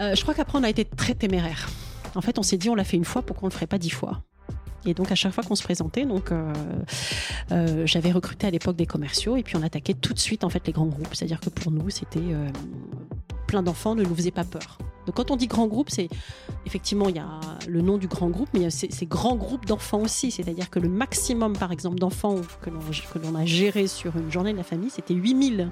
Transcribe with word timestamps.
Euh, 0.00 0.14
je 0.14 0.22
crois 0.22 0.34
qu'après, 0.34 0.58
on 0.58 0.62
a 0.62 0.70
été 0.70 0.84
très 0.84 1.14
téméraire. 1.14 1.68
En 2.14 2.20
fait, 2.20 2.38
on 2.38 2.42
s'est 2.42 2.56
dit, 2.56 2.68
on 2.68 2.74
l'a 2.74 2.84
fait 2.84 2.96
une 2.96 3.04
fois, 3.04 3.22
pourquoi 3.22 3.46
on 3.46 3.48
le 3.48 3.54
ferait 3.54 3.66
pas 3.66 3.78
dix 3.78 3.90
fois? 3.90 4.22
Et 4.84 4.94
donc 4.94 5.12
à 5.12 5.14
chaque 5.14 5.32
fois 5.32 5.44
qu'on 5.44 5.54
se 5.54 5.62
présentait, 5.62 6.04
donc 6.04 6.32
euh, 6.32 6.52
euh, 7.52 7.86
j'avais 7.86 8.10
recruté 8.10 8.48
à 8.48 8.50
l'époque 8.50 8.74
des 8.74 8.86
commerciaux 8.86 9.36
et 9.36 9.44
puis 9.44 9.54
on 9.54 9.62
attaquait 9.62 9.94
tout 9.94 10.12
de 10.12 10.18
suite 10.18 10.42
en 10.42 10.48
fait 10.48 10.66
les 10.66 10.72
grands 10.72 10.86
groupes. 10.86 11.14
C'est-à-dire 11.14 11.38
que 11.38 11.50
pour 11.50 11.70
nous, 11.70 11.88
c'était 11.88 12.18
plein 13.46 13.62
d'enfants 13.62 13.94
ne 13.94 14.02
nous 14.02 14.14
faisait 14.14 14.30
pas 14.32 14.44
peur. 14.44 14.78
Donc 15.06 15.16
quand 15.16 15.30
on 15.30 15.36
dit 15.36 15.46
grand 15.46 15.66
groupe, 15.66 15.90
c'est 15.90 16.08
effectivement 16.64 17.08
il 17.08 17.16
y 17.16 17.18
a 17.18 17.40
le 17.68 17.82
nom 17.82 17.98
du 17.98 18.06
grand 18.06 18.30
groupe, 18.30 18.48
mais 18.54 18.60
il 18.60 18.62
y 18.62 18.66
a 18.66 18.70
ces, 18.70 18.88
grands 19.06 19.36
groupes 19.36 19.66
d'enfants 19.66 20.00
aussi. 20.00 20.30
C'est-à-dire 20.30 20.70
que 20.70 20.78
le 20.78 20.88
maximum, 20.88 21.56
par 21.56 21.70
exemple, 21.70 21.98
d'enfants 21.98 22.36
que 22.62 22.70
l'on 22.70 22.80
que 22.80 23.18
l'on 23.18 23.34
a 23.34 23.44
géré 23.44 23.86
sur 23.86 24.16
une 24.16 24.32
journée 24.32 24.52
de 24.52 24.58
la 24.58 24.64
famille, 24.64 24.90
c'était 24.90 25.14
8000. 25.14 25.70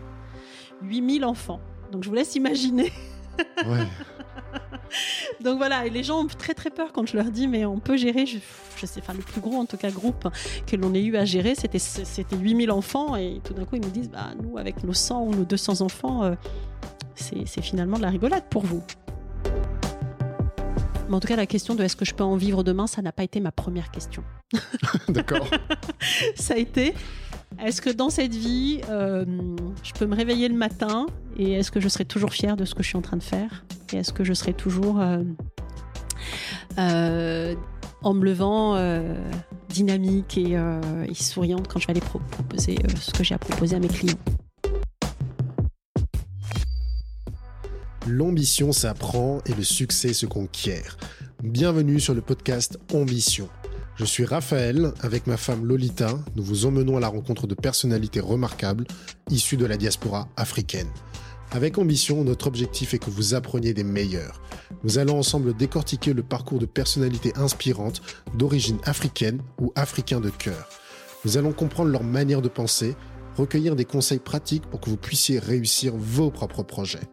8000 0.83 1.25
enfants. 1.25 1.61
Donc 1.91 2.05
je 2.05 2.09
vous 2.09 2.15
laisse 2.15 2.35
imaginer. 2.35 2.93
Ouais. 3.67 3.87
Donc 5.45 5.59
voilà, 5.59 5.87
et 5.87 5.91
les 5.91 6.03
gens 6.03 6.25
ont 6.25 6.27
très 6.27 6.55
très 6.55 6.71
peur 6.71 6.93
quand 6.93 7.07
je 7.07 7.17
leur 7.17 7.31
dis, 7.31 7.47
mais 7.47 7.65
on 7.65 7.79
peut 7.79 7.97
gérer, 7.97 8.27
je, 8.27 8.39
je 8.77 8.87
sais, 8.87 9.01
enfin 9.01 9.15
le 9.15 9.23
plus 9.23 9.41
gros 9.41 9.57
en 9.57 9.65
tout 9.65 9.77
cas 9.77 9.91
groupe 9.91 10.29
que 10.67 10.77
l'on 10.77 10.93
ait 10.95 11.03
eu 11.03 11.17
à 11.17 11.25
gérer, 11.25 11.55
c'était 11.55 11.79
c'était 11.79 12.37
8000 12.37 12.71
enfants, 12.71 13.17
et 13.17 13.41
tout 13.45 13.55
d'un 13.55 13.65
coup 13.65 13.77
ils 13.77 13.83
nous 13.83 13.91
disent, 13.91 14.11
bah 14.11 14.31
nous 14.43 14.59
avec 14.59 14.83
nos 14.85 14.93
100 14.93 15.23
ou 15.23 15.35
nos 15.35 15.45
200 15.45 15.81
enfants, 15.81 16.25
euh, 16.25 16.35
c'est 17.15 17.47
c'est 17.47 17.63
finalement 17.63 17.97
de 17.97 18.03
la 18.03 18.11
rigolade 18.11 18.45
pour 18.51 18.65
vous. 18.65 18.83
Mais 21.11 21.17
en 21.17 21.21
tout 21.21 21.27
cas, 21.27 21.35
la 21.35 21.47
question 21.47 21.75
de 21.75 21.83
est-ce 21.83 21.97
que 21.97 22.05
je 22.05 22.15
peux 22.15 22.23
en 22.23 22.37
vivre 22.37 22.63
demain, 22.63 22.87
ça 22.87 23.03
n'a 23.03 23.11
pas 23.11 23.25
été 23.25 23.41
ma 23.41 23.51
première 23.51 23.91
question. 23.91 24.23
D'accord. 25.09 25.45
Ça 26.37 26.55
a 26.55 26.57
été 26.57 26.95
est-ce 27.59 27.83
que 27.83 27.91
dans 27.91 28.11
cette 28.11 28.35
vie, 28.35 28.81
euh, 28.89 29.25
je 29.83 29.93
peux 29.93 30.07
me 30.07 30.15
réveiller 30.15 30.49
le 30.49 30.55
matin 30.55 31.07
et 31.37 31.53
est-ce 31.53 31.71
que 31.71 31.81
je 31.81 31.89
serai 31.89 32.05
toujours 32.05 32.33
fière 32.33 32.57
de 32.57 32.65
ce 32.65 32.75
que 32.75 32.83
je 32.83 32.89
suis 32.89 32.97
en 32.97 33.03
train 33.03 33.17
de 33.17 33.23
faire 33.23 33.65
Et 33.93 33.97
est-ce 33.97 34.13
que 34.13 34.25
je 34.25 34.33
serai 34.33 34.55
toujours 34.55 35.01
euh, 35.01 35.23
euh, 36.79 37.55
en 38.03 38.15
me 38.15 38.25
levant 38.25 38.77
euh, 38.77 39.15
dynamique 39.69 40.39
et, 40.39 40.57
souriante 41.15 41.69
quand 41.69 41.79
je 41.79 41.87
vais 41.87 41.93
aller 41.93 42.01
pro- 42.01 42.21
proposer 42.31 42.77
ce 42.99 43.11
que 43.13 43.25
j'ai 43.25 43.35
à 43.35 43.39
proposer 43.39 43.77
à 43.77 43.79
mes 43.79 43.89
clients? 43.89 44.19
L'ambition 48.07 48.73
s'apprend 48.73 49.41
et 49.45 49.53
le 49.53 49.63
succès 49.63 50.15
se 50.15 50.27
conquiert. 50.27 50.97
Bienvenue 51.43 52.01
sur 52.01 52.15
le 52.15 52.23
podcast 52.23 52.79
Ambition. 52.93 53.49
Je 54.01 54.07
suis 54.07 54.25
Raphaël, 54.25 54.95
avec 55.03 55.27
ma 55.27 55.37
femme 55.37 55.67
Lolita, 55.67 56.19
nous 56.35 56.43
vous 56.43 56.65
emmenons 56.65 56.97
à 56.97 57.01
la 57.01 57.09
rencontre 57.09 57.47
de 57.47 57.55
personnalités 57.55 58.21
remarquables 58.21 58.87
issues 59.29 59.59
de 59.59 59.67
la 59.67 59.77
diaspora 59.77 60.27
africaine. 60.39 60.89
Avec 61.51 61.77
Ambition, 61.77 62.25
notre 62.25 62.47
objectif 62.47 62.95
est 62.95 62.99
que 62.99 63.11
vous 63.11 63.35
appreniez 63.35 63.75
des 63.75 63.85
meilleurs. 63.85 64.41
Nous 64.85 64.97
allons 64.97 65.19
ensemble 65.19 65.55
décortiquer 65.55 66.15
le 66.15 66.23
parcours 66.23 66.59
de 66.59 66.65
personnalités 66.65 67.35
inspirantes 67.37 68.01
d'origine 68.33 68.79
africaine 68.85 69.43
ou 69.61 69.71
africain 69.77 70.21
de 70.21 70.31
cœur. 70.31 70.71
Nous 71.27 71.37
allons 71.37 71.53
comprendre 71.53 71.91
leur 71.91 72.03
manière 72.03 72.41
de 72.41 72.49
penser, 72.49 72.97
recueillir 73.37 73.77
des 73.77 73.85
conseils 73.85 74.19
pratiques 74.19 74.65
pour 74.65 74.81
que 74.81 74.89
vous 74.89 74.97
puissiez 74.97 75.39
réussir 75.39 75.93
vos 75.95 76.31
propres 76.31 76.63
projets. 76.63 77.07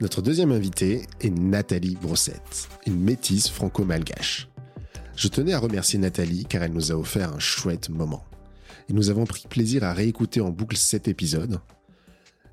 Notre 0.00 0.22
deuxième 0.22 0.52
invitée 0.52 1.02
est 1.20 1.30
Nathalie 1.30 1.96
Brossette, 2.00 2.68
une 2.86 3.00
métisse 3.00 3.48
franco-malgache. 3.48 4.48
Je 5.16 5.26
tenais 5.26 5.54
à 5.54 5.58
remercier 5.58 5.98
Nathalie 5.98 6.44
car 6.44 6.62
elle 6.62 6.72
nous 6.72 6.92
a 6.92 6.94
offert 6.94 7.32
un 7.34 7.40
chouette 7.40 7.88
moment. 7.88 8.24
Et 8.88 8.92
nous 8.92 9.10
avons 9.10 9.24
pris 9.24 9.48
plaisir 9.48 9.82
à 9.82 9.92
réécouter 9.92 10.40
en 10.40 10.50
boucle 10.50 10.76
cet 10.76 11.08
épisode. 11.08 11.58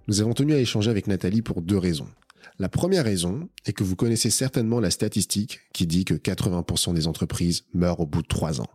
Nous 0.07 0.21
avons 0.21 0.33
tenu 0.33 0.55
à 0.55 0.57
échanger 0.57 0.89
avec 0.89 1.05
Nathalie 1.05 1.43
pour 1.43 1.61
deux 1.61 1.77
raisons. 1.77 2.09
La 2.57 2.67
première 2.67 3.03
raison 3.03 3.47
est 3.67 3.73
que 3.73 3.83
vous 3.83 3.95
connaissez 3.95 4.31
certainement 4.31 4.79
la 4.79 4.89
statistique 4.89 5.59
qui 5.71 5.85
dit 5.85 6.03
que 6.03 6.15
80% 6.15 6.95
des 6.95 7.05
entreprises 7.05 7.65
meurent 7.75 7.99
au 7.99 8.07
bout 8.07 8.23
de 8.23 8.27
trois 8.27 8.59
ans. 8.59 8.69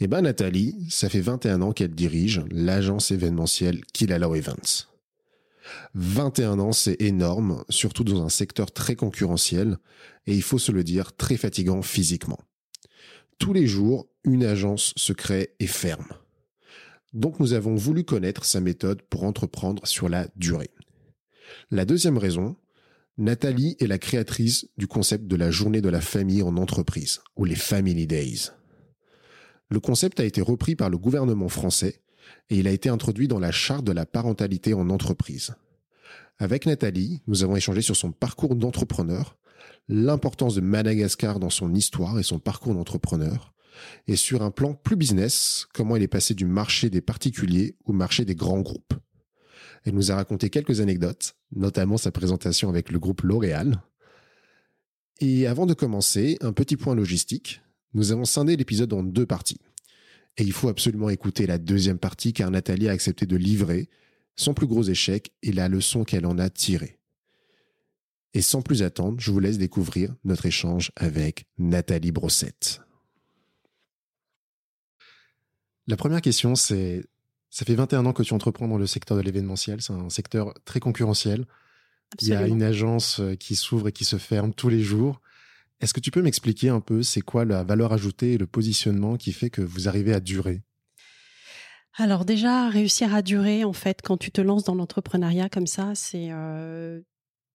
Eh 0.00 0.06
ben 0.06 0.22
Nathalie, 0.22 0.74
ça 0.88 1.10
fait 1.10 1.20
21 1.20 1.60
ans 1.60 1.72
qu'elle 1.72 1.94
dirige 1.94 2.42
l'agence 2.50 3.10
événementielle 3.10 3.84
Kilala 3.92 4.28
Events. 4.28 4.88
21 5.94 6.58
ans, 6.58 6.72
c'est 6.72 7.00
énorme, 7.00 7.64
surtout 7.68 8.04
dans 8.04 8.22
un 8.22 8.28
secteur 8.28 8.70
très 8.70 8.96
concurrentiel 8.96 9.78
et 10.26 10.34
il 10.34 10.42
faut 10.42 10.58
se 10.58 10.72
le 10.72 10.84
dire, 10.84 11.16
très 11.16 11.36
fatigant 11.36 11.82
physiquement. 11.82 12.38
Tous 13.38 13.52
les 13.52 13.66
jours, 13.66 14.08
une 14.24 14.44
agence 14.44 14.92
se 14.96 15.12
crée 15.12 15.54
et 15.60 15.66
ferme. 15.66 16.08
Donc 17.12 17.40
nous 17.40 17.52
avons 17.52 17.74
voulu 17.74 18.04
connaître 18.04 18.44
sa 18.44 18.60
méthode 18.60 19.02
pour 19.02 19.24
entreprendre 19.24 19.86
sur 19.86 20.08
la 20.08 20.28
durée. 20.36 20.70
La 21.70 21.84
deuxième 21.84 22.18
raison, 22.18 22.56
Nathalie 23.16 23.76
est 23.80 23.86
la 23.86 23.98
créatrice 23.98 24.68
du 24.76 24.86
concept 24.86 25.26
de 25.26 25.36
la 25.36 25.50
journée 25.50 25.80
de 25.80 25.88
la 25.88 26.00
famille 26.00 26.42
en 26.42 26.56
entreprise, 26.56 27.20
ou 27.36 27.44
les 27.44 27.56
Family 27.56 28.06
Days. 28.06 28.50
Le 29.70 29.80
concept 29.80 30.20
a 30.20 30.24
été 30.24 30.40
repris 30.40 30.76
par 30.76 30.90
le 30.90 30.98
gouvernement 30.98 31.48
français 31.48 32.00
et 32.50 32.58
il 32.58 32.68
a 32.68 32.72
été 32.72 32.88
introduit 32.88 33.28
dans 33.28 33.38
la 33.38 33.52
charte 33.52 33.84
de 33.84 33.92
la 33.92 34.06
parentalité 34.06 34.74
en 34.74 34.90
entreprise. 34.90 35.54
Avec 36.38 36.66
Nathalie, 36.66 37.20
nous 37.26 37.42
avons 37.42 37.56
échangé 37.56 37.82
sur 37.82 37.96
son 37.96 38.12
parcours 38.12 38.54
d'entrepreneur, 38.54 39.36
l'importance 39.88 40.54
de 40.54 40.60
Madagascar 40.60 41.40
dans 41.40 41.50
son 41.50 41.74
histoire 41.74 42.18
et 42.18 42.22
son 42.22 42.38
parcours 42.38 42.74
d'entrepreneur, 42.74 43.52
et 44.06 44.16
sur 44.16 44.42
un 44.42 44.50
plan 44.50 44.74
plus 44.74 44.96
business, 44.96 45.66
comment 45.72 45.96
il 45.96 46.02
est 46.02 46.08
passé 46.08 46.34
du 46.34 46.44
marché 46.44 46.90
des 46.90 47.00
particuliers 47.00 47.76
au 47.84 47.92
marché 47.92 48.24
des 48.24 48.34
grands 48.34 48.60
groupes. 48.60 48.94
Elle 49.84 49.94
nous 49.94 50.10
a 50.10 50.16
raconté 50.16 50.50
quelques 50.50 50.80
anecdotes, 50.80 51.36
notamment 51.52 51.96
sa 51.96 52.10
présentation 52.10 52.68
avec 52.68 52.90
le 52.90 52.98
groupe 52.98 53.22
L'Oréal. 53.22 53.82
Et 55.20 55.46
avant 55.46 55.66
de 55.66 55.74
commencer, 55.74 56.36
un 56.40 56.52
petit 56.52 56.76
point 56.76 56.94
logistique. 56.94 57.62
Nous 57.94 58.12
avons 58.12 58.24
scindé 58.24 58.56
l'épisode 58.56 58.92
en 58.92 59.02
deux 59.02 59.26
parties. 59.26 59.60
Et 60.38 60.44
il 60.44 60.52
faut 60.52 60.68
absolument 60.68 61.10
écouter 61.10 61.46
la 61.46 61.58
deuxième 61.58 61.98
partie 61.98 62.32
car 62.32 62.50
Nathalie 62.50 62.88
a 62.88 62.92
accepté 62.92 63.26
de 63.26 63.36
livrer 63.36 63.88
son 64.36 64.54
plus 64.54 64.68
gros 64.68 64.84
échec 64.84 65.32
et 65.42 65.52
la 65.52 65.68
leçon 65.68 66.04
qu'elle 66.04 66.24
en 66.24 66.38
a 66.38 66.48
tirée. 66.48 66.98
Et 68.34 68.40
sans 68.40 68.62
plus 68.62 68.84
attendre, 68.84 69.18
je 69.18 69.32
vous 69.32 69.40
laisse 69.40 69.58
découvrir 69.58 70.14
notre 70.22 70.46
échange 70.46 70.92
avec 70.94 71.46
Nathalie 71.58 72.12
Brossette. 72.12 72.80
La 75.88 75.96
première 75.96 76.20
question, 76.20 76.54
c'est, 76.54 77.04
ça 77.50 77.64
fait 77.64 77.74
21 77.74 78.06
ans 78.06 78.12
que 78.12 78.22
tu 78.22 78.34
entreprends 78.34 78.68
dans 78.68 78.78
le 78.78 78.86
secteur 78.86 79.16
de 79.16 79.22
l'événementiel. 79.22 79.82
C'est 79.82 79.92
un 79.92 80.10
secteur 80.10 80.54
très 80.64 80.78
concurrentiel. 80.78 81.46
Il 82.20 82.28
y 82.28 82.34
a 82.34 82.46
une 82.46 82.62
agence 82.62 83.20
euh, 83.20 83.34
qui 83.34 83.56
s'ouvre 83.56 83.88
et 83.88 83.92
qui 83.92 84.04
se 84.04 84.16
ferme 84.16 84.54
tous 84.54 84.68
les 84.68 84.82
jours. 84.82 85.20
Est-ce 85.80 85.94
que 85.94 86.00
tu 86.00 86.10
peux 86.10 86.22
m'expliquer 86.22 86.70
un 86.70 86.80
peu 86.80 87.02
c'est 87.02 87.20
quoi 87.20 87.44
la 87.44 87.62
valeur 87.62 87.92
ajoutée 87.92 88.32
et 88.32 88.38
le 88.38 88.46
positionnement 88.46 89.16
qui 89.16 89.32
fait 89.32 89.50
que 89.50 89.62
vous 89.62 89.88
arrivez 89.88 90.12
à 90.12 90.20
durer? 90.20 90.62
Alors 91.96 92.24
déjà, 92.24 92.68
réussir 92.68 93.14
à 93.14 93.22
durer, 93.22 93.64
en 93.64 93.72
fait, 93.72 94.02
quand 94.02 94.16
tu 94.16 94.30
te 94.30 94.40
lances 94.40 94.64
dans 94.64 94.74
l'entrepreneuriat 94.74 95.48
comme 95.48 95.66
ça, 95.66 95.94
c'est 95.94 96.28
euh, 96.30 97.00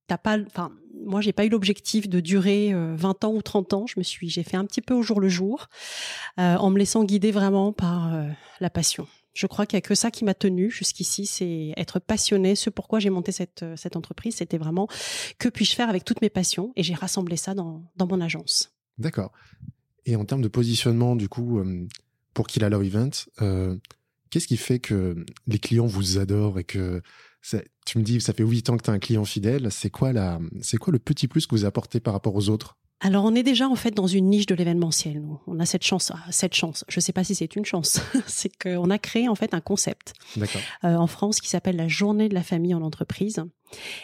t'as 0.08 0.18
pas, 0.18 0.38
enfin, 0.40 0.72
moi 1.06 1.22
pas 1.36 1.46
eu 1.46 1.50
l'objectif 1.50 2.10
de 2.10 2.20
durer 2.20 2.74
euh, 2.74 2.94
20 2.96 3.24
ans 3.24 3.34
ou 3.34 3.42
30 3.42 3.74
ans. 3.74 3.88
Je 3.88 3.96
me 3.98 4.04
suis, 4.04 4.30
j'ai 4.30 4.44
fait 4.44 4.58
un 4.58 4.66
petit 4.66 4.82
peu 4.82 4.94
au 4.94 5.02
jour 5.02 5.20
le 5.20 5.30
jour, 5.30 5.68
euh, 6.40 6.56
en 6.56 6.70
me 6.70 6.78
laissant 6.78 7.04
guider 7.04 7.32
vraiment 7.32 7.74
par 7.74 8.14
euh, 8.14 8.30
la 8.60 8.70
passion. 8.70 9.08
Je 9.34 9.48
crois 9.48 9.66
qu'il 9.66 9.78
y 9.78 9.80
a 9.80 9.82
que 9.82 9.96
ça 9.96 10.12
qui 10.12 10.24
m'a 10.26 10.34
tenu 10.34 10.70
jusqu'ici, 10.70 11.26
c'est 11.26 11.74
être 11.76 12.00
passionné. 12.00 12.56
Ce 12.56 12.70
pourquoi 12.70 13.00
j'ai 13.00 13.10
monté 13.10 13.32
cette 13.32 13.64
euh, 13.64 13.76
cette 13.76 13.96
entreprise, 13.96 14.36
c'était 14.36 14.58
vraiment 14.58 14.88
que 15.40 15.50
puis-je 15.50 15.76
faire 15.76 15.90
avec 15.90 16.06
toutes 16.06 16.22
mes 16.22 16.30
passions, 16.30 16.72
et 16.76 16.84
j'ai 16.84 16.94
rassemblé 16.94 17.36
ça 17.36 17.54
dans 17.54 17.84
mon 18.00 18.22
agence. 18.22 18.74
D'accord. 18.98 19.32
Et 20.06 20.16
en 20.16 20.26
termes 20.26 20.42
de 20.42 20.48
positionnement, 20.48 21.16
du 21.16 21.30
coup, 21.30 21.60
euh, 21.60 21.88
pour 22.34 22.48
qu'il 22.48 22.64
a 22.64 22.68
event, 22.68 23.10
euh, 23.42 23.76
qu'est-ce 24.30 24.48
qui 24.48 24.58
fait 24.58 24.80
que 24.80 25.26
les 25.48 25.60
clients 25.60 25.86
vous 25.86 26.18
adorent 26.18 26.60
et 26.60 26.64
que 26.64 27.02
tu 27.86 27.98
me 27.98 28.04
dis, 28.04 28.22
ça 28.22 28.34
fait 28.34 28.44
huit 28.44 28.70
ans 28.70 28.78
que 28.78 28.84
tu 28.84 28.90
as 28.90 28.94
un 28.94 29.00
client 29.00 29.26
fidèle. 29.26 29.72
C'est 29.72 29.90
quoi 29.90 30.14
c'est 30.62 30.78
quoi 30.78 30.94
le 30.94 31.00
petit 31.00 31.28
plus 31.28 31.46
que 31.46 31.56
vous 31.56 31.66
apportez 31.66 32.00
par 32.00 32.14
rapport 32.14 32.36
aux 32.36 32.50
autres? 32.50 32.78
Alors 33.06 33.26
on 33.26 33.36
est 33.36 33.44
déjà 33.44 33.68
en 33.68 33.76
fait 33.76 33.92
dans 33.92 34.08
une 34.08 34.30
niche 34.30 34.46
de 34.46 34.56
l'événementiel. 34.56 35.22
Nous, 35.22 35.38
on 35.46 35.60
a 35.60 35.66
cette 35.66 35.84
chance, 35.84 36.14
ah, 36.16 36.24
cette 36.32 36.54
chance. 36.54 36.86
Je 36.88 37.02
sais 37.02 37.12
pas 37.12 37.26
si 37.26 37.36
c'est 37.36 37.58
une 37.58 37.66
chance. 37.66 38.00
c'est 38.28 38.50
qu'on 38.58 38.90
a 38.90 38.98
créé 38.98 39.28
en 39.28 39.36
fait 39.36 39.54
un 39.54 39.60
concept 39.60 40.14
euh, 40.38 40.96
en 40.96 41.08
France 41.08 41.42
qui 41.42 41.50
s'appelle 41.50 41.76
la 41.76 41.90
Journée 41.90 42.30
de 42.30 42.34
la 42.34 42.44
famille 42.44 42.74
en 42.74 42.82
entreprise. 42.82 43.44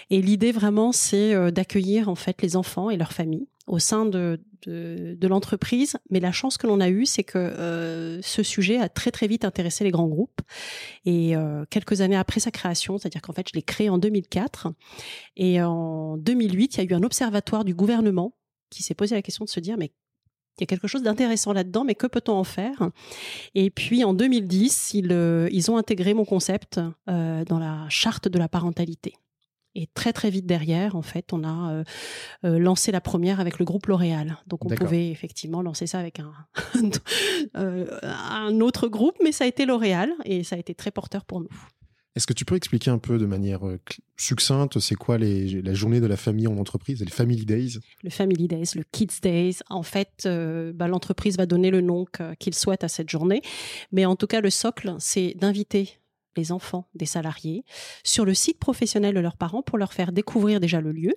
Et 0.10 0.22
l'idée 0.22 0.52
vraiment, 0.52 0.92
c'est 0.92 1.34
euh, 1.34 1.50
d'accueillir 1.50 2.10
en 2.10 2.16
fait 2.16 2.42
les 2.42 2.58
enfants 2.58 2.90
et 2.90 2.98
leurs 2.98 3.14
familles 3.14 3.48
au 3.68 3.80
sein 3.80 4.06
de, 4.06 4.42
de, 4.64 5.16
de 5.18 5.28
l'entreprise. 5.28 5.96
Mais 6.10 6.20
la 6.20 6.34
chance 6.34 6.58
que 6.58 6.68
l'on 6.68 6.82
a 6.82 6.90
eue, 6.90 7.06
c'est 7.06 7.24
que 7.24 7.38
euh, 7.38 8.22
ce 8.22 8.44
sujet 8.44 8.80
a 8.80 8.90
très 8.90 9.12
très 9.12 9.28
vite 9.28 9.46
intéressé 9.46 9.86
les 9.86 9.92
grands 9.92 10.08
groupes. 10.08 10.42
Et 11.06 11.38
euh, 11.38 11.64
quelques 11.70 12.02
années 12.02 12.18
après 12.18 12.42
sa 12.42 12.52
création, 12.52 12.98
c'est-à-dire 12.98 13.22
qu'en 13.22 13.34
fait, 13.34 13.48
je 13.48 13.54
l'ai 13.56 13.62
créé 13.62 13.90
en 13.90 13.98
2004. 13.98 14.74
Et 15.38 15.62
en 15.62 16.18
2008, 16.18 16.76
il 16.76 16.78
y 16.80 16.82
a 16.82 16.84
eu 16.84 16.94
un 16.94 17.04
observatoire 17.04 17.64
du 17.64 17.74
gouvernement 17.74 18.34
qui 18.70 18.84
s'est 18.84 18.94
posé 18.94 19.16
la 19.16 19.22
question 19.22 19.46
de 19.46 19.50
se 19.50 19.60
dire, 19.60 19.78
mais 19.78 19.92
il 20.58 20.62
y 20.62 20.64
a 20.64 20.68
quelque 20.68 20.88
chose 20.88 21.04
d'intéressant 21.04 21.54
là-dedans, 21.54 21.86
mais 21.86 21.96
que 21.96 22.08
peut-on 22.08 22.34
en 22.34 22.44
faire? 22.44 22.90
Et 23.56 23.70
puis 23.70 24.04
en 24.04 24.14
2010, 24.14 24.94
ils, 24.94 25.12
euh, 25.12 25.48
ils 25.52 25.72
ont 25.72 25.78
intégré 25.78 26.14
mon 26.14 26.26
concept 26.26 26.80
euh, 27.10 27.46
dans 27.46 27.60
la 27.60 27.86
charte 27.90 28.28
de 28.28 28.38
la 28.38 28.50
parentalité. 28.50 29.16
Et 29.76 29.88
très 29.94 30.14
très 30.14 30.30
vite 30.30 30.46
derrière, 30.46 30.96
en 30.96 31.02
fait, 31.02 31.32
on 31.32 31.44
a 31.44 31.72
euh, 31.72 31.84
euh, 32.44 32.60
lancé 32.60 32.92
la 32.92 33.02
première 33.02 33.40
avec 33.40 33.60
le 33.60 33.66
groupe 33.66 33.86
L'Oréal. 33.86 34.38
Donc 34.48 34.66
on 34.66 34.70
pouvait 34.70 35.10
effectivement 35.10 35.62
lancer 35.62 35.86
ça 35.88 36.00
avec 36.00 36.20
un, 36.20 36.34
un 37.54 38.60
autre 38.60 38.88
groupe, 38.88 39.16
mais 39.24 39.32
ça 39.32 39.44
a 39.44 39.48
été 39.48 39.66
L'Oréal 39.66 40.12
et 40.26 40.44
ça 40.44 40.56
a 40.56 40.60
été 40.60 40.74
très 40.74 40.92
porteur 40.92 41.24
pour 41.24 41.40
nous. 41.40 41.50
Est-ce 42.16 42.26
que 42.26 42.34
tu 42.34 42.44
peux 42.44 42.56
expliquer 42.56 42.90
un 42.90 42.98
peu 42.98 43.18
de 43.20 43.26
manière 43.26 43.68
euh, 43.68 43.80
succincte, 44.18 44.80
c'est 44.80 44.96
quoi 44.96 45.18
les, 45.18 45.62
la 45.62 45.74
journée 45.74 46.02
de 46.02 46.08
la 46.08 46.18
famille 46.18 46.48
en 46.48 46.58
entreprise, 46.58 47.00
les 47.02 47.12
Family 47.12 47.46
Days? 47.46 47.80
Le 48.04 48.10
Family 48.10 48.48
Days, 48.48 48.72
le 48.76 48.84
Kids 48.92 49.22
Days. 49.22 49.58
En 49.70 49.84
fait, 49.84 50.24
euh, 50.26 50.74
bah, 50.74 50.88
l'entreprise 50.88 51.38
va 51.38 51.46
donner 51.46 51.70
le 51.70 51.82
nom 51.82 52.06
qu'il 52.40 52.56
souhaite 52.56 52.84
à 52.84 52.88
cette 52.88 53.10
journée. 53.10 53.42
Mais 53.92 54.06
en 54.06 54.16
tout 54.16 54.28
cas, 54.28 54.42
le 54.42 54.50
socle, 54.50 54.96
c'est 54.98 55.36
d'inviter 55.36 56.00
les 56.36 56.52
enfants 56.52 56.90
des 56.96 57.06
salariés 57.06 57.64
sur 58.04 58.26
le 58.26 58.34
site 58.34 58.60
professionnel 58.60 59.14
de 59.14 59.20
leurs 59.20 59.38
parents 59.38 59.62
pour 59.62 59.78
leur 59.78 59.94
faire 59.94 60.12
découvrir 60.12 60.60
déjà 60.60 60.82
le 60.82 60.92
lieu, 60.92 61.14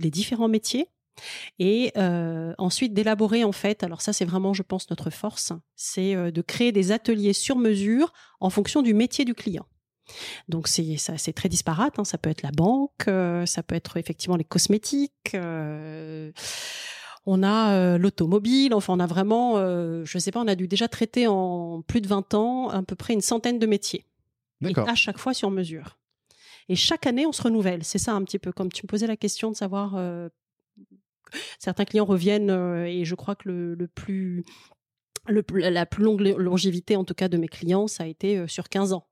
les 0.00 0.10
différents 0.10 0.48
métiers. 0.48 0.88
Et 1.58 1.92
euh, 1.96 2.52
ensuite 2.58 2.92
d'élaborer 2.92 3.44
en 3.44 3.52
fait, 3.52 3.84
alors 3.84 4.00
ça 4.00 4.12
c'est 4.12 4.24
vraiment 4.24 4.52
je 4.52 4.64
pense 4.64 4.90
notre 4.90 5.10
force, 5.10 5.52
c'est 5.76 6.32
de 6.32 6.42
créer 6.42 6.72
des 6.72 6.90
ateliers 6.90 7.32
sur 7.32 7.56
mesure 7.56 8.12
en 8.40 8.50
fonction 8.50 8.82
du 8.82 8.94
métier 8.94 9.24
du 9.24 9.32
client. 9.32 9.64
Donc 10.48 10.68
c'est 10.68 10.96
ça 10.96 11.18
c'est 11.18 11.32
très 11.32 11.48
disparate, 11.48 11.98
hein. 11.98 12.04
ça 12.04 12.18
peut 12.18 12.30
être 12.30 12.42
la 12.42 12.50
banque, 12.50 13.08
euh, 13.08 13.46
ça 13.46 13.62
peut 13.62 13.74
être 13.74 13.96
effectivement 13.96 14.36
les 14.36 14.44
cosmétiques, 14.44 15.34
euh, 15.34 16.30
on 17.26 17.42
a 17.42 17.72
euh, 17.74 17.98
l'automobile, 17.98 18.74
enfin 18.74 18.94
on 18.94 19.00
a 19.00 19.06
vraiment, 19.06 19.56
je 19.56 20.18
sais 20.18 20.30
pas, 20.30 20.40
on 20.40 20.48
a 20.48 20.54
dû 20.54 20.68
déjà 20.68 20.88
traiter 20.88 21.26
en 21.26 21.82
plus 21.82 22.00
de 22.00 22.08
20 22.08 22.34
ans 22.34 22.68
à 22.68 22.82
peu 22.82 22.96
près 22.96 23.14
une 23.14 23.22
centaine 23.22 23.58
de 23.58 23.66
métiers. 23.66 24.04
Et 24.60 24.68
D'accord. 24.68 24.88
à 24.88 24.94
chaque 24.94 25.18
fois 25.18 25.34
sur 25.34 25.50
mesure. 25.50 25.98
Et 26.68 26.76
chaque 26.76 27.06
année, 27.06 27.26
on 27.26 27.32
se 27.32 27.42
renouvelle. 27.42 27.84
C'est 27.84 27.98
ça 27.98 28.12
un 28.12 28.22
petit 28.22 28.38
peu, 28.38 28.50
comme 28.50 28.72
tu 28.72 28.86
me 28.86 28.88
posais 28.88 29.06
la 29.06 29.16
question 29.16 29.50
de 29.50 29.56
savoir, 29.56 29.98
certains 31.58 31.84
clients 31.84 32.04
reviennent, 32.04 32.50
et 32.86 33.04
je 33.04 33.14
crois 33.14 33.34
que 33.34 33.48
le, 33.48 33.74
le 33.74 33.86
plus, 33.86 34.44
le, 35.26 35.44
la 35.52 35.84
plus 35.86 36.04
longue 36.04 36.20
longévité, 36.20 36.96
en 36.96 37.04
tout 37.04 37.14
cas, 37.14 37.28
de 37.28 37.36
mes 37.36 37.48
clients, 37.48 37.86
ça 37.86 38.04
a 38.04 38.06
été 38.06 38.46
sur 38.48 38.68
15 38.68 38.92
ans. 38.92 39.06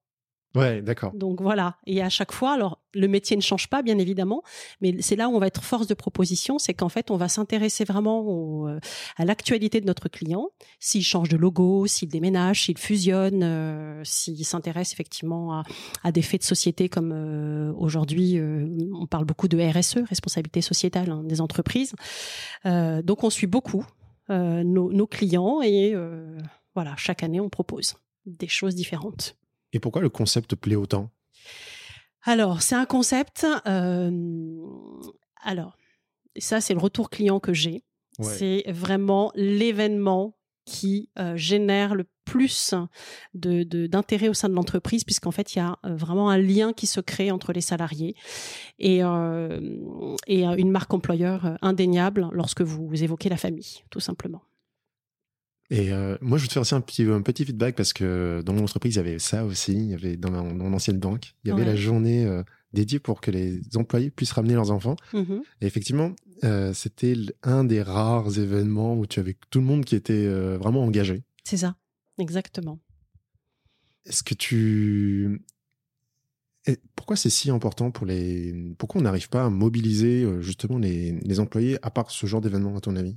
Ouais, 0.55 0.83
d'accord. 0.83 1.13
Donc 1.15 1.41
voilà. 1.41 1.77
Et 1.87 2.03
à 2.03 2.11
chaque 2.11 2.33
fois, 2.33 2.53
alors 2.53 2.79
le 2.95 3.09
métier 3.09 3.37
ne 3.37 3.43
change 3.43 3.69
pas, 3.69 3.83
bien 3.83 3.99
évidemment, 3.99 4.43
mais 4.83 5.01
c'est 5.01 5.17
là 5.17 5.29
où 5.29 5.35
on 5.35 5.39
va 5.39 5.47
être 5.47 5.63
force 5.63 5.87
de 5.87 5.95
proposition, 5.95 6.59
c'est 6.59 6.75
qu'en 6.75 6.91
fait, 6.91 7.11
on 7.11 7.17
va 7.17 7.29
s'intéresser 7.29 7.85
vraiment 7.85 8.21
au, 8.21 8.69
euh, 8.69 8.79
à 9.17 9.25
l'actualité 9.25 9.81
de 9.81 9.87
notre 9.87 10.09
client, 10.09 10.51
s'il 10.79 11.03
change 11.03 11.31
de 11.31 11.39
logo, 11.39 11.87
s'il 11.87 12.09
déménage, 12.09 12.65
s'il 12.65 12.77
fusionne, 12.77 13.43
euh, 13.43 14.03
s'il 14.05 14.45
s'intéresse 14.45 14.93
effectivement 14.93 15.55
à, 15.55 15.63
à 16.03 16.13
des 16.13 16.23
faits 16.23 16.43
de 16.43 16.47
société 16.47 16.91
comme 16.91 17.13
euh, 17.13 17.73
aujourd'hui, 17.79 18.39
euh, 18.39 18.69
on 18.95 19.07
parle 19.07 19.25
beaucoup 19.25 19.49
de 19.49 19.59
RSE, 19.59 19.99
responsabilité 20.09 20.61
sociétale 20.61 21.11
hein, 21.11 21.23
des 21.25 21.41
entreprises. 21.41 21.95
Euh, 22.67 23.01
donc 23.01 23.25
on 23.25 23.31
suit 23.31 23.47
beaucoup 23.47 23.87
euh, 24.31 24.63
nos, 24.63 24.93
nos 24.93 25.07
clients 25.07 25.63
et 25.63 25.95
voilà, 26.75 26.95
chaque 26.97 27.23
année, 27.23 27.41
on 27.41 27.51
propose 27.51 27.95
des 28.25 28.49
choses 28.49 28.75
différentes. 28.75 29.37
Et 29.73 29.81
pourquoi 29.81 30.03
le 30.03 30.09
concept 30.11 30.51
te 30.51 30.55
plaît 30.55 30.77
autant? 30.77 31.11
Alors, 32.23 32.63
c'est 32.63 32.75
un 32.77 32.85
concept. 32.87 33.47
euh, 33.67 34.11
alors, 35.43 35.77
ça, 36.39 36.61
c'est 36.61 36.75
le 36.75 36.81
retour 36.81 37.11
client 37.11 37.41
que 37.41 37.53
j'ai. 37.53 37.83
Ouais. 38.19 38.25
C'est 38.27 38.65
vraiment 38.71 39.33
l'événement 39.35 40.37
qui 40.65 41.11
euh, 41.19 41.37
génère 41.37 41.97
le 41.97 42.05
plus 42.25 42.75
de- 43.35 43.65
de- 43.65 43.89
d'intérêt 43.89 44.29
au 44.29 44.35
sein 44.35 44.49
de 44.49 44.55
l'entreprise, 44.55 45.03
puisqu'en 45.03 45.33
fait, 45.33 45.55
il 45.55 45.59
y 45.59 45.61
a 45.61 45.77
euh, 45.85 45.97
vraiment 45.97 46.31
un 46.31 46.39
lien 46.39 46.73
qui 46.73 46.87
se 46.87 47.01
crée 47.01 47.33
entre 47.33 47.53
les 47.53 47.61
salariés 47.61 48.15
et, 48.79 49.03
euh, 49.03 49.59
et 50.29 50.45
une 50.45 50.71
marque 50.71 50.95
employeur 50.95 51.59
indéniable 51.63 52.29
lorsque 52.33 52.61
vous 52.63 53.03
évoquez 53.03 53.29
la 53.29 53.37
famille, 53.37 53.83
tout 53.91 53.99
simplement. 53.99 54.43
Et 55.75 55.91
euh, 55.91 56.19
moi, 56.21 56.37
je 56.37 56.43
veux 56.43 56.49
te 56.49 56.53
faire 56.53 56.61
aussi 56.61 56.75
un 56.75 56.83
petit, 56.83 57.03
un 57.05 57.23
petit 57.23 57.47
feedback 57.47 57.75
parce 57.75 57.95
que 57.95 58.43
dans 58.45 58.53
mon 58.53 58.65
entreprise, 58.65 58.95
il 58.95 58.99
y 58.99 59.01
avait 59.01 59.19
ça 59.19 59.47
aussi. 59.47 59.73
Il 59.73 59.87
y 59.91 59.95
avait 59.95 60.19
dans, 60.19 60.31
ma- 60.31 60.43
dans 60.43 60.55
mon 60.65 60.75
ancienne 60.75 60.99
banque, 60.99 61.33
il 61.45 61.49
y 61.49 61.51
avait 61.51 61.63
Ouais. 61.63 61.67
la 61.69 61.77
journée 61.77 62.27
euh, 62.27 62.43
dédiée 62.75 62.99
pour 62.99 63.23
que 63.23 63.31
les 63.31 63.59
employés 63.77 64.11
puissent 64.11 64.33
ramener 64.33 64.53
leurs 64.53 64.71
enfants. 64.71 64.97
Mhm. 65.15 65.43
Et 65.63 65.67
effectivement, 65.67 66.13
euh, 66.45 66.75
c'était 66.75 67.15
un 67.43 67.65
des 67.65 67.81
rares 67.81 68.39
événements 68.39 68.99
où 68.99 69.07
tu 69.07 69.19
avais 69.19 69.35
tout 69.49 69.61
le 69.61 69.65
monde 69.65 69.87
qui 69.87 69.95
était 69.97 70.27
vraiment 70.59 70.85
engagé. 70.85 71.23
C'est 71.45 71.57
ça, 71.57 71.75
exactement. 72.19 72.79
Est-ce 74.05 74.23
que 74.23 74.35
tu... 74.35 75.43
Et 76.67 76.77
pourquoi 76.97 77.17
c'est 77.17 77.31
si 77.31 77.51
important 77.51 77.91
pour 77.91 78.05
les... 78.07 78.55
Pourquoi 78.79 79.01
on 79.01 79.05
n'arrive 79.05 79.29
pas 79.31 79.47
à 79.47 79.49
mobiliser 79.51 80.29
justement 80.41 80.77
les, 80.79 81.13
les 81.13 81.41
employés 81.41 81.79
à 81.83 81.91
part 81.91 82.11
ce 82.11 82.27
genre 82.27 82.41
d'événement, 82.43 82.77
à 82.77 82.81
ton 82.81 82.95
avis? 82.97 83.17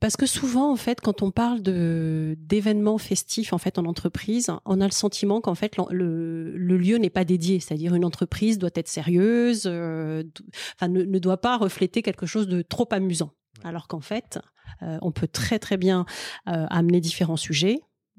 Parce 0.00 0.16
que 0.16 0.26
souvent, 0.26 0.72
en 0.72 0.76
fait, 0.76 1.00
quand 1.00 1.22
on 1.22 1.30
parle 1.30 1.62
de 1.62 2.36
d'événements 2.38 2.98
festifs 2.98 3.52
en 3.52 3.58
fait 3.58 3.78
en 3.78 3.84
entreprise, 3.84 4.50
on 4.64 4.80
a 4.80 4.84
le 4.84 4.90
sentiment 4.92 5.40
qu'en 5.40 5.54
fait 5.54 5.76
le, 5.90 6.56
le 6.56 6.76
lieu 6.76 6.96
n'est 6.98 7.10
pas 7.10 7.24
dédié, 7.24 7.60
c'est-à-dire 7.60 7.94
une 7.94 8.04
entreprise 8.04 8.58
doit 8.58 8.70
être 8.74 8.88
sérieuse, 8.88 9.62
euh, 9.66 10.22
d- 10.22 10.30
enfin 10.74 10.88
ne, 10.88 11.02
ne 11.04 11.18
doit 11.18 11.40
pas 11.40 11.56
refléter 11.56 12.02
quelque 12.02 12.26
chose 12.26 12.48
de 12.48 12.62
trop 12.62 12.88
amusant. 12.90 13.30
Alors 13.64 13.88
qu'en 13.88 14.00
fait, 14.00 14.38
euh, 14.82 14.98
on 15.02 15.12
peut 15.12 15.28
très 15.28 15.58
très 15.58 15.76
bien 15.76 16.04
euh, 16.48 16.66
amener 16.68 17.00
différents 17.00 17.36
sujets. 17.38 17.78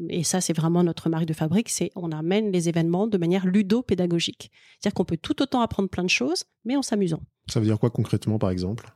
Et 0.10 0.24
ça, 0.24 0.42
c'est 0.42 0.54
vraiment 0.54 0.84
notre 0.84 1.10
marque 1.10 1.26
de 1.26 1.34
fabrique, 1.34 1.70
c'est 1.70 1.90
on 1.96 2.12
amène 2.12 2.52
les 2.52 2.70
événements 2.70 3.08
de 3.08 3.18
manière 3.18 3.46
ludo-pédagogique. 3.48 4.52
C'est-à-dire 4.80 4.94
qu'on 4.94 5.06
peut 5.06 5.18
tout 5.18 5.42
autant 5.42 5.62
apprendre 5.62 5.90
plein 5.90 6.04
de 6.04 6.10
choses, 6.10 6.46
mais 6.66 6.76
en 6.76 6.82
s'amusant. 6.84 7.22
Ça 7.50 7.60
veut 7.60 7.66
dire 7.66 7.80
quoi 7.80 7.90
concrètement, 7.90 8.38
par 8.38 8.52
exemple? 8.52 8.94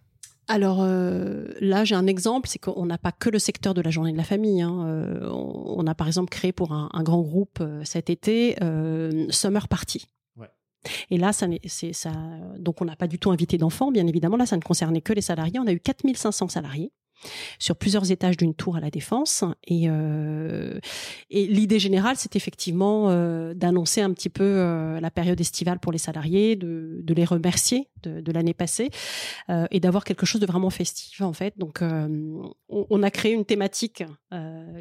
Alors 0.51 0.79
euh, 0.81 1.45
là, 1.61 1.85
j'ai 1.85 1.95
un 1.95 2.07
exemple, 2.07 2.49
c'est 2.49 2.59
qu'on 2.59 2.85
n'a 2.85 2.97
pas 2.97 3.13
que 3.13 3.29
le 3.29 3.39
secteur 3.39 3.73
de 3.73 3.79
la 3.79 3.89
journée 3.89 4.11
de 4.11 4.17
la 4.17 4.25
famille. 4.25 4.61
hein. 4.61 4.85
Euh, 4.85 5.29
on, 5.31 5.87
a 5.87 5.95
par 5.95 6.07
exemple 6.07 6.29
créé 6.29 6.51
pour 6.51 6.73
un, 6.73 6.89
un 6.91 7.03
grand 7.03 7.21
groupe 7.21 7.59
euh, 7.61 7.81
cet 7.85 8.09
été 8.09 8.57
Summer 9.29 9.69
Party. 9.69 10.07
Ouais. 10.35 10.49
Et 11.09 11.17
là, 11.17 11.31
ça, 11.31 11.47
c'est 11.67 11.93
ça. 11.93 12.11
Donc, 12.59 12.81
on 12.81 12.85
n'a 12.85 12.97
pas 12.97 13.07
du 13.07 13.17
tout 13.17 13.31
invité 13.31 13.57
d'enfants, 13.57 13.93
bien 13.93 14.05
évidemment. 14.07 14.35
Là, 14.35 14.45
ça 14.45 14.57
ne 14.57 14.61
concernait 14.61 14.99
que 14.99 15.13
les 15.13 15.21
salariés. 15.21 15.57
On 15.57 15.67
a 15.67 15.71
eu 15.71 15.79
4500 15.79 16.49
salariés 16.49 16.91
sur 17.59 17.75
plusieurs 17.75 18.11
étages 18.11 18.37
d'une 18.37 18.53
tour 18.53 18.75
à 18.75 18.79
la 18.79 18.89
défense. 18.89 19.43
Et, 19.65 19.85
euh, 19.87 20.79
l'idée 21.29 21.79
générale, 21.79 22.15
c'est 22.17 22.35
effectivement 22.35 23.09
euh, 23.09 23.53
d'annoncer 23.53 24.01
un 24.01 24.11
petit 24.13 24.29
peu 24.29 24.43
euh, 24.43 24.99
la 24.99 25.11
période 25.11 25.39
estivale 25.39 25.79
pour 25.79 25.91
les 25.91 25.97
salariés, 25.97 26.55
de, 26.55 27.03
les 27.07 27.25
remercier 27.25 27.89
de, 28.03 28.31
l'année 28.31 28.53
passée 28.53 28.89
et 29.69 29.79
d'avoir 29.79 30.05
quelque 30.05 30.25
chose 30.25 30.39
de 30.39 30.45
vraiment 30.45 30.69
festif 30.69 31.21
en 31.21 31.33
fait. 31.33 31.57
Donc, 31.57 31.81
on, 32.69 33.03
a 33.03 33.11
créé 33.11 33.33
une 33.33 33.45
thématique 33.45 34.03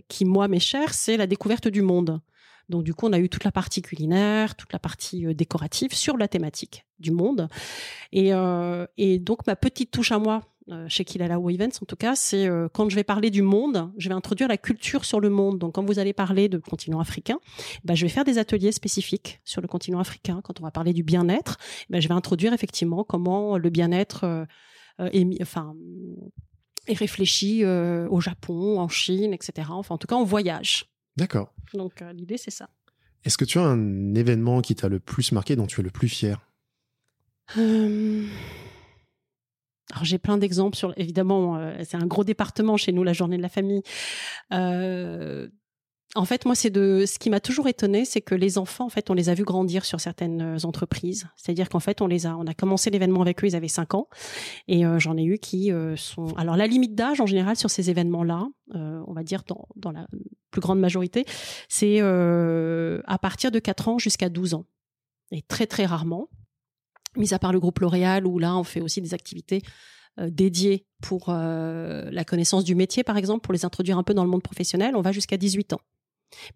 qui 0.09 0.25
moi 0.25 0.49
m'est 0.49 0.61
chère, 0.61 0.95
c'est 0.95 1.17
la 1.17 1.27
découverte 1.27 1.69
du 1.69 1.83
monde. 1.83 2.21
Donc 2.69 2.85
du 2.85 2.95
coup, 2.95 3.09
on 3.09 3.13
a 3.13 3.19
eu 3.19 3.29
toute 3.29 3.43
la 3.43 3.51
partie 3.51 3.83
culinaire, 3.83 4.55
toute 4.55 4.73
la 4.73 4.79
partie 4.79 5.35
décorative 5.35 5.93
sur 5.93 6.17
la 6.17 6.29
thématique 6.29 6.87
du 7.01 7.11
monde. 7.11 7.49
Et, 8.13 8.31
donc 9.19 9.47
ma 9.47 9.57
petite 9.57 9.91
touche 9.91 10.13
à 10.13 10.19
moi 10.19 10.43
chez 10.89 11.05
Kilala 11.05 11.37
Events, 11.37 11.79
en 11.83 11.87
tout 11.87 11.97
cas, 11.97 12.15
c'est 12.15 12.47
euh, 12.47 12.69
quand 12.73 12.89
je 12.89 12.95
vais 12.95 13.03
parler 13.03 13.31
du 13.31 13.43
monde, 13.43 13.91
je 13.99 14.09
vais 14.09 14.15
introduire 14.15 14.49
la 14.49 14.57
culture 14.57 15.05
sur 15.05 15.19
le 15.21 15.29
monde. 15.29 15.59
Donc 15.59 15.75
quand 15.75 15.85
vous 15.85 15.99
allez 15.99 16.13
parler 16.13 16.49
de 16.49 16.59
continent 16.59 17.01
africain, 17.01 17.39
bah, 17.85 17.95
je 17.95 18.05
vais 18.05 18.09
faire 18.09 18.25
des 18.25 18.39
ateliers 18.39 18.71
spécifiques 18.73 19.41
sur 19.45 19.61
le 19.63 19.69
continent 19.69 19.99
africain. 19.99 20.41
Quand 20.45 20.61
on 20.61 20.63
va 20.63 20.71
parler 20.71 20.93
du 20.93 21.03
bien-être, 21.03 21.57
bah, 21.89 21.99
je 21.99 22.07
vais 22.07 22.15
introduire 22.15 22.53
effectivement 22.53 23.03
comment 23.05 23.59
le 23.59 23.71
bien-être 23.71 24.25
euh, 24.25 24.45
euh, 25.01 25.09
est, 25.13 25.25
mis- 25.25 25.39
enfin, 25.43 25.75
est 26.87 26.95
réfléchi 26.99 27.65
euh, 27.65 28.07
au 28.09 28.21
Japon, 28.21 28.79
en 28.79 28.89
Chine, 28.89 29.33
etc. 29.33 29.69
Enfin, 29.71 29.97
en 29.97 29.99
tout 29.99 30.07
cas, 30.07 30.17
on 30.17 30.25
voyage. 30.25 30.85
D'accord. 31.17 31.53
Donc 31.75 32.01
euh, 32.03 32.13
l'idée, 32.13 32.37
c'est 32.37 32.51
ça. 32.53 32.69
Est-ce 33.25 33.37
que 33.37 33.45
tu 33.45 33.59
as 33.59 33.63
un 33.65 34.15
événement 34.15 34.61
qui 34.61 34.75
t'a 34.77 34.89
le 34.89 35.01
plus 35.01 35.33
marqué, 35.33 35.57
dont 35.57 35.67
tu 35.67 35.81
es 35.81 35.83
le 35.83 35.91
plus 35.91 36.09
fier? 36.09 36.41
Euh, 37.59 38.25
Alors 39.93 40.05
j'ai 40.05 40.19
plein 40.19 40.39
d'exemples 40.39 40.77
sur 40.77 40.93
évidemment 40.97 41.57
euh, 41.57 41.77
c'est 41.85 41.97
un 41.97 42.07
gros 42.07 42.25
département 42.25 42.77
chez 42.77 42.93
nous 42.93 43.03
la 43.03 43.13
journée 43.13 43.37
de 43.37 43.43
la 43.43 43.49
famille. 43.49 43.83
Euh, 44.53 45.49
en 46.17 46.25
fait 46.25 46.45
moi 46.45 46.55
c'est 46.55 46.71
de 46.71 47.05
ce 47.07 47.19
qui 47.19 47.31
m'a 47.31 47.41
toujours 47.41 47.69
étonné 47.69 48.05
c'est 48.05 48.21
que 48.21 48.35
les 48.35 48.59
enfants 48.59 48.87
en 48.87 48.89
fait 48.89 49.11
on 49.11 49.15
les 49.15 49.29
a 49.29 49.35
vus 49.35 49.45
grandir 49.45 49.85
sur 49.85 50.01
certaines 50.01 50.43
euh, 50.43 50.65
entreprises. 50.65 51.29
C'est-à-dire 51.37 51.69
qu'en 51.69 51.81
fait 51.81 52.01
on 52.01 52.07
les 52.07 52.27
a 52.27 52.37
on 52.37 52.47
a 52.47 52.55
commencé 52.55 52.91
l'événement 52.91 53.23
avec 53.23 53.43
eux 53.45 53.47
ils 53.47 53.57
avaient 53.57 53.69
5 53.69 53.95
ans 53.95 54.09
et 54.67 54.85
euh, 54.85 54.99
j'en 54.99 55.17
ai 55.17 55.25
eu 55.25 55.39
qui 55.39 55.73
euh, 55.73 55.97
sont 55.97 56.35
alors 56.37 56.57
la 56.57 56.67
limite 56.67 56.95
d'âge 56.95 57.21
en 57.21 57.27
général 57.27 57.57
sur 57.57 57.71
ces 57.71 57.91
événements-là 57.91 58.49
euh, 58.75 59.03
on 59.07 59.13
va 59.13 59.23
dire 59.23 59.43
dans 59.47 59.67
dans 59.77 59.93
la 59.93 60.07
plus 60.51 60.61
grande 60.61 60.81
majorité 60.81 61.25
c'est 61.69 61.99
euh, 62.01 63.01
à 63.07 63.19
partir 63.19 63.51
de 63.51 63.59
4 63.59 63.89
ans 63.89 63.99
jusqu'à 63.99 64.29
12 64.29 64.55
ans. 64.55 64.67
Et 65.33 65.43
très 65.43 65.67
très 65.67 65.87
rarement 65.87 66.29
mis 67.17 67.35
à 67.35 67.39
part 67.39 67.53
le 67.53 67.61
groupe 67.61 67.79
L'Oréal 67.81 68.27
où 68.27 68.39
là 68.39 68.57
on 68.57 68.65
fait 68.65 68.81
aussi 68.81 69.01
des 69.01 69.15
activités 69.15 69.63
euh, 70.19 70.29
dédiées 70.31 70.87
pour 71.03 71.27
euh, 71.29 72.09
la 72.11 72.25
connaissance 72.25 72.65
du 72.65 72.75
métier 72.75 73.05
par 73.05 73.17
exemple 73.17 73.43
pour 73.43 73.53
les 73.53 73.65
introduire 73.65 73.99
un 73.99 74.03
peu 74.03 74.15
dans 74.15 74.25
le 74.25 74.31
monde 74.31 74.43
professionnel 74.43 74.97
on 74.97 75.03
va 75.03 75.13
jusqu'à 75.13 75.37
18 75.37 75.73
ans 75.75 75.81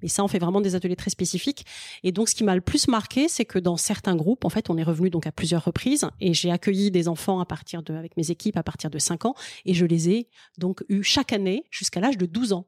Mais 0.03 0.09
ça, 0.09 0.25
on 0.25 0.29
fait 0.29 0.39
vraiment 0.39 0.61
des 0.61 0.75
ateliers 0.75 0.97
très 0.97 1.11
spécifiques. 1.11 1.65
Et 2.03 2.13
donc, 2.13 2.29
ce 2.29 2.35
qui 2.35 2.45
m'a 2.45 2.55
le 2.55 2.61
plus 2.61 2.89
marqué, 2.89 3.29
c'est 3.29 3.45
que 3.45 3.59
dans 3.59 3.77
certains 3.77 4.17
groupes, 4.17 4.45
en 4.45 4.49
fait, 4.49 4.71
on 4.71 4.77
est 4.77 4.83
revenu 4.83 5.11
donc 5.11 5.27
à 5.27 5.33
plusieurs 5.33 5.65
reprises 5.65 6.07
et 6.21 6.35
j'ai 6.35 6.51
accueilli 6.51 6.91
des 6.91 7.09
enfants 7.09 7.41
à 7.41 7.45
partir 7.45 7.83
de, 7.83 7.95
avec 7.95 8.17
mes 8.17 8.31
équipes 8.31 8.57
à 8.57 8.63
partir 8.63 8.91
de 8.91 8.99
5 8.99 9.25
ans 9.25 9.35
et 9.65 9.75
je 9.75 9.85
les 9.85 10.11
ai 10.11 10.29
donc 10.59 10.85
eu 10.89 11.03
chaque 11.03 11.33
année 11.33 11.65
jusqu'à 11.71 12.01
l'âge 12.01 12.19
de 12.19 12.27
12 12.27 12.53
ans. 12.53 12.67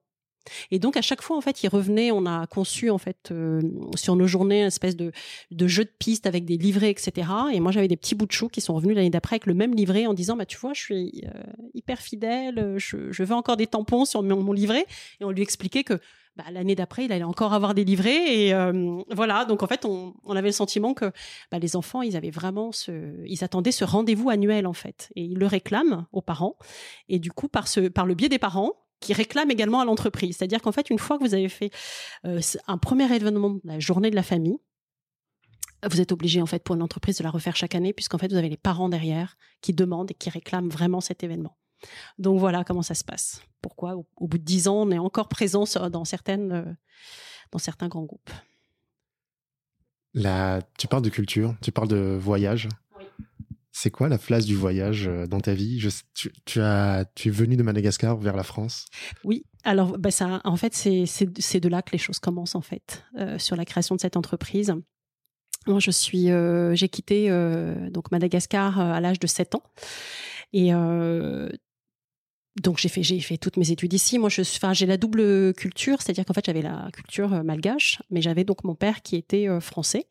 Et 0.71 0.79
donc 0.79 0.97
à 0.97 1.03
chaque 1.03 1.23
fois 1.23 1.37
en 1.37 1.41
fait, 1.41 1.63
ils 1.63 1.69
revenaient. 1.69 2.11
On 2.11 2.27
a 2.27 2.47
conçu 2.47 2.91
en 2.91 2.99
fait 2.99 3.31
euh, 3.31 3.61
sur 3.95 4.17
nos 4.17 4.27
journées 4.27 4.61
une 4.61 4.69
espèce 4.69 4.97
de, 4.97 5.13
jeu 5.67 5.85
de 5.85 5.93
piste 5.99 6.27
avec 6.27 6.45
des 6.45 6.57
livrets, 6.57 6.91
etc. 6.91 7.29
Et 7.53 7.61
moi 7.61 7.73
j'avais 7.73 7.89
des 7.89 7.97
petits 7.97 8.15
bouts 8.15 8.27
de 8.27 8.33
chou 8.33 8.49
qui 8.49 8.61
sont 8.61 8.75
revenus 8.75 8.97
l'année 8.97 9.11
d'après 9.11 9.35
avec 9.35 9.47
le 9.47 9.55
même 9.55 9.75
livret 9.75 10.07
en 10.07 10.15
disant 10.15 10.37
bah 10.37 10.47
tu 10.47 10.59
vois 10.59 10.73
je 10.75 10.81
suis 10.81 11.25
euh, 11.25 11.43
hyper 11.75 11.99
fidèle, 11.99 12.77
je, 12.79 13.23
veux 13.23 13.35
encore 13.35 13.57
des 13.57 13.67
tampons 13.67 14.05
sur 14.05 14.23
mon, 14.23 14.43
mon 14.43 14.53
livret. 14.53 14.87
Et 15.21 15.25
on 15.25 15.31
lui 15.31 15.43
expliquait 15.43 15.85
que 15.85 15.99
bah, 16.37 16.45
l'année 16.53 16.75
d'après, 16.75 17.07
il 17.07 17.13
allait 17.13 17.25
encore 17.25 17.55
avoir 17.55 17.75
des 17.75 17.85
livrets. 17.85 18.35
Et 18.37 18.55
euh, 18.55 19.03
voilà, 19.11 19.47
donc 19.47 19.63
en 19.63 19.67
fait, 19.67 19.87
on, 19.87 20.15
avait 20.29 20.49
le 20.49 20.53
sentiment 20.53 20.93
que 20.93 21.07
bah, 21.51 21.59
les 21.59 21.77
enfants, 21.77 22.03
ils 22.03 22.17
avaient 22.17 22.31
vraiment 22.31 22.71
ils 23.25 23.43
attendaient 23.43 23.73
ce 23.73 23.85
rendez-vous 23.85 24.29
annuel 24.29 24.67
en 24.67 24.73
fait, 24.75 25.11
et 25.17 25.23
ils 25.23 25.39
le 25.39 25.47
réclament 25.47 26.07
aux 26.13 26.21
parents. 26.21 26.57
Et 27.09 27.19
du 27.19 27.33
coup, 27.33 27.49
par 27.49 27.67
le 28.07 28.15
biais 28.15 28.29
des 28.29 28.39
parents, 28.39 28.75
qui 29.01 29.13
réclament 29.13 29.51
également 29.51 29.81
à 29.81 29.85
l'entreprise. 29.85 30.37
C'est-à-dire 30.37 30.63
qu'en 30.63 30.73
fait, 30.73 30.91
une 30.91 30.99
fois 30.99 31.19
que 31.19 31.25
vous 31.25 31.35
avez 31.35 31.49
fait 31.49 31.71
euh, 32.25 32.41
un 32.67 32.79
premier 32.79 33.13
événement, 33.15 33.59
la 33.65 33.79
journée 33.79 34.11
de 34.11 34.17
la 34.17 34.23
famille, 34.23 34.59
vous 35.89 36.01
êtes 36.01 36.13
obligé 36.13 36.41
en 36.41 36.47
fait 36.47 36.63
pour 36.63 36.75
une 36.75 36.83
entreprise 36.83 37.19
de 37.19 37.25
la 37.25 37.31
refaire 37.31 37.57
chaque 37.57 37.75
année, 37.75 37.93
puisqu'en 37.93 38.19
fait, 38.19 38.29
vous 38.29 38.39
avez 38.39 38.49
les 38.49 38.57
parents 38.57 38.89
derrière 38.89 39.37
qui 39.61 39.73
demandent 39.73 40.11
et 40.11 40.15
qui 40.15 40.31
réclament 40.31 40.69
vraiment 40.69 41.01
cet 41.01 41.23
événement. 41.23 41.57
Donc 42.19 42.39
voilà 42.41 42.65
comment 42.65 42.83
ça 42.83 42.95
se 42.95 43.05
passe. 43.05 43.43
Pourquoi 43.61 43.97
au, 43.97 44.27
bout 44.27 44.39
de 44.39 44.43
dix 44.43 44.69
ans, 44.69 44.83
on 44.83 44.91
est 44.91 44.99
encore 44.99 45.29
présent 45.29 45.65
dans 45.91 46.05
certaines, 46.05 46.53
euh, 46.53 46.65
dans 47.53 47.59
certains 47.59 47.89
grands 47.89 48.05
groupes. 48.05 48.31
Là, 50.15 50.63
tu 50.79 50.89
parles 50.89 51.03
de 51.03 51.11
culture, 51.11 51.55
tu 51.61 51.73
parles 51.73 51.89
de 51.89 52.17
voyage. 52.19 52.69
C'est 53.79 53.91
quoi 53.91 54.09
la 54.09 54.17
place 54.17 54.47
du 54.47 54.55
voyage 54.55 55.07
euh, 55.07 55.27
dans 55.27 55.39
ta 55.39 55.53
vie? 55.53 55.87
Tu, 56.15 56.61
es 56.61 57.31
venu 57.31 57.57
de 57.57 57.63
Madagascar 57.63 58.17
vers 58.17 58.35
la 58.35 58.43
France? 58.43 58.87
Oui, 59.23 59.45
alors 59.65 59.99
bah 59.99 60.11
ça, 60.11 60.41
en 60.45 60.57
fait, 60.57 60.73
c'est 60.73 61.61
de 61.61 61.69
là 61.69 61.83
que 61.83 61.93
les 61.93 61.99
choses 61.99 62.19
commencent 62.19 62.55
en 62.55 62.63
fait 62.63 63.05
euh, 63.19 63.39
sur 63.39 63.55
la 63.55 63.67
création 63.67 63.95
de 63.95 64.01
cette 64.01 64.17
entreprise. 64.17 64.73
Moi, 65.67 65.79
je 65.79 65.91
suis, 65.91 66.29
j'ai 66.73 66.89
quitté 66.89 67.29
donc 67.91 68.13
Madagascar 68.13 68.79
à 68.79 69.01
l'âge 69.01 69.19
de 69.19 69.27
7 69.27 69.57
ans. 69.57 69.63
Et 70.53 70.73
donc 72.63 72.79
j'ai 72.79 72.89
fait 72.89 73.03
j'ai 73.03 73.21
fait 73.21 73.37
toutes 73.37 73.57
mes 73.57 73.71
études 73.71 73.93
ici. 73.93 74.19
Moi 74.19 74.29
je 74.29 74.41
enfin 74.41 74.73
j'ai 74.73 74.87
la 74.87 74.97
double 74.97 75.53
culture, 75.55 76.01
c'est-à-dire 76.01 76.25
qu'en 76.25 76.35
fait 76.35 76.47
j'avais 76.47 76.63
la 76.63 76.89
culture 76.93 77.33
euh, 77.33 77.43
malgache, 77.43 78.01
mais 78.11 78.23
j'avais 78.23 78.45
donc 78.45 78.65
mon 78.65 78.75
père 78.75 79.03
qui 79.03 79.17
était 79.17 79.49
euh, 79.49 79.61
français. 79.61 80.07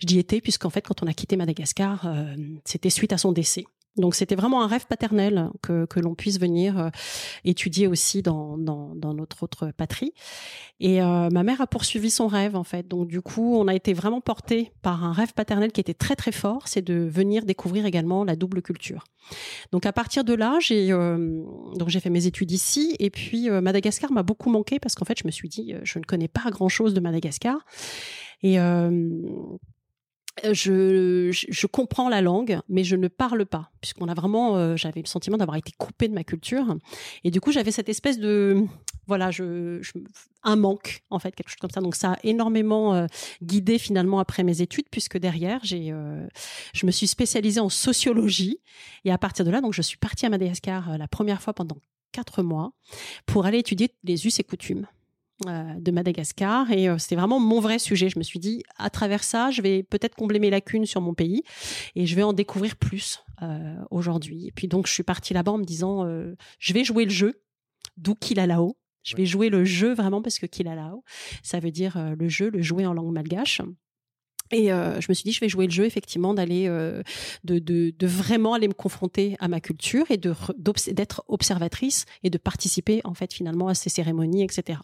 Je 0.00 0.06
dis 0.06 0.18
était 0.18 0.40
puisqu'en 0.40 0.70
fait 0.70 0.82
quand 0.82 1.02
on 1.02 1.06
a 1.06 1.12
quitté 1.12 1.36
Madagascar, 1.36 2.06
euh, 2.06 2.34
c'était 2.64 2.90
suite 2.90 3.12
à 3.12 3.18
son 3.18 3.32
décès. 3.32 3.64
Donc 3.96 4.14
c'était 4.14 4.34
vraiment 4.34 4.62
un 4.62 4.66
rêve 4.66 4.86
paternel 4.86 5.50
que, 5.62 5.86
que 5.86 6.00
l'on 6.00 6.14
puisse 6.14 6.40
venir 6.40 6.78
euh, 6.78 6.88
étudier 7.44 7.86
aussi 7.86 8.22
dans, 8.22 8.58
dans, 8.58 8.94
dans, 8.94 9.14
notre 9.14 9.42
autre 9.44 9.70
patrie. 9.76 10.12
Et 10.80 11.00
euh, 11.00 11.28
ma 11.30 11.44
mère 11.44 11.60
a 11.60 11.66
poursuivi 11.66 12.10
son 12.10 12.26
rêve 12.26 12.56
en 12.56 12.64
fait. 12.64 12.88
Donc 12.88 13.08
du 13.08 13.20
coup, 13.20 13.56
on 13.56 13.68
a 13.68 13.74
été 13.74 13.92
vraiment 13.92 14.20
porté 14.20 14.72
par 14.82 15.04
un 15.04 15.12
rêve 15.12 15.32
paternel 15.32 15.70
qui 15.70 15.80
était 15.80 15.94
très 15.94 16.16
très 16.16 16.32
fort, 16.32 16.66
c'est 16.66 16.82
de 16.82 16.94
venir 16.94 17.44
découvrir 17.44 17.86
également 17.86 18.24
la 18.24 18.34
double 18.34 18.62
culture. 18.62 19.04
Donc 19.70 19.86
à 19.86 19.92
partir 19.92 20.24
de 20.24 20.34
là, 20.34 20.58
j'ai 20.60 20.90
euh, 20.90 21.42
donc 21.76 21.88
j'ai 21.88 22.00
fait 22.00 22.10
mes 22.10 22.26
études 22.26 22.50
ici 22.50 22.96
et 22.98 23.10
puis 23.10 23.48
Madagascar 23.48 24.10
m'a 24.12 24.22
beaucoup 24.22 24.50
manqué 24.50 24.80
parce 24.80 24.94
qu'en 24.94 25.04
fait 25.04 25.18
je 25.18 25.26
me 25.26 25.30
suis 25.30 25.48
dit 25.48 25.74
je 25.82 25.98
ne 25.98 26.04
connais 26.04 26.28
pas 26.28 26.50
grand 26.50 26.68
chose 26.68 26.94
de 26.94 27.00
Madagascar 27.00 27.64
et 28.44 28.60
euh, 28.60 29.10
je, 30.42 31.30
je, 31.30 31.66
comprends 31.66 32.08
la 32.08 32.20
langue, 32.20 32.58
mais 32.68 32.84
je 32.84 32.96
ne 32.96 33.08
parle 33.08 33.46
pas, 33.46 33.70
puisqu'on 33.80 34.08
a 34.08 34.14
vraiment, 34.14 34.56
euh, 34.56 34.76
j'avais 34.76 35.00
le 35.00 35.06
sentiment 35.06 35.36
d'avoir 35.36 35.56
été 35.56 35.72
coupé 35.78 36.08
de 36.08 36.14
ma 36.14 36.24
culture, 36.24 36.76
et 37.22 37.30
du 37.30 37.40
coup 37.40 37.52
j'avais 37.52 37.70
cette 37.70 37.88
espèce 37.88 38.18
de, 38.18 38.64
voilà, 39.06 39.30
je, 39.30 39.80
un 40.42 40.56
manque 40.56 41.02
en 41.10 41.18
fait, 41.18 41.34
quelque 41.34 41.48
chose 41.48 41.60
comme 41.60 41.70
ça. 41.70 41.80
Donc 41.80 41.94
ça 41.94 42.12
a 42.12 42.18
énormément 42.24 42.94
euh, 42.94 43.06
guidé 43.42 43.78
finalement 43.78 44.18
après 44.18 44.42
mes 44.42 44.60
études, 44.60 44.86
puisque 44.90 45.18
derrière 45.18 45.60
j'ai, 45.62 45.92
je 46.74 46.86
me 46.86 46.90
suis 46.90 47.06
spécialisée 47.06 47.60
en 47.60 47.68
sociologie, 47.68 48.58
et 49.04 49.12
à 49.12 49.18
partir 49.18 49.44
de 49.44 49.50
là, 49.50 49.60
donc 49.60 49.72
je 49.72 49.82
suis 49.82 49.98
partie 49.98 50.26
à 50.26 50.30
Madagascar 50.30 50.98
la 50.98 51.08
première 51.08 51.42
fois 51.42 51.54
pendant 51.54 51.76
quatre 52.12 52.42
mois 52.42 52.72
pour 53.26 53.46
aller 53.46 53.58
étudier 53.58 53.90
les 54.04 54.26
us 54.26 54.38
et 54.38 54.44
coutumes. 54.44 54.86
Euh, 55.48 55.80
de 55.80 55.90
Madagascar 55.90 56.70
et 56.70 56.88
euh, 56.88 56.96
c'était 56.96 57.16
vraiment 57.16 57.40
mon 57.40 57.58
vrai 57.58 57.80
sujet. 57.80 58.08
Je 58.08 58.20
me 58.20 58.22
suis 58.22 58.38
dit 58.38 58.62
à 58.76 58.88
travers 58.88 59.24
ça, 59.24 59.50
je 59.50 59.62
vais 59.62 59.82
peut-être 59.82 60.14
combler 60.14 60.38
mes 60.38 60.48
lacunes 60.48 60.86
sur 60.86 61.00
mon 61.00 61.12
pays 61.12 61.42
et 61.96 62.06
je 62.06 62.14
vais 62.14 62.22
en 62.22 62.32
découvrir 62.32 62.76
plus 62.76 63.24
euh, 63.42 63.74
aujourd'hui. 63.90 64.46
Et 64.46 64.52
puis 64.52 64.68
donc 64.68 64.86
je 64.86 64.92
suis 64.92 65.02
partie 65.02 65.34
là-bas 65.34 65.50
en 65.50 65.58
me 65.58 65.64
disant 65.64 66.06
je 66.60 66.72
vais 66.72 66.84
jouer 66.84 67.04
le 67.04 67.10
jeu, 67.10 67.42
d'où 67.96 68.14
Kilalao. 68.14 68.78
Je 69.02 69.16
vais 69.16 69.26
jouer 69.26 69.48
le 69.48 69.64
jeu 69.64 69.92
vraiment 69.92 70.22
parce 70.22 70.38
que 70.38 70.46
Kilalao, 70.46 71.02
ça 71.42 71.58
veut 71.58 71.72
dire 71.72 71.98
le 72.16 72.28
jeu, 72.28 72.48
le 72.48 72.62
jouer 72.62 72.86
en 72.86 72.94
langue 72.94 73.12
malgache. 73.12 73.60
Et 74.50 74.70
euh, 74.72 75.00
je 75.00 75.06
me 75.08 75.14
suis 75.14 75.24
dit, 75.24 75.32
je 75.32 75.40
vais 75.40 75.48
jouer 75.48 75.66
le 75.66 75.72
jeu 75.72 75.86
effectivement 75.86 76.34
d'aller, 76.34 76.66
euh, 76.68 77.02
de, 77.44 77.58
de, 77.58 77.94
de, 77.98 78.06
vraiment 78.06 78.52
aller 78.52 78.68
me 78.68 78.74
confronter 78.74 79.36
à 79.40 79.48
ma 79.48 79.58
culture 79.58 80.04
et 80.10 80.18
de 80.18 80.34
d'être 80.92 81.24
observatrice 81.28 82.04
et 82.22 82.30
de 82.30 82.36
participer 82.36 83.00
en 83.04 83.14
fait 83.14 83.32
finalement 83.32 83.68
à 83.68 83.74
ces 83.74 83.88
cérémonies, 83.88 84.42
etc. 84.42 84.80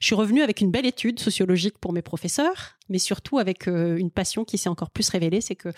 Je 0.00 0.06
suis 0.06 0.14
revenue 0.14 0.40
avec 0.40 0.62
une 0.62 0.70
belle 0.70 0.86
étude 0.86 1.20
sociologique 1.20 1.78
pour 1.78 1.92
mes 1.92 2.00
professeurs, 2.00 2.78
mais 2.88 2.98
surtout 2.98 3.38
avec 3.38 3.68
euh, 3.68 3.98
une 3.98 4.10
passion 4.10 4.44
qui 4.44 4.56
s'est 4.56 4.70
encore 4.70 4.90
plus 4.90 5.08
révélée, 5.10 5.42
c'est 5.42 5.54
que 5.54 5.68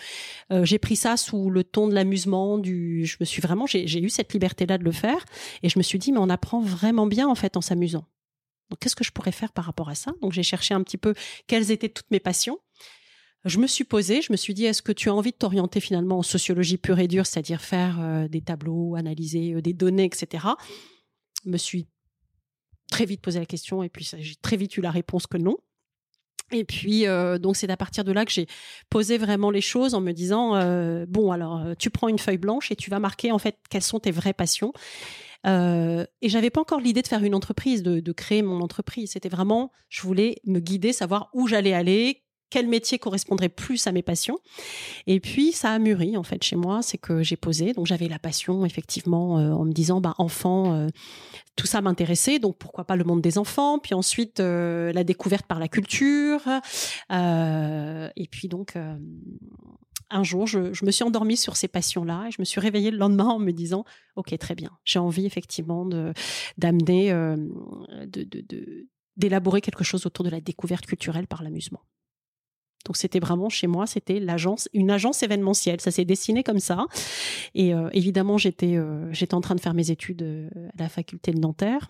j'ai 0.63 0.79
pris 0.79 0.95
ça 0.95 1.17
sous 1.17 1.49
le 1.49 1.63
ton 1.63 1.87
de 1.87 1.93
l'amusement, 1.93 2.57
du, 2.57 3.05
je 3.05 3.17
me 3.19 3.25
suis 3.25 3.41
vraiment, 3.41 3.65
j'ai 3.65 4.01
eu 4.01 4.09
cette 4.09 4.31
liberté-là 4.33 4.77
de 4.77 4.83
le 4.83 4.91
faire, 4.91 5.25
et 5.63 5.69
je 5.69 5.77
me 5.77 5.83
suis 5.83 5.99
dit, 5.99 6.11
mais 6.11 6.19
on 6.19 6.29
apprend 6.29 6.61
vraiment 6.61 7.05
bien 7.05 7.27
en 7.27 7.35
fait 7.35 7.57
en 7.57 7.61
s'amusant. 7.61 8.05
Donc 8.69 8.79
qu'est-ce 8.79 8.95
que 8.95 9.03
je 9.03 9.11
pourrais 9.11 9.31
faire 9.31 9.51
par 9.51 9.65
rapport 9.65 9.89
à 9.89 9.95
ça? 9.95 10.13
Donc 10.21 10.33
j'ai 10.33 10.43
cherché 10.43 10.73
un 10.73 10.83
petit 10.83 10.97
peu 10.97 11.13
quelles 11.47 11.71
étaient 11.71 11.89
toutes 11.89 12.09
mes 12.11 12.19
passions 12.19 12.59
je 13.47 13.59
me 13.59 13.67
suis 13.67 13.83
posée, 13.83 14.21
je 14.21 14.31
me 14.31 14.37
suis 14.37 14.53
dit, 14.53 14.65
est-ce 14.65 14.81
que 14.81 14.91
tu 14.91 15.09
as 15.09 15.15
envie 15.15 15.31
de 15.31 15.37
t'orienter 15.37 15.79
finalement 15.79 16.19
en 16.19 16.23
sociologie 16.23 16.77
pure 16.77 16.99
et 16.99 17.07
dure, 17.07 17.25
c'est-à-dire 17.25 17.61
faire 17.61 17.97
euh, 17.99 18.27
des 18.27 18.41
tableaux, 18.41 18.95
analyser 18.95 19.55
euh, 19.55 19.61
des 19.61 19.73
données, 19.73 20.05
etc. 20.05 20.45
Je 21.45 21.49
me 21.49 21.57
suis 21.57 21.87
très 22.91 23.05
vite 23.05 23.21
posé 23.21 23.39
la 23.39 23.45
question 23.45 23.83
et 23.83 23.89
puis 23.89 24.09
j'ai 24.17 24.35
très 24.35 24.57
vite 24.57 24.77
eu 24.77 24.81
la 24.81 24.91
réponse 24.91 25.27
que 25.27 25.37
non. 25.37 25.57
Et 26.51 26.63
puis 26.63 27.05
euh, 27.05 27.37
donc 27.37 27.57
c'est 27.57 27.69
à 27.69 27.75
partir 27.75 28.05
de 28.05 28.13
là 28.13 28.23
que 28.23 28.31
j'ai 28.31 28.47
posé 28.89 29.17
vraiment 29.17 29.51
les 29.51 29.59
choses 29.59 29.93
en 29.93 29.99
me 29.99 30.13
disant 30.13 30.51
bon 31.05 31.33
alors 31.33 31.75
tu 31.77 31.89
prends 31.89 32.07
une 32.07 32.19
feuille 32.19 32.37
blanche 32.37 32.71
et 32.71 32.77
tu 32.77 32.89
vas 32.89 32.99
marquer 32.99 33.33
en 33.33 33.37
fait 33.37 33.57
quelles 33.69 33.83
sont 33.83 33.99
tes 33.99 34.11
vraies 34.11 34.33
passions. 34.33 34.71
Euh, 35.45 36.05
et 36.21 36.29
j'avais 36.29 36.49
pas 36.49 36.61
encore 36.61 36.79
l'idée 36.79 37.01
de 37.01 37.07
faire 37.07 37.23
une 37.23 37.35
entreprise, 37.35 37.83
de, 37.83 37.99
de 37.99 38.11
créer 38.11 38.41
mon 38.41 38.61
entreprise. 38.61 39.11
C'était 39.11 39.29
vraiment, 39.29 39.71
je 39.89 40.01
voulais 40.01 40.37
me 40.45 40.59
guider, 40.59 40.93
savoir 40.93 41.29
où 41.33 41.47
j'allais 41.47 41.73
aller, 41.73 42.23
quel 42.49 42.67
métier 42.67 42.97
correspondrait 42.99 43.49
plus 43.49 43.87
à 43.87 43.91
mes 43.91 44.01
passions. 44.01 44.39
Et 45.05 45.19
puis 45.19 45.51
ça 45.51 45.71
a 45.71 45.79
mûri 45.79 46.17
en 46.17 46.23
fait 46.23 46.43
chez 46.43 46.55
moi, 46.55 46.81
c'est 46.81 46.97
que 46.97 47.23
j'ai 47.23 47.35
posé. 47.35 47.73
Donc 47.73 47.85
j'avais 47.85 48.07
la 48.07 48.19
passion 48.19 48.65
effectivement 48.65 49.39
euh, 49.39 49.51
en 49.51 49.65
me 49.65 49.73
disant 49.73 50.01
bah 50.01 50.15
enfant, 50.17 50.73
euh, 50.73 50.87
tout 51.55 51.67
ça 51.67 51.81
m'intéressait, 51.81 52.39
donc 52.39 52.57
pourquoi 52.57 52.85
pas 52.85 52.95
le 52.95 53.03
monde 53.03 53.21
des 53.21 53.37
enfants? 53.37 53.79
Puis 53.79 53.93
ensuite 53.93 54.39
euh, 54.39 54.93
la 54.93 55.03
découverte 55.03 55.45
par 55.45 55.59
la 55.59 55.67
culture. 55.67 56.41
et 57.09 58.27
puis 58.31 58.47
donc 58.47 58.77
un 60.09 60.23
jour, 60.23 60.47
je, 60.47 60.85
me 60.85 60.91
suis 60.91 61.03
endormie 61.03 61.35
sur 61.35 61.57
ces 61.57 61.67
passions-là 61.67 62.27
et 62.27 62.31
je 62.31 62.37
me 62.39 62.45
suis 62.45 62.61
réveillée 62.61 62.91
le 62.91 62.97
lendemain 62.97 63.27
en 63.27 63.39
me 63.39 63.51
disant 63.51 63.83
ok 64.15 64.37
très 64.37 64.55
bien, 64.55 64.71
j'ai 64.85 64.99
envie 64.99 65.25
effectivement 65.25 65.85
de 65.85 66.13
d'amener 66.57 67.11
de 67.11 68.87
d'élaborer 69.17 69.61
quelque 69.61 69.83
chose 69.83 70.05
autour 70.05 70.23
de 70.23 70.29
la 70.29 70.39
découverte 70.39 70.85
culturelle 70.85 71.27
par 71.27 71.43
l'amusement. 71.43 71.81
Donc 72.85 72.97
c'était 72.97 73.19
vraiment 73.19 73.49
chez 73.49 73.67
moi, 73.67 73.85
c'était 73.85 74.19
l'agence, 74.19 74.69
une 74.73 74.89
agence 74.91 75.21
événementielle. 75.21 75.81
Ça 75.81 75.91
s'est 75.91 76.05
dessiné 76.05 76.43
comme 76.43 76.59
ça. 76.59 76.85
Et 77.53 77.73
euh, 77.73 77.89
évidemment, 77.91 78.37
j'étais 78.37 78.77
euh, 78.77 79.11
j'étais 79.13 79.33
en 79.33 79.41
train 79.41 79.55
de 79.55 79.59
faire 79.59 79.73
mes 79.73 79.91
études 79.91 80.23
euh, 80.23 80.49
à 80.79 80.83
la 80.83 80.89
faculté 80.89 81.31
de 81.31 81.39
Nanterre. 81.39 81.89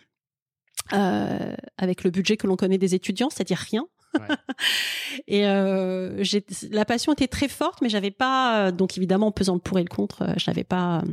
avec 0.89 2.03
le 2.03 2.09
budget 2.09 2.37
que 2.37 2.47
l'on 2.47 2.55
connaît 2.55 2.77
des 2.77 2.95
étudiants, 2.95 3.29
c'est-à-dire 3.29 3.59
rien. 3.59 3.85
et 5.27 5.43
la 5.43 6.85
passion 6.85 7.11
était 7.13 7.27
très 7.27 7.49
forte, 7.49 7.81
mais 7.81 7.89
j'avais 7.89 8.09
pas, 8.09 8.71
donc 8.71 8.97
évidemment 8.97 9.27
en 9.27 9.31
pesant 9.31 9.53
le 9.53 9.59
pour 9.59 9.77
et 9.77 9.83
le 9.83 9.89
contre, 9.89 10.33
je 10.37 10.49
n'avais 10.49 10.63
pas, 10.63 11.03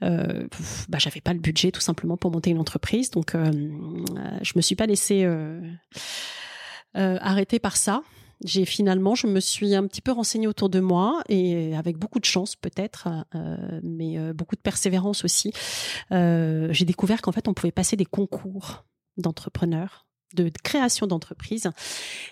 bah, 0.00 0.98
j'avais 0.98 1.20
pas 1.20 1.34
le 1.34 1.38
budget 1.38 1.70
tout 1.70 1.82
simplement 1.82 2.16
pour 2.16 2.30
monter 2.30 2.50
une 2.50 2.58
entreprise, 2.58 3.10
donc 3.10 3.34
je 3.34 4.52
me 4.56 4.62
suis 4.62 4.74
pas 4.74 4.86
laissée 4.86 5.28
arrêter 6.94 7.58
par 7.58 7.76
ça 7.76 8.02
j'ai 8.44 8.64
finalement, 8.64 9.14
je 9.14 9.26
me 9.26 9.40
suis 9.40 9.74
un 9.74 9.86
petit 9.86 10.00
peu 10.00 10.12
renseignée 10.12 10.46
autour 10.46 10.68
de 10.68 10.80
moi 10.80 11.22
et 11.28 11.74
avec 11.76 11.98
beaucoup 11.98 12.20
de 12.20 12.24
chance 12.24 12.56
peut-être, 12.56 13.08
euh, 13.34 13.80
mais 13.82 14.18
euh, 14.18 14.32
beaucoup 14.32 14.56
de 14.56 14.60
persévérance 14.60 15.24
aussi, 15.24 15.52
euh, 16.12 16.68
j'ai 16.72 16.84
découvert 16.84 17.20
qu'en 17.20 17.32
fait 17.32 17.48
on 17.48 17.54
pouvait 17.54 17.72
passer 17.72 17.96
des 17.96 18.06
concours 18.06 18.84
d'entrepreneurs 19.16 20.08
de 20.34 20.50
création 20.62 21.06
d'entreprise. 21.06 21.70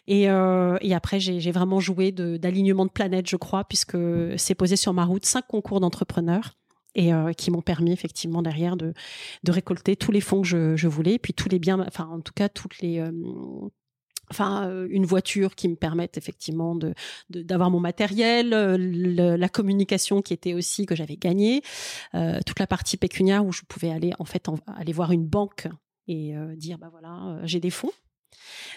Et, 0.06 0.28
euh, 0.28 0.76
et 0.80 0.94
après, 0.94 1.20
j'ai 1.20 1.50
vraiment 1.50 1.80
joué 1.80 2.12
d'alignement 2.12 2.84
de, 2.84 2.90
planète, 2.90 3.28
je 3.28 3.36
crois, 3.36 3.64
puisque 3.64 3.96
c'est 4.36 4.54
posé 4.54 4.76
sur 4.76 4.92
ma 4.92 5.04
route 5.04 5.24
cinq 5.24 5.46
concours 5.46 5.80
d'entrepreneurs 5.80 6.56
et 6.94 7.12
euh, 7.12 7.32
qui 7.32 7.50
m'ont 7.50 7.62
permis 7.62 7.92
effectivement 7.92 8.42
derrière 8.42 8.76
de, 8.76 8.94
de 9.44 9.52
récolter 9.52 9.96
tous 9.96 10.12
les 10.12 10.20
fonds 10.20 10.42
que 10.42 10.48
je, 10.48 10.76
je 10.76 10.88
voulais, 10.88 11.18
puis 11.18 11.34
tous 11.34 11.48
les 11.48 11.58
biens, 11.58 11.84
enfin 11.86 12.08
en 12.10 12.20
tout 12.20 12.32
cas 12.34 12.48
toutes 12.48 12.78
les 12.80 13.00
euh, 13.00 13.12
enfin 14.30 14.68
euh, 14.68 14.86
une 14.90 15.04
voiture 15.04 15.54
qui 15.54 15.68
me 15.68 15.76
permette 15.76 16.16
effectivement 16.18 16.74
de 16.74 16.94
d'avoir 17.30 17.70
mon 17.70 17.80
matériel, 17.80 18.50
la 18.50 19.48
communication 19.48 20.22
qui 20.22 20.32
était 20.32 20.54
aussi 20.54 20.86
que 20.86 20.94
j'avais 20.94 21.16
gagnée, 21.16 21.62
euh, 22.14 22.40
toute 22.46 22.58
la 22.58 22.66
partie 22.66 22.96
pécuniaire 22.96 23.44
où 23.44 23.52
je 23.52 23.62
pouvais 23.68 23.90
aller 23.90 24.12
en 24.18 24.24
fait 24.24 24.48
aller 24.66 24.92
voir 24.92 25.12
une 25.12 25.26
banque 25.26 25.68
et 26.08 26.36
euh, 26.36 26.54
dire 26.56 26.78
bah 26.78 26.88
voilà 26.90 27.24
euh, 27.26 27.40
j'ai 27.44 27.60
des 27.60 27.70
fonds. 27.70 27.92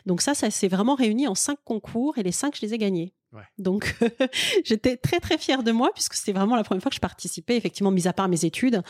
Donc 0.06 0.22
ça, 0.22 0.34
ça 0.34 0.50
s'est 0.50 0.68
vraiment 0.68 0.96
réuni 0.96 1.28
en 1.28 1.36
cinq 1.36 1.60
concours 1.64 2.18
et 2.18 2.24
les 2.24 2.32
cinq 2.32 2.56
je 2.56 2.62
les 2.62 2.74
ai 2.74 2.78
gagnés. 2.78 3.14
Ouais. 3.32 3.44
Donc 3.58 3.96
j'étais 4.66 4.98
très 4.98 5.20
très 5.20 5.38
fière 5.38 5.64
de 5.64 5.72
moi 5.72 5.92
puisque 5.94 6.16
c'était 6.16 6.34
vraiment 6.34 6.56
la 6.56 6.64
première 6.64 6.82
fois 6.82 6.90
que 6.90 6.96
je 6.96 7.02
participais 7.02 7.58
effectivement 7.58 7.92
mis 7.92 8.08
à 8.08 8.14
part 8.14 8.28
mes 8.28 8.46
études 8.46 8.82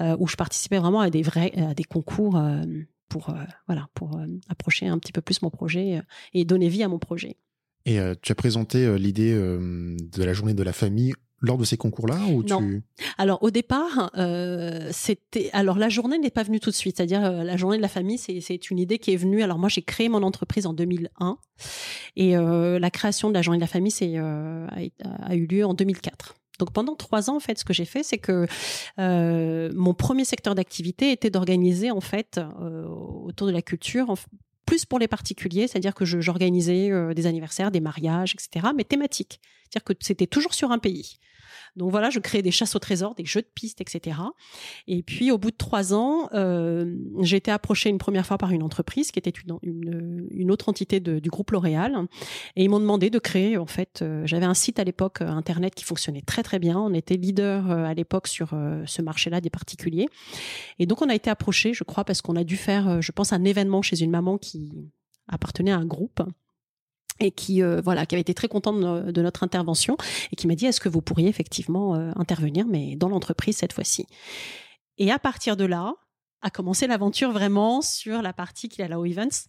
euh, 0.00 0.16
où 0.18 0.26
je 0.26 0.36
participais 0.36 0.78
vraiment 0.78 1.00
à 1.00 1.08
des 1.08 1.22
vrais 1.22 1.52
à 1.56 1.72
des 1.72 1.84
concours 1.84 2.36
euh, 2.36 2.62
pour 3.08 3.34
voilà 3.66 3.88
pour 3.94 4.20
approcher 4.48 4.86
un 4.86 4.98
petit 4.98 5.12
peu 5.12 5.20
plus 5.20 5.42
mon 5.42 5.50
projet 5.50 6.02
et 6.32 6.44
donner 6.44 6.68
vie 6.68 6.82
à 6.82 6.88
mon 6.88 6.98
projet. 6.98 7.36
Et 7.84 7.98
tu 8.22 8.32
as 8.32 8.34
présenté 8.34 8.98
l'idée 8.98 9.32
de 9.32 10.24
la 10.24 10.32
journée 10.32 10.54
de 10.54 10.62
la 10.62 10.72
famille 10.72 11.14
lors 11.40 11.58
de 11.58 11.64
ces 11.64 11.76
concours-là 11.76 12.18
ou 12.30 12.42
non. 12.42 12.60
tu... 12.60 12.82
Alors 13.18 13.42
au 13.42 13.50
départ, 13.50 14.10
euh, 14.16 14.88
c'était 14.92 15.50
alors 15.52 15.78
la 15.78 15.88
journée 15.88 16.18
n'est 16.18 16.30
pas 16.30 16.42
venue 16.42 16.60
tout 16.60 16.70
de 16.70 16.74
suite, 16.74 16.96
c'est-à-dire 16.96 17.24
euh, 17.24 17.44
la 17.44 17.56
journée 17.56 17.76
de 17.76 17.82
la 17.82 17.88
famille, 17.88 18.18
c'est 18.18 18.70
une 18.70 18.78
idée 18.78 18.98
qui 18.98 19.12
est 19.12 19.16
venue. 19.16 19.42
Alors 19.42 19.58
moi 19.58 19.68
j'ai 19.68 19.82
créé 19.82 20.08
mon 20.08 20.22
entreprise 20.22 20.66
en 20.66 20.72
2001 20.72 21.38
et 22.16 22.36
euh, 22.36 22.78
la 22.78 22.90
création 22.90 23.28
de 23.28 23.34
la 23.34 23.42
journée 23.42 23.58
de 23.58 23.64
la 23.64 23.68
famille 23.68 23.90
c'est 23.90 24.14
euh, 24.16 24.66
a, 24.68 25.30
a, 25.30 25.34
eu 25.34 25.46
lieu 25.46 25.64
en 25.64 25.74
2004. 25.74 26.34
Donc 26.58 26.72
pendant 26.72 26.94
trois 26.94 27.30
ans, 27.30 27.36
en 27.36 27.40
fait, 27.40 27.58
ce 27.58 27.64
que 27.64 27.72
j'ai 27.72 27.84
fait, 27.84 28.02
c'est 28.02 28.18
que 28.18 28.46
euh, 28.98 29.70
mon 29.74 29.94
premier 29.94 30.24
secteur 30.24 30.54
d'activité 30.54 31.12
était 31.12 31.30
d'organiser 31.30 31.90
en 31.90 32.00
fait 32.00 32.38
euh, 32.38 32.86
autour 32.86 33.46
de 33.46 33.52
la 33.52 33.62
culture, 33.62 34.14
plus 34.64 34.84
pour 34.84 34.98
les 34.98 35.08
particuliers, 35.08 35.68
c'est-à-dire 35.68 35.94
que 35.94 36.04
j'organisais 36.04 36.90
euh, 36.90 37.14
des 37.14 37.26
anniversaires, 37.26 37.70
des 37.70 37.80
mariages, 37.80 38.34
etc., 38.34 38.66
mais 38.76 38.84
thématiques. 38.84 39.40
C'est-à-dire 39.64 39.84
que 39.84 39.92
c'était 40.00 40.26
toujours 40.26 40.54
sur 40.54 40.70
un 40.72 40.78
pays. 40.78 41.18
Donc 41.76 41.90
voilà, 41.90 42.10
je 42.10 42.18
créais 42.18 42.42
des 42.42 42.50
chasses 42.50 42.74
au 42.74 42.78
trésor, 42.78 43.14
des 43.14 43.24
jeux 43.24 43.42
de 43.42 43.50
pistes, 43.54 43.80
etc. 43.80 44.18
Et 44.86 45.02
puis 45.02 45.30
au 45.30 45.38
bout 45.38 45.50
de 45.50 45.56
trois 45.56 45.92
ans, 45.92 46.28
euh, 46.32 46.96
j'ai 47.20 47.36
été 47.36 47.50
approchée 47.50 47.90
une 47.90 47.98
première 47.98 48.26
fois 48.26 48.38
par 48.38 48.50
une 48.50 48.62
entreprise 48.62 49.10
qui 49.10 49.18
était 49.18 49.32
une, 49.62 50.50
autre 50.50 50.68
entité 50.68 51.00
du 51.00 51.28
groupe 51.28 51.50
L'Oréal, 51.50 52.06
et 52.56 52.64
ils 52.64 52.70
m'ont 52.70 52.80
demandé 52.80 53.10
de 53.10 53.18
créer. 53.18 53.58
En 53.58 53.66
fait, 53.66 54.00
euh, 54.02 54.22
j'avais 54.24 54.46
un 54.46 54.54
site 54.54 54.78
à 54.78 54.84
l'époque 54.84 55.20
euh, 55.20 55.28
internet 55.28 55.74
qui 55.74 55.84
fonctionnait 55.84 56.22
très 56.22 56.42
très 56.42 56.58
bien. 56.58 56.78
On 56.78 56.94
était 56.94 57.16
leader 57.16 57.70
euh, 57.70 57.84
à 57.84 57.94
l'époque 57.94 58.28
sur 58.28 58.50
ce 58.86 59.02
marché-là 59.02 59.40
des 59.40 59.50
particuliers, 59.50 60.08
et 60.78 60.86
donc 60.86 61.02
on 61.02 61.08
a 61.08 61.14
été 61.14 61.30
approché, 61.30 61.74
je 61.74 61.84
crois, 61.84 62.04
parce 62.04 62.22
qu'on 62.22 62.36
a 62.36 62.44
dû 62.44 62.56
faire, 62.56 63.02
je 63.02 63.12
pense, 63.12 63.32
un 63.32 63.44
événement 63.44 63.82
chez 63.82 64.02
une 64.02 64.10
maman 64.10 64.38
qui 64.38 64.72
appartenait 65.28 65.72
à 65.72 65.76
un 65.76 65.84
groupe 65.84 66.22
et 67.20 67.30
qui 67.30 67.62
euh, 67.62 67.80
voilà 67.82 68.06
qui 68.06 68.14
avait 68.14 68.22
été 68.22 68.34
très 68.34 68.48
contente 68.48 68.80
de, 68.80 69.22
notre 69.22 69.42
intervention 69.42 69.96
et 70.32 70.36
qui 70.36 70.46
m'a 70.46 70.54
dit 70.54 70.66
est-ce 70.66 70.80
que 70.80 70.88
vous 70.88 71.02
pourriez 71.02 71.28
effectivement 71.28 71.94
euh, 71.94 72.12
intervenir 72.16 72.66
mais 72.66 72.96
dans 72.96 73.08
l'entreprise 73.08 73.56
cette 73.56 73.72
fois-ci? 73.72 74.06
Et 74.98 75.10
à 75.10 75.18
partir 75.18 75.56
de 75.56 75.64
là 75.64 75.94
a 76.42 76.50
commencé 76.50 76.86
l'aventure 76.86 77.32
vraiment 77.32 77.82
sur 77.82 78.22
la 78.22 78.32
partie 78.32 78.68
qu'il 78.68 78.84
a 78.84 78.88
la 78.88 78.96
Events 78.96 79.48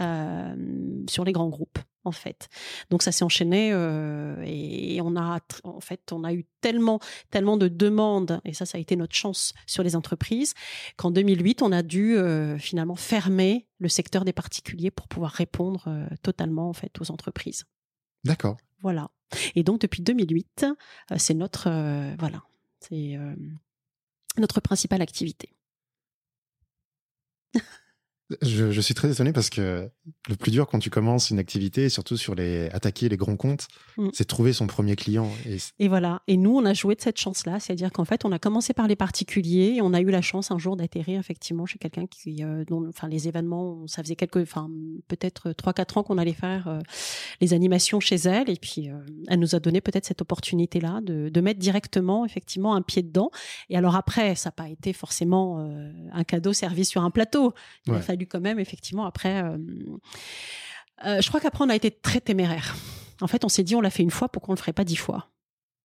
euh, 0.00 1.04
sur 1.08 1.24
les 1.24 1.32
grands 1.32 1.48
groupes 1.48 1.78
en 2.04 2.12
fait. 2.12 2.48
Donc 2.90 3.02
ça 3.02 3.12
s'est 3.12 3.24
enchaîné 3.24 3.70
euh, 3.72 4.42
et 4.44 5.00
on 5.02 5.16
a 5.16 5.40
en 5.64 5.80
fait 5.80 6.12
on 6.12 6.24
a 6.24 6.32
eu 6.32 6.44
tellement 6.60 7.00
tellement 7.30 7.56
de 7.56 7.68
demandes 7.68 8.40
et 8.44 8.54
ça 8.54 8.66
ça 8.66 8.78
a 8.78 8.80
été 8.80 8.96
notre 8.96 9.14
chance 9.14 9.52
sur 9.66 9.82
les 9.82 9.96
entreprises 9.96 10.54
qu'en 10.96 11.10
2008 11.10 11.62
on 11.62 11.72
a 11.72 11.82
dû 11.82 12.16
euh, 12.16 12.58
finalement 12.58 12.96
fermer 12.96 13.66
le 13.78 13.88
secteur 13.88 14.24
des 14.24 14.32
particuliers 14.32 14.90
pour 14.90 15.08
pouvoir 15.08 15.32
répondre 15.32 15.84
euh, 15.88 16.06
totalement 16.22 16.68
en 16.68 16.72
fait 16.72 17.00
aux 17.00 17.10
entreprises. 17.10 17.64
D'accord. 18.24 18.56
Voilà. 18.80 19.10
Et 19.54 19.62
donc 19.62 19.80
depuis 19.80 20.02
2008 20.02 20.66
euh, 21.10 21.14
c'est 21.16 21.34
notre 21.34 21.68
voilà 22.18 22.42
c'est 22.80 23.18
notre 24.38 24.60
principale 24.60 25.02
activité. 25.02 25.52
Je, 28.42 28.70
je, 28.70 28.80
suis 28.80 28.94
très 28.94 29.10
étonné 29.10 29.32
parce 29.32 29.48
que 29.48 29.88
le 30.28 30.36
plus 30.36 30.50
dur 30.50 30.66
quand 30.66 30.78
tu 30.78 30.90
commences 30.90 31.30
une 31.30 31.38
activité, 31.38 31.88
surtout 31.88 32.16
sur 32.16 32.34
les 32.34 32.68
attaquer 32.70 33.08
les 33.08 33.16
grands 33.16 33.36
comptes, 33.36 33.68
mm. 33.96 34.08
c'est 34.12 34.26
trouver 34.26 34.52
son 34.52 34.66
premier 34.66 34.96
client. 34.96 35.30
Et... 35.46 35.56
et... 35.78 35.88
voilà. 35.88 36.22
Et 36.26 36.36
nous, 36.36 36.54
on 36.54 36.64
a 36.66 36.74
joué 36.74 36.94
de 36.94 37.00
cette 37.00 37.18
chance-là, 37.18 37.58
c'est-à-dire 37.58 37.90
qu'en 37.90 38.04
fait, 38.04 38.24
on 38.24 38.32
a 38.32 38.38
commencé 38.38 38.74
par 38.74 38.86
les 38.86 38.96
particuliers 38.96 39.76
et 39.76 39.82
on 39.82 39.94
a 39.94 40.00
eu 40.00 40.10
la 40.10 40.20
chance 40.20 40.50
un 40.50 40.58
jour 40.58 40.76
d'atterrir 40.76 41.18
effectivement 41.18 41.64
chez 41.64 41.78
quelqu'un 41.78 42.06
qui, 42.06 42.44
euh, 42.44 42.64
dont, 42.66 42.86
enfin, 42.88 43.08
les 43.08 43.28
événements, 43.28 43.86
ça 43.86 44.02
faisait 44.02 44.16
quelques, 44.16 44.36
enfin, 44.36 44.70
peut-être 45.08 45.52
trois 45.52 45.72
quatre 45.72 45.96
ans 45.96 46.02
qu'on 46.02 46.18
allait 46.18 46.32
faire 46.32 46.68
euh, 46.68 46.80
les 47.40 47.54
animations 47.54 48.00
chez 48.00 48.16
elle 48.16 48.50
et 48.50 48.56
puis 48.56 48.90
euh, 48.90 48.98
elle 49.28 49.38
nous 49.38 49.54
a 49.54 49.60
donné 49.60 49.80
peut-être 49.80 50.04
cette 50.04 50.22
opportunité-là 50.22 51.00
de, 51.02 51.28
de, 51.28 51.40
mettre 51.40 51.60
directement 51.60 52.24
effectivement 52.24 52.74
un 52.74 52.82
pied 52.82 53.02
dedans. 53.02 53.30
Et 53.70 53.76
alors 53.76 53.96
après, 53.96 54.34
ça 54.34 54.48
n'a 54.48 54.52
pas 54.52 54.68
été 54.68 54.92
forcément 54.92 55.60
euh, 55.60 55.90
un 56.12 56.24
cadeau 56.24 56.52
servi 56.52 56.84
sur 56.84 57.02
un 57.02 57.10
plateau. 57.10 57.54
Il 57.86 57.92
ouais. 57.92 57.98
a 57.98 58.02
fallu 58.02 58.17
quand 58.26 58.40
même 58.40 58.58
effectivement 58.58 59.04
après. 59.04 59.42
Euh, 59.42 59.58
euh, 61.06 61.20
je 61.20 61.28
crois 61.28 61.40
qu'après 61.40 61.64
on 61.64 61.68
a 61.68 61.76
été 61.76 61.90
très 61.90 62.20
téméraire. 62.20 62.76
En 63.20 63.26
fait, 63.26 63.44
on 63.44 63.48
s'est 63.48 63.62
dit 63.62 63.74
on 63.74 63.80
l'a 63.80 63.90
fait 63.90 64.02
une 64.02 64.10
fois, 64.10 64.28
pourquoi 64.28 64.52
on 64.52 64.54
le 64.54 64.60
ferait 64.60 64.72
pas 64.72 64.84
dix 64.84 64.96
fois? 64.96 65.30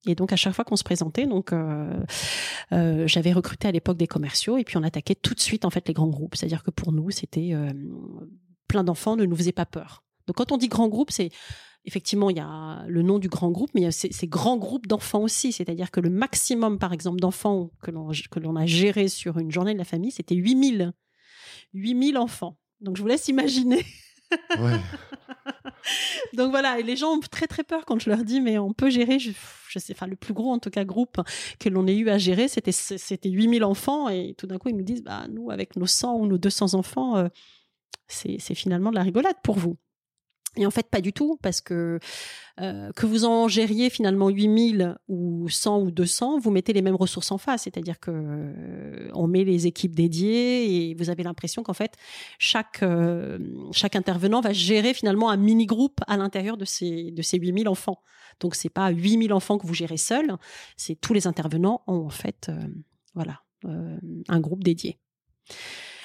Et 0.06 0.16
donc 0.16 0.34
à 0.34 0.36
chaque 0.36 0.54
fois 0.54 0.66
qu'on 0.66 0.76
se 0.76 0.84
présentait, 0.84 1.26
donc 1.26 1.54
euh, 1.54 2.04
j'avais 3.08 3.32
recruté 3.32 3.70
à 3.70 3.72
l'époque 3.72 3.98
des 3.98 4.08
commerciaux 4.08 4.58
et 4.58 4.66
puis 4.66 4.76
on 4.76 4.84
attaquait 4.84 5.16
tout 5.16 5.34
de 5.34 5.40
suite 5.40 5.64
en 5.64 5.70
fait 5.70 5.88
les 5.88 5.94
grands 5.94 6.10
groupes. 6.10 6.36
C'est-à-dire 6.36 6.62
que 6.62 6.72
pour 6.72 6.92
nous 6.92 7.10
c'était 7.10 7.54
plein 8.68 8.84
d'enfants 8.84 9.16
ne 9.16 9.26
nous 9.26 9.36
faisait 9.36 9.54
pas 9.54 9.66
peur. 9.66 10.04
Donc 10.28 10.38
quand 10.38 10.52
on 10.52 10.58
dit 10.58 10.68
grand 10.68 10.90
groupe, 10.90 11.12
c'est 11.12 11.30
effectivement 11.86 12.30
il 12.30 12.38
y 12.38 12.42
a 12.42 12.84
le 12.88 13.02
nom 13.02 13.20
du 13.20 13.30
grand 13.30 13.52
groupe, 13.52 13.70
mais 13.74 13.82
il 13.82 13.84
y 13.86 13.88
a 13.88 13.92
ces, 13.92 14.12
ces 14.12 14.28
grands 14.28 14.58
groupes 14.58 14.88
d'enfants 14.88 15.22
aussi. 15.22 15.52
C'est-à-dire 15.52 15.92
que 15.92 16.00
le 16.00 16.10
maximum 16.10 16.80
par 16.80 16.94
exemple 16.94 17.20
d'enfants 17.20 17.72
que 17.82 17.92
l'on 17.92 18.12
que 18.32 18.40
l'on 18.40 18.56
a 18.56 18.66
géré 18.66 19.08
sur 19.08 19.38
une 19.38 19.52
journée 19.52 19.74
de 19.74 19.78
la 19.78 19.86
famille, 19.86 20.12
c'était 20.12 20.36
8000 20.36 20.94
8000 21.74 22.18
enfants. 22.18 22.58
Donc 22.82 22.98
je 22.98 23.02
vous 23.02 23.08
laisse 23.08 23.28
imaginer. 23.28 23.86
Ouais. 24.60 24.80
Donc 26.34 26.50
voilà, 26.52 26.80
et 26.80 26.84
les 26.84 26.96
gens 26.96 27.12
ont 27.12 27.20
très 27.20 27.46
très 27.46 27.64
peur 27.64 27.86
quand 27.86 28.00
je 28.00 28.10
leur 28.10 28.24
dis 28.24 28.42
mais 28.42 28.58
on 28.58 28.74
peut 28.74 28.90
gérer 28.90 29.20
je, 29.20 29.32
je 29.70 29.80
sais 29.80 29.94
enfin 29.94 30.08
le 30.08 30.16
plus 30.16 30.34
gros 30.34 30.52
en 30.52 30.60
tout 30.60 30.70
cas 30.70 30.86
groupe 30.86 31.20
que 31.60 31.70
l'on 31.70 31.88
ait 31.88 31.96
eu 31.96 32.10
à 32.10 32.18
gérer, 32.18 32.48
c'était 32.48 32.72
c'était 32.72 33.30
8000 33.30 33.64
enfants 33.64 34.10
et 34.10 34.34
tout 34.38 34.48
d'un 34.48 34.58
coup 34.58 34.70
ils 34.70 34.78
nous 34.78 34.84
disent 34.84 35.04
bah 35.04 35.26
nous 35.30 35.52
avec 35.52 35.76
nos 35.76 35.86
100 35.86 36.16
ou 36.16 36.26
nos 36.26 36.38
200 36.38 36.74
enfants 36.74 37.18
euh, 37.18 37.28
c'est 38.08 38.38
c'est 38.40 38.56
finalement 38.56 38.92
de 38.92 38.96
la 38.96 39.04
rigolade 39.04 39.36
pour 39.44 39.58
vous. 39.58 39.78
Et 40.58 40.66
en 40.66 40.72
fait, 40.72 40.88
pas 40.90 41.02
du 41.02 41.14
tout, 41.14 41.40
parce 41.42 41.62
que 41.62 42.00
euh, 42.62 42.92
que 42.92 43.08
vous 43.08 43.26
en 43.26 43.48
gériez 43.48 43.90
finalement 43.90 44.30
8000 44.30 44.96
ou 45.08 45.50
100 45.50 45.82
ou 45.82 45.92
200, 45.92 46.40
vous 46.40 46.52
mettez 46.52 46.74
les 46.74 46.84
mêmes 46.84 46.96
ressources 46.96 47.32
en 47.32 47.40
face. 47.40 47.64
C'est-à-dire 47.64 48.00
que 48.00 48.12
euh, 48.12 49.10
on 49.14 49.28
met 49.28 49.44
les 49.44 49.66
équipes 49.66 49.96
dédiées 49.96 50.90
et 50.90 50.94
vous 50.94 51.10
avez 51.10 51.24
l'impression 51.24 51.64
qu'en 51.64 51.74
fait, 51.74 51.94
chaque, 52.38 52.84
euh, 52.84 53.40
chaque 53.72 53.96
intervenant 53.96 54.42
va 54.42 54.54
gérer 54.54 54.94
finalement 54.94 55.30
un 55.30 55.38
mini-groupe 55.38 56.02
à 56.08 56.18
l'intérieur 56.18 56.58
de 56.58 56.66
ces, 56.66 57.12
de 57.12 57.22
ces 57.24 57.38
8000 57.38 57.68
enfants. 57.68 58.00
Donc, 58.40 58.56
c'est 58.56 58.70
pas 58.70 58.90
8000 58.90 59.34
enfants 59.34 59.58
que 59.58 59.68
vous 59.68 59.74
gérez 59.74 59.98
seul, 59.98 60.36
c'est 60.78 60.96
tous 60.96 61.14
les 61.14 61.28
intervenants 61.28 61.82
ont 61.88 62.06
en 62.06 62.10
fait, 62.10 62.50
euh, 62.50 62.68
voilà, 63.16 63.42
euh, 63.66 63.98
un 64.28 64.40
groupe 64.40 64.64
dédié. 64.64 65.00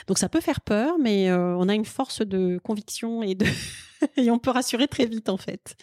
Donc 0.09 0.19
ça 0.19 0.29
peut 0.31 0.41
faire 0.41 0.63
peur, 0.63 0.99
mais 0.99 1.31
euh, 1.31 1.55
on 1.57 1.69
a 1.69 1.75
une 1.75 1.85
force 1.85 2.23
de 2.23 2.59
conviction 2.65 3.23
et 3.23 3.35
de 3.35 3.47
et 4.17 4.31
on 4.31 4.39
peut 4.39 4.51
rassurer 4.51 4.89
très 4.89 5.07
vite 5.07 5.29
en 5.29 5.37
fait. 5.37 5.77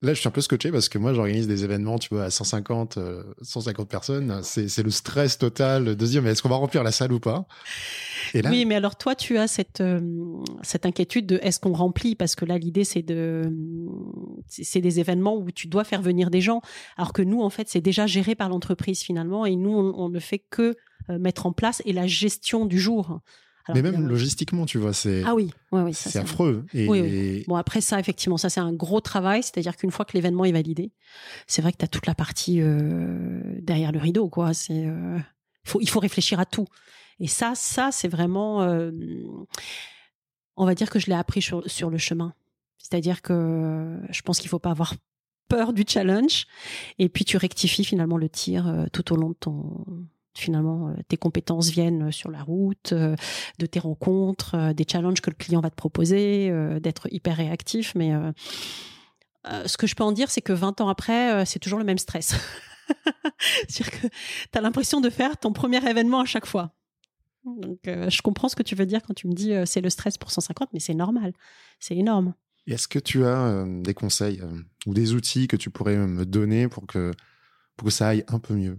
Là, 0.00 0.14
je 0.14 0.20
suis 0.20 0.28
un 0.28 0.32
peu 0.32 0.40
scotché 0.40 0.70
parce 0.70 0.88
que 0.88 0.98
moi, 0.98 1.12
j'organise 1.12 1.48
des 1.48 1.64
événements, 1.64 1.98
tu 1.98 2.14
vois, 2.14 2.24
à 2.24 2.30
150, 2.30 2.98
euh, 2.98 3.22
150 3.42 3.88
personnes. 3.88 4.40
C'est 4.42 4.82
le 4.82 4.90
stress 4.90 5.38
total 5.38 5.96
de 5.96 6.06
se 6.06 6.10
dire, 6.10 6.22
mais 6.22 6.30
est-ce 6.30 6.42
qu'on 6.42 6.48
va 6.48 6.56
remplir 6.56 6.84
la 6.84 6.92
salle 6.92 7.12
ou 7.12 7.20
pas? 7.20 7.46
Et. 8.34 8.46
Oui, 8.46 8.64
mais 8.64 8.76
alors 8.76 8.96
toi, 8.96 9.14
tu 9.14 9.38
as 9.38 9.48
cette, 9.48 9.80
euh, 9.80 10.00
cette 10.62 10.86
inquiétude 10.86 11.26
de 11.26 11.40
est-ce 11.42 11.58
qu'on 11.58 11.72
remplit? 11.72 12.14
Parce 12.14 12.36
que 12.36 12.44
là, 12.44 12.58
l'idée, 12.58 12.84
c'est 12.84 13.02
de, 13.02 13.52
c'est 14.46 14.80
des 14.80 15.00
événements 15.00 15.36
où 15.36 15.50
tu 15.50 15.66
dois 15.66 15.84
faire 15.84 16.02
venir 16.02 16.30
des 16.30 16.40
gens. 16.40 16.60
Alors 16.96 17.12
que 17.12 17.22
nous, 17.22 17.42
en 17.42 17.50
fait, 17.50 17.68
c'est 17.68 17.80
déjà 17.80 18.06
géré 18.06 18.34
par 18.34 18.48
l'entreprise 18.48 19.02
finalement. 19.02 19.46
Et 19.46 19.56
nous, 19.56 19.76
on, 19.76 19.94
on 19.98 20.08
ne 20.08 20.20
fait 20.20 20.38
que 20.38 20.76
euh, 21.10 21.18
mettre 21.18 21.46
en 21.46 21.52
place 21.52 21.80
et 21.86 21.92
la 21.92 22.06
gestion 22.06 22.66
du 22.66 22.78
jour. 22.78 23.20
Alors, 23.68 23.82
mais 23.82 23.90
même 23.90 24.08
logistiquement, 24.08 24.64
tu 24.64 24.78
vois, 24.78 24.94
c'est 24.94 25.22
ah 25.24 25.34
oui, 25.34 25.50
c'est 25.92 26.18
affreux. 26.18 26.64
Et... 26.72 26.88
Oui, 26.88 27.00
oui. 27.02 27.44
Bon 27.46 27.56
après 27.56 27.82
ça, 27.82 28.00
effectivement, 28.00 28.38
ça 28.38 28.48
c'est 28.48 28.60
un 28.60 28.72
gros 28.72 29.02
travail. 29.02 29.42
C'est-à-dire 29.42 29.76
qu'une 29.76 29.90
fois 29.90 30.06
que 30.06 30.14
l'événement 30.14 30.46
est 30.46 30.52
validé, 30.52 30.90
c'est 31.46 31.60
vrai 31.60 31.72
que 31.72 31.76
tu 31.76 31.84
as 31.84 31.88
toute 31.88 32.06
la 32.06 32.14
partie 32.14 32.62
euh, 32.62 33.42
derrière 33.60 33.92
le 33.92 33.98
rideau, 33.98 34.30
quoi. 34.30 34.54
C'est 34.54 34.86
euh... 34.86 35.18
faut, 35.64 35.80
il 35.82 35.88
faut 35.88 36.00
réfléchir 36.00 36.40
à 36.40 36.46
tout. 36.46 36.66
Et 37.20 37.26
ça, 37.26 37.52
ça 37.54 37.90
c'est 37.92 38.08
vraiment. 38.08 38.62
Euh... 38.62 38.90
on 40.56 40.64
va 40.64 40.74
dire 40.74 40.88
que 40.88 40.98
je 40.98 41.06
l'ai 41.06 41.16
appris 41.16 41.42
sur, 41.42 41.68
sur 41.70 41.90
le 41.90 41.98
chemin. 41.98 42.32
C'est-à-dire 42.78 43.20
que 43.20 43.98
je 44.08 44.22
pense 44.22 44.40
qu'il 44.40 44.48
faut 44.48 44.58
pas 44.58 44.70
avoir 44.70 44.94
peur 45.48 45.74
du 45.74 45.84
challenge 45.86 46.46
et 46.98 47.08
puis 47.10 47.24
tu 47.24 47.36
rectifies 47.36 47.84
finalement 47.84 48.16
le 48.16 48.28
tir 48.28 48.86
tout 48.92 49.12
au 49.12 49.16
long 49.16 49.30
de 49.30 49.36
ton 49.38 49.84
finalement 50.34 50.88
euh, 50.88 50.94
tes 51.08 51.16
compétences 51.16 51.70
viennent 51.70 52.12
sur 52.12 52.30
la 52.30 52.42
route 52.42 52.92
euh, 52.92 53.16
de 53.58 53.66
tes 53.66 53.78
rencontres 53.78 54.72
des 54.72 54.84
challenges 54.90 55.20
que 55.20 55.30
le 55.30 55.36
client 55.36 55.60
va 55.60 55.70
te 55.70 55.76
proposer 55.76 56.50
d'être 56.80 57.08
hyper 57.12 57.36
réactif. 57.36 57.94
Mais 57.94 58.12
ce 59.66 59.76
que 59.76 59.86
je 59.86 59.94
peux 59.94 60.04
en 60.04 60.12
dire 60.12 60.30
c'est 60.30 60.40
que 60.40 60.52
20 60.52 60.80
ans 60.80 60.88
après 60.88 61.44
c'est 61.46 61.58
toujours 61.58 61.78
le 61.78 61.84
même 61.84 61.98
stress. 61.98 62.34
C'est-à-dire 63.68 64.00
que 64.00 64.06
tu 64.06 64.58
as 64.58 64.60
l'impression 64.60 65.00
de 65.00 65.10
faire 65.10 65.36
ton 65.36 65.52
premier 65.52 65.86
événement 65.88 66.20
à 66.20 66.24
chaque 66.24 66.46
fois. 66.46 66.72
Donc 67.44 67.80
je 67.84 68.22
comprends 68.22 68.48
ce 68.48 68.56
que 68.56 68.62
tu 68.62 68.74
veux 68.74 68.86
dire 68.86 69.02
quand 69.02 69.14
tu 69.14 69.26
me 69.26 69.32
dis 69.32 69.52
c'est 69.64 69.80
le 69.80 69.90
stress 69.90 70.18
pour 70.18 70.30
150 70.30 70.70
mais 70.72 70.80
c'est 70.80 70.94
normal. 70.94 71.32
C'est 71.80 71.96
énorme. 71.96 72.34
Est-ce 72.72 72.88
que 72.88 72.98
tu 72.98 73.24
as 73.24 73.46
euh, 73.46 73.82
des 73.82 73.94
conseils 73.94 74.40
euh, 74.42 74.60
ou 74.86 74.92
des 74.92 75.14
outils 75.14 75.48
que 75.48 75.56
tu 75.56 75.70
pourrais 75.70 75.96
me 75.96 76.26
donner 76.26 76.68
pour 76.68 76.86
que, 76.86 77.12
pour 77.76 77.86
que 77.86 77.92
ça 77.92 78.08
aille 78.08 78.24
un 78.28 78.38
peu 78.38 78.54
mieux? 78.54 78.78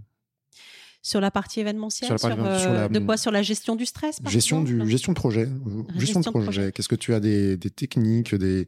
Sur 1.09 1.19
la 1.19 1.31
partie 1.31 1.59
événementielle, 1.59 2.19
sur, 2.19 2.29
euh, 2.29 2.87
de 2.87 2.99
quoi 2.99 3.17
Sur 3.17 3.31
la 3.31 3.41
gestion 3.41 3.75
du 3.75 3.87
stress 3.87 4.19
Gestion 4.27 4.61
du 4.61 4.87
gestion 4.87 5.11
de 5.11 5.17
projet. 5.17 5.49
Gestion, 5.97 6.19
de 6.19 6.29
projet. 6.29 6.71
Qu'est-ce 6.71 6.87
que 6.87 6.93
tu 6.93 7.15
as 7.15 7.19
des, 7.19 7.57
des 7.57 7.71
techniques, 7.71 8.35
des, 8.35 8.67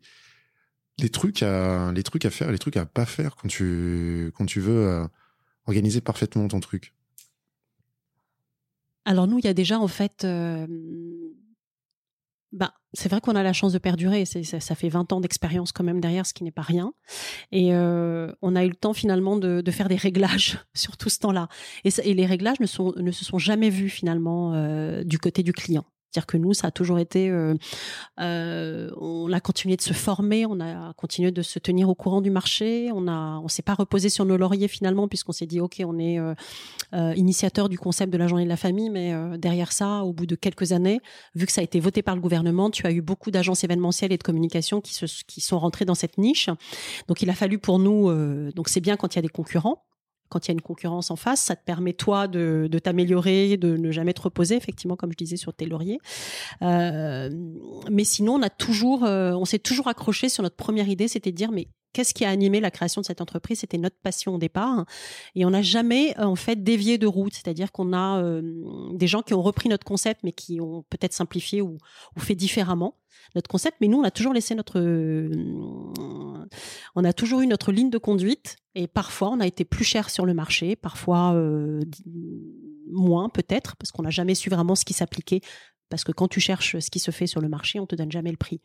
des 0.97 1.09
trucs 1.09 1.43
à 1.43 1.91
les 1.93 2.01
trucs 2.01 2.25
à 2.25 2.31
faire, 2.31 2.51
les 2.51 2.57
trucs 2.57 2.77
à 2.77 2.85
pas 2.87 3.05
faire 3.05 3.35
quand 3.35 3.47
tu 3.47 4.31
quand 4.35 4.47
tu 4.47 4.59
veux 4.59 5.07
organiser 5.67 6.01
parfaitement 6.01 6.47
ton 6.47 6.59
truc? 6.59 6.95
Alors 9.05 9.27
nous, 9.27 9.37
il 9.37 9.45
y 9.45 9.47
a 9.47 9.53
déjà 9.53 9.79
en 9.79 9.87
fait 9.87 10.25
bah, 12.51 12.73
c'est 12.93 13.09
vrai 13.09 13.21
qu'on 13.21 13.35
a 13.35 13.43
la 13.43 13.53
chance 13.53 13.71
de 13.71 13.77
perdurer. 13.77 14.25
Ça, 14.25 14.75
fait 14.75 14.89
20 14.89 15.13
ans 15.13 15.21
d'expérience 15.21 15.71
quand 15.71 15.83
même 15.83 16.01
derrière, 16.01 16.25
ce 16.25 16.33
qui 16.33 16.43
n'est 16.43 16.51
pas 16.51 16.61
rien. 16.61 16.93
Et 17.51 17.73
euh, 17.73 18.31
on 18.41 18.55
a 18.55 18.65
eu 18.65 18.69
le 18.69 18.75
temps 18.75 18.93
finalement 18.93 19.37
de, 19.37 19.61
de 19.61 19.71
faire 19.71 19.87
des 19.87 19.95
réglages 19.95 20.59
sur 20.73 20.97
tout 20.97 21.09
ce 21.09 21.19
temps-là. 21.19 21.47
Et, 21.85 21.89
et, 22.03 22.13
les 22.13 22.25
réglages 22.25 22.59
ne, 22.59 22.65
sont, 22.65 22.93
ne 22.97 23.11
se 23.11 23.23
sont 23.23 23.37
jamais 23.37 23.69
vus 23.69 23.89
finalement 23.89 24.53
euh, 24.53 25.03
du 25.03 25.17
côté 25.17 25.43
du 25.43 25.53
client. 25.53 25.85
C'est-à-dire 26.11 26.27
que 26.27 26.37
nous, 26.37 26.53
ça 26.53 26.67
a 26.67 26.71
toujours 26.71 26.99
été, 26.99 27.29
euh, 27.29 27.55
euh, 28.19 28.89
on 28.99 29.31
a 29.31 29.39
continué 29.39 29.77
de 29.77 29.81
se 29.81 29.93
former, 29.93 30.45
on 30.45 30.59
a 30.59 30.93
continué 30.93 31.31
de 31.31 31.41
se 31.41 31.57
tenir 31.57 31.87
au 31.87 31.95
courant 31.95 32.19
du 32.19 32.29
marché, 32.29 32.89
on 32.93 33.07
a, 33.07 33.39
on 33.39 33.47
s'est 33.47 33.61
pas 33.61 33.75
reposé 33.75 34.09
sur 34.09 34.25
nos 34.25 34.35
lauriers 34.35 34.67
finalement 34.67 35.07
puisqu'on 35.07 35.31
s'est 35.31 35.45
dit 35.45 35.61
ok, 35.61 35.81
on 35.85 35.97
est 35.99 36.19
euh, 36.19 36.33
euh 36.93 37.13
initiateur 37.15 37.69
du 37.69 37.77
concept 37.77 38.11
de 38.11 38.17
la 38.17 38.27
journée 38.27 38.43
de 38.43 38.49
la 38.49 38.57
famille, 38.57 38.89
mais 38.89 39.13
euh, 39.13 39.37
derrière 39.37 39.71
ça, 39.71 40.03
au 40.03 40.11
bout 40.11 40.25
de 40.25 40.35
quelques 40.35 40.73
années, 40.73 40.99
vu 41.33 41.45
que 41.45 41.51
ça 41.53 41.61
a 41.61 41.63
été 41.63 41.79
voté 41.79 42.01
par 42.01 42.15
le 42.15 42.21
gouvernement, 42.21 42.69
tu 42.69 42.85
as 42.85 42.91
eu 42.91 43.01
beaucoup 43.01 43.31
d'agences 43.31 43.63
événementielles 43.63 44.11
et 44.11 44.17
de 44.17 44.23
communication 44.23 44.81
qui 44.81 44.93
se, 44.93 45.05
qui 45.25 45.39
sont 45.39 45.59
rentrées 45.59 45.85
dans 45.85 45.95
cette 45.95 46.17
niche. 46.17 46.49
Donc 47.07 47.21
il 47.21 47.29
a 47.29 47.35
fallu 47.35 47.57
pour 47.57 47.79
nous, 47.79 48.09
euh, 48.09 48.51
donc 48.51 48.67
c'est 48.67 48.81
bien 48.81 48.97
quand 48.97 49.15
il 49.15 49.17
y 49.17 49.19
a 49.19 49.23
des 49.23 49.29
concurrents 49.29 49.83
quand 50.31 50.47
il 50.47 50.49
y 50.49 50.51
a 50.51 50.53
une 50.53 50.61
concurrence 50.61 51.11
en 51.11 51.15
face, 51.15 51.41
ça 51.41 51.55
te 51.55 51.63
permet 51.63 51.93
toi 51.93 52.27
de, 52.27 52.67
t'améliorer, 52.81 53.57
de 53.57 53.75
ne 53.75 53.91
jamais 53.91 54.13
te 54.13 54.21
reposer, 54.21 54.55
effectivement, 54.55 54.95
comme 54.95 55.11
je 55.11 55.17
disais 55.17 55.35
sur 55.35 55.53
tes 55.53 55.65
lauriers. 55.65 55.99
Euh, 56.61 57.29
mais 57.91 58.05
sinon, 58.05 58.35
on 58.35 58.41
a 58.41 58.49
toujours, 58.49 59.03
euh, 59.03 59.33
on 59.33 59.45
s'est 59.45 59.59
toujours 59.59 59.89
accroché 59.89 60.29
sur 60.29 60.41
notre 60.41 60.55
première 60.55 60.87
idée, 60.87 61.07
c'était 61.07 61.31
de 61.31 61.37
dire 61.37 61.51
mais 61.51 61.67
qu'est-ce 61.93 62.13
qui 62.13 62.23
a 62.23 62.29
animé 62.29 62.61
la 62.61 62.71
création 62.71 63.01
de 63.01 63.05
cette 63.05 63.19
entreprise? 63.19 63.59
C'était 63.59 63.77
notre 63.77 63.97
passion 63.97 64.35
au 64.35 64.37
départ, 64.37 64.85
et 65.35 65.45
on 65.45 65.49
n'a 65.49 65.61
jamais 65.61 66.17
en 66.17 66.37
fait 66.37 66.63
dévié 66.63 66.97
de 66.97 67.07
route. 67.07 67.33
C'est-à-dire 67.33 67.73
qu'on 67.73 67.91
a 67.91 68.23
euh, 68.23 68.41
des 68.93 69.07
gens 69.07 69.21
qui 69.21 69.33
ont 69.33 69.41
repris 69.41 69.67
notre 69.67 69.83
concept, 69.83 70.21
mais 70.23 70.31
qui 70.31 70.61
ont 70.61 70.85
peut-être 70.89 71.13
simplifié 71.13 71.61
ou, 71.61 71.77
ou 72.15 72.19
fait 72.19 72.35
différemment 72.35 72.95
notre 73.35 73.49
concept, 73.49 73.77
mais 73.81 73.87
nous, 73.87 73.99
on 73.99 74.03
a 74.03 74.11
toujours 74.11 74.33
laissé 74.33 74.55
notre, 74.55 74.79
on 76.95 77.03
a 77.03 77.13
toujours 77.13 77.41
eu 77.41 77.47
notre 77.47 77.71
ligne 77.71 77.89
de 77.89 77.97
conduite, 77.97 78.57
et 78.75 78.87
parfois, 78.87 79.29
on 79.29 79.39
a 79.39 79.47
été 79.47 79.65
plus 79.65 79.83
cher 79.83 80.09
sur 80.09 80.25
le 80.25 80.33
marché, 80.33 80.75
parfois 80.75 81.33
euh, 81.33 81.81
moins 82.91 83.29
peut-être, 83.29 83.75
parce 83.75 83.91
qu'on 83.91 84.03
n'a 84.03 84.09
jamais 84.09 84.35
su 84.35 84.49
vraiment 84.49 84.75
ce 84.75 84.85
qui 84.85 84.93
s'appliquait. 84.93 85.41
Parce 85.89 86.03
que 86.05 86.11
quand 86.13 86.29
tu 86.29 86.39
cherches 86.39 86.79
ce 86.79 86.89
qui 86.89 86.99
se 86.99 87.11
fait 87.11 87.27
sur 87.27 87.41
le 87.41 87.49
marché, 87.49 87.79
on 87.79 87.85
te 87.85 87.95
donne 87.95 88.11
jamais 88.11 88.31
le 88.31 88.37
prix. 88.37 88.61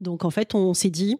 Donc 0.00 0.24
en 0.24 0.30
fait, 0.30 0.54
on 0.54 0.74
s'est 0.74 0.90
dit, 0.90 1.16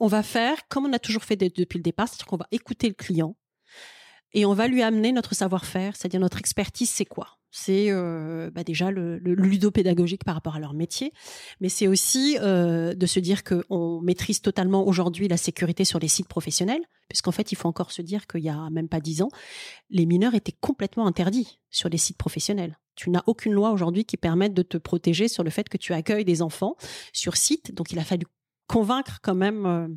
on 0.00 0.06
va 0.06 0.22
faire 0.22 0.68
comme 0.68 0.86
on 0.86 0.92
a 0.92 0.98
toujours 0.98 1.24
fait 1.24 1.36
depuis 1.36 1.78
le 1.78 1.82
départ, 1.82 2.06
c'est-à-dire 2.08 2.26
qu'on 2.26 2.36
va 2.36 2.48
écouter 2.50 2.88
le 2.88 2.94
client 2.94 3.34
et 4.32 4.44
on 4.44 4.54
va 4.54 4.68
lui 4.68 4.82
amener 4.82 5.12
notre 5.12 5.34
savoir-faire, 5.34 5.96
c'est-à-dire 5.96 6.20
notre 6.20 6.38
expertise, 6.38 6.90
c'est 6.90 7.04
quoi? 7.04 7.38
C'est 7.50 7.86
euh, 7.90 8.50
bah 8.50 8.62
déjà 8.62 8.90
le, 8.90 9.18
le, 9.18 9.34
ludopédagogique 9.34 10.22
par 10.22 10.34
rapport 10.34 10.56
à 10.56 10.60
leur 10.60 10.74
métier, 10.74 11.14
mais 11.60 11.70
c'est 11.70 11.88
aussi 11.88 12.36
euh, 12.42 12.92
de 12.92 13.06
se 13.06 13.20
dire 13.20 13.42
qu'on 13.42 14.02
maîtrise 14.02 14.42
totalement 14.42 14.86
aujourd'hui 14.86 15.28
la 15.28 15.38
sécurité 15.38 15.86
sur 15.86 15.98
les 15.98 16.08
sites 16.08 16.28
professionnels, 16.28 16.82
puisqu'en 17.08 17.32
fait, 17.32 17.50
il 17.50 17.54
faut 17.54 17.68
encore 17.68 17.90
se 17.90 18.02
dire 18.02 18.26
qu'il 18.26 18.42
y 18.42 18.50
a 18.50 18.68
même 18.68 18.88
pas 18.88 19.00
dix 19.00 19.22
ans, 19.22 19.30
les 19.88 20.04
mineurs 20.04 20.34
étaient 20.34 20.56
complètement 20.60 21.06
interdits 21.06 21.58
sur 21.70 21.88
les 21.88 21.96
sites 21.96 22.18
professionnels. 22.18 22.78
Tu 22.96 23.08
n'as 23.08 23.22
aucune 23.26 23.54
loi 23.54 23.70
aujourd'hui 23.70 24.04
qui 24.04 24.18
permette 24.18 24.52
de 24.52 24.62
te 24.62 24.76
protéger 24.76 25.28
sur 25.28 25.42
le 25.42 25.50
fait 25.50 25.70
que 25.70 25.78
tu 25.78 25.94
accueilles 25.94 26.26
des 26.26 26.42
enfants 26.42 26.76
sur 27.14 27.38
site, 27.38 27.74
donc 27.74 27.92
il 27.92 27.98
a 27.98 28.04
fallu 28.04 28.26
convaincre 28.66 29.20
quand 29.22 29.34
même 29.34 29.64
euh, 29.64 29.88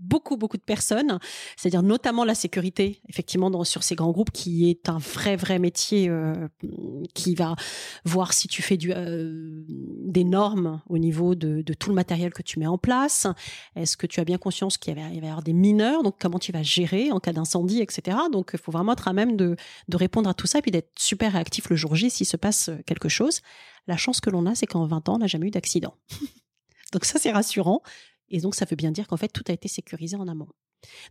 beaucoup 0.00 0.36
beaucoup 0.36 0.56
de 0.56 0.62
personnes, 0.62 1.18
c'est-à-dire 1.56 1.82
notamment 1.82 2.24
la 2.24 2.34
sécurité, 2.34 3.00
effectivement 3.08 3.50
dans, 3.50 3.64
sur 3.64 3.82
ces 3.82 3.94
grands 3.94 4.10
groupes, 4.10 4.30
qui 4.30 4.68
est 4.70 4.88
un 4.88 4.98
vrai 4.98 5.36
vrai 5.36 5.58
métier 5.58 6.08
euh, 6.08 6.48
qui 7.14 7.34
va 7.34 7.54
voir 8.04 8.32
si 8.32 8.48
tu 8.48 8.62
fais 8.62 8.78
euh, 8.86 9.64
des 9.68 10.24
normes 10.24 10.80
au 10.88 10.98
niveau 10.98 11.34
de, 11.34 11.62
tout 11.78 11.90
le 11.90 11.94
matériel 11.94 12.32
que 12.32 12.42
tu 12.42 12.58
mets 12.58 12.66
en 12.66 12.78
place. 12.78 13.26
Est-ce 13.76 13.96
que 13.96 14.06
tu 14.06 14.20
as 14.20 14.24
bien 14.24 14.38
conscience 14.38 14.78
qu'il 14.78 14.94
va 14.94 15.08
y 15.08 15.18
avoir 15.18 15.42
des 15.42 15.52
mineurs, 15.52 16.02
donc 16.02 16.16
comment 16.18 16.38
tu 16.38 16.52
vas 16.52 16.62
gérer 16.62 17.12
en 17.12 17.20
cas 17.20 17.32
d'incendie, 17.32 17.80
etc. 17.80 18.16
Donc 18.32 18.50
il 18.54 18.58
faut 18.58 18.72
vraiment 18.72 18.92
être 18.92 19.08
à 19.08 19.12
même 19.12 19.36
de, 19.36 19.56
répondre 19.92 20.30
à 20.30 20.34
tout 20.34 20.46
ça 20.46 20.58
et 20.58 20.62
puis 20.62 20.70
d'être 20.70 20.90
super 20.98 21.32
réactif 21.32 21.68
le 21.68 21.76
jour 21.76 21.94
J 21.94 22.10
s'il 22.10 22.26
se 22.26 22.36
passe 22.36 22.70
quelque 22.86 23.08
chose. 23.08 23.40
La 23.86 23.96
chance 23.96 24.20
que 24.20 24.30
l'on 24.30 24.46
a, 24.46 24.54
c'est 24.54 24.66
qu'en 24.66 24.86
20 24.86 25.08
ans, 25.08 25.14
on 25.16 25.18
n'a 25.18 25.26
jamais 25.26 25.48
eu 25.48 25.50
d'accident. 25.50 25.94
donc 26.92 27.04
ça 27.04 27.18
c'est 27.18 27.30
rassurant 27.30 27.82
et 28.30 28.40
donc, 28.40 28.54
ça 28.54 28.64
veut 28.64 28.76
bien 28.76 28.90
dire 28.90 29.06
qu'en 29.08 29.16
fait, 29.16 29.28
tout 29.28 29.44
a 29.48 29.52
été 29.52 29.68
sécurisé 29.68 30.16
en 30.16 30.28
amont. 30.28 30.48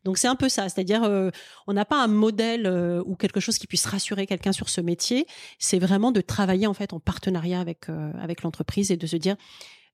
Donc 0.03 0.17
c'est 0.17 0.27
un 0.27 0.35
peu 0.35 0.49
ça, 0.49 0.67
c'est-à-dire 0.69 1.03
euh, 1.03 1.29
on 1.67 1.73
n'a 1.73 1.85
pas 1.85 2.01
un 2.03 2.07
modèle 2.07 2.65
euh, 2.65 3.03
ou 3.05 3.15
quelque 3.15 3.39
chose 3.39 3.57
qui 3.57 3.67
puisse 3.67 3.85
rassurer 3.85 4.25
quelqu'un 4.25 4.51
sur 4.51 4.69
ce 4.69 4.81
métier. 4.81 5.25
C'est 5.59 5.79
vraiment 5.79 6.11
de 6.11 6.21
travailler 6.21 6.67
en 6.67 6.73
fait 6.73 6.93
en 6.93 6.99
partenariat 6.99 7.59
avec 7.59 7.89
euh, 7.89 8.11
avec 8.19 8.43
l'entreprise 8.43 8.91
et 8.91 8.97
de 8.97 9.07
se 9.07 9.15
dire 9.15 9.35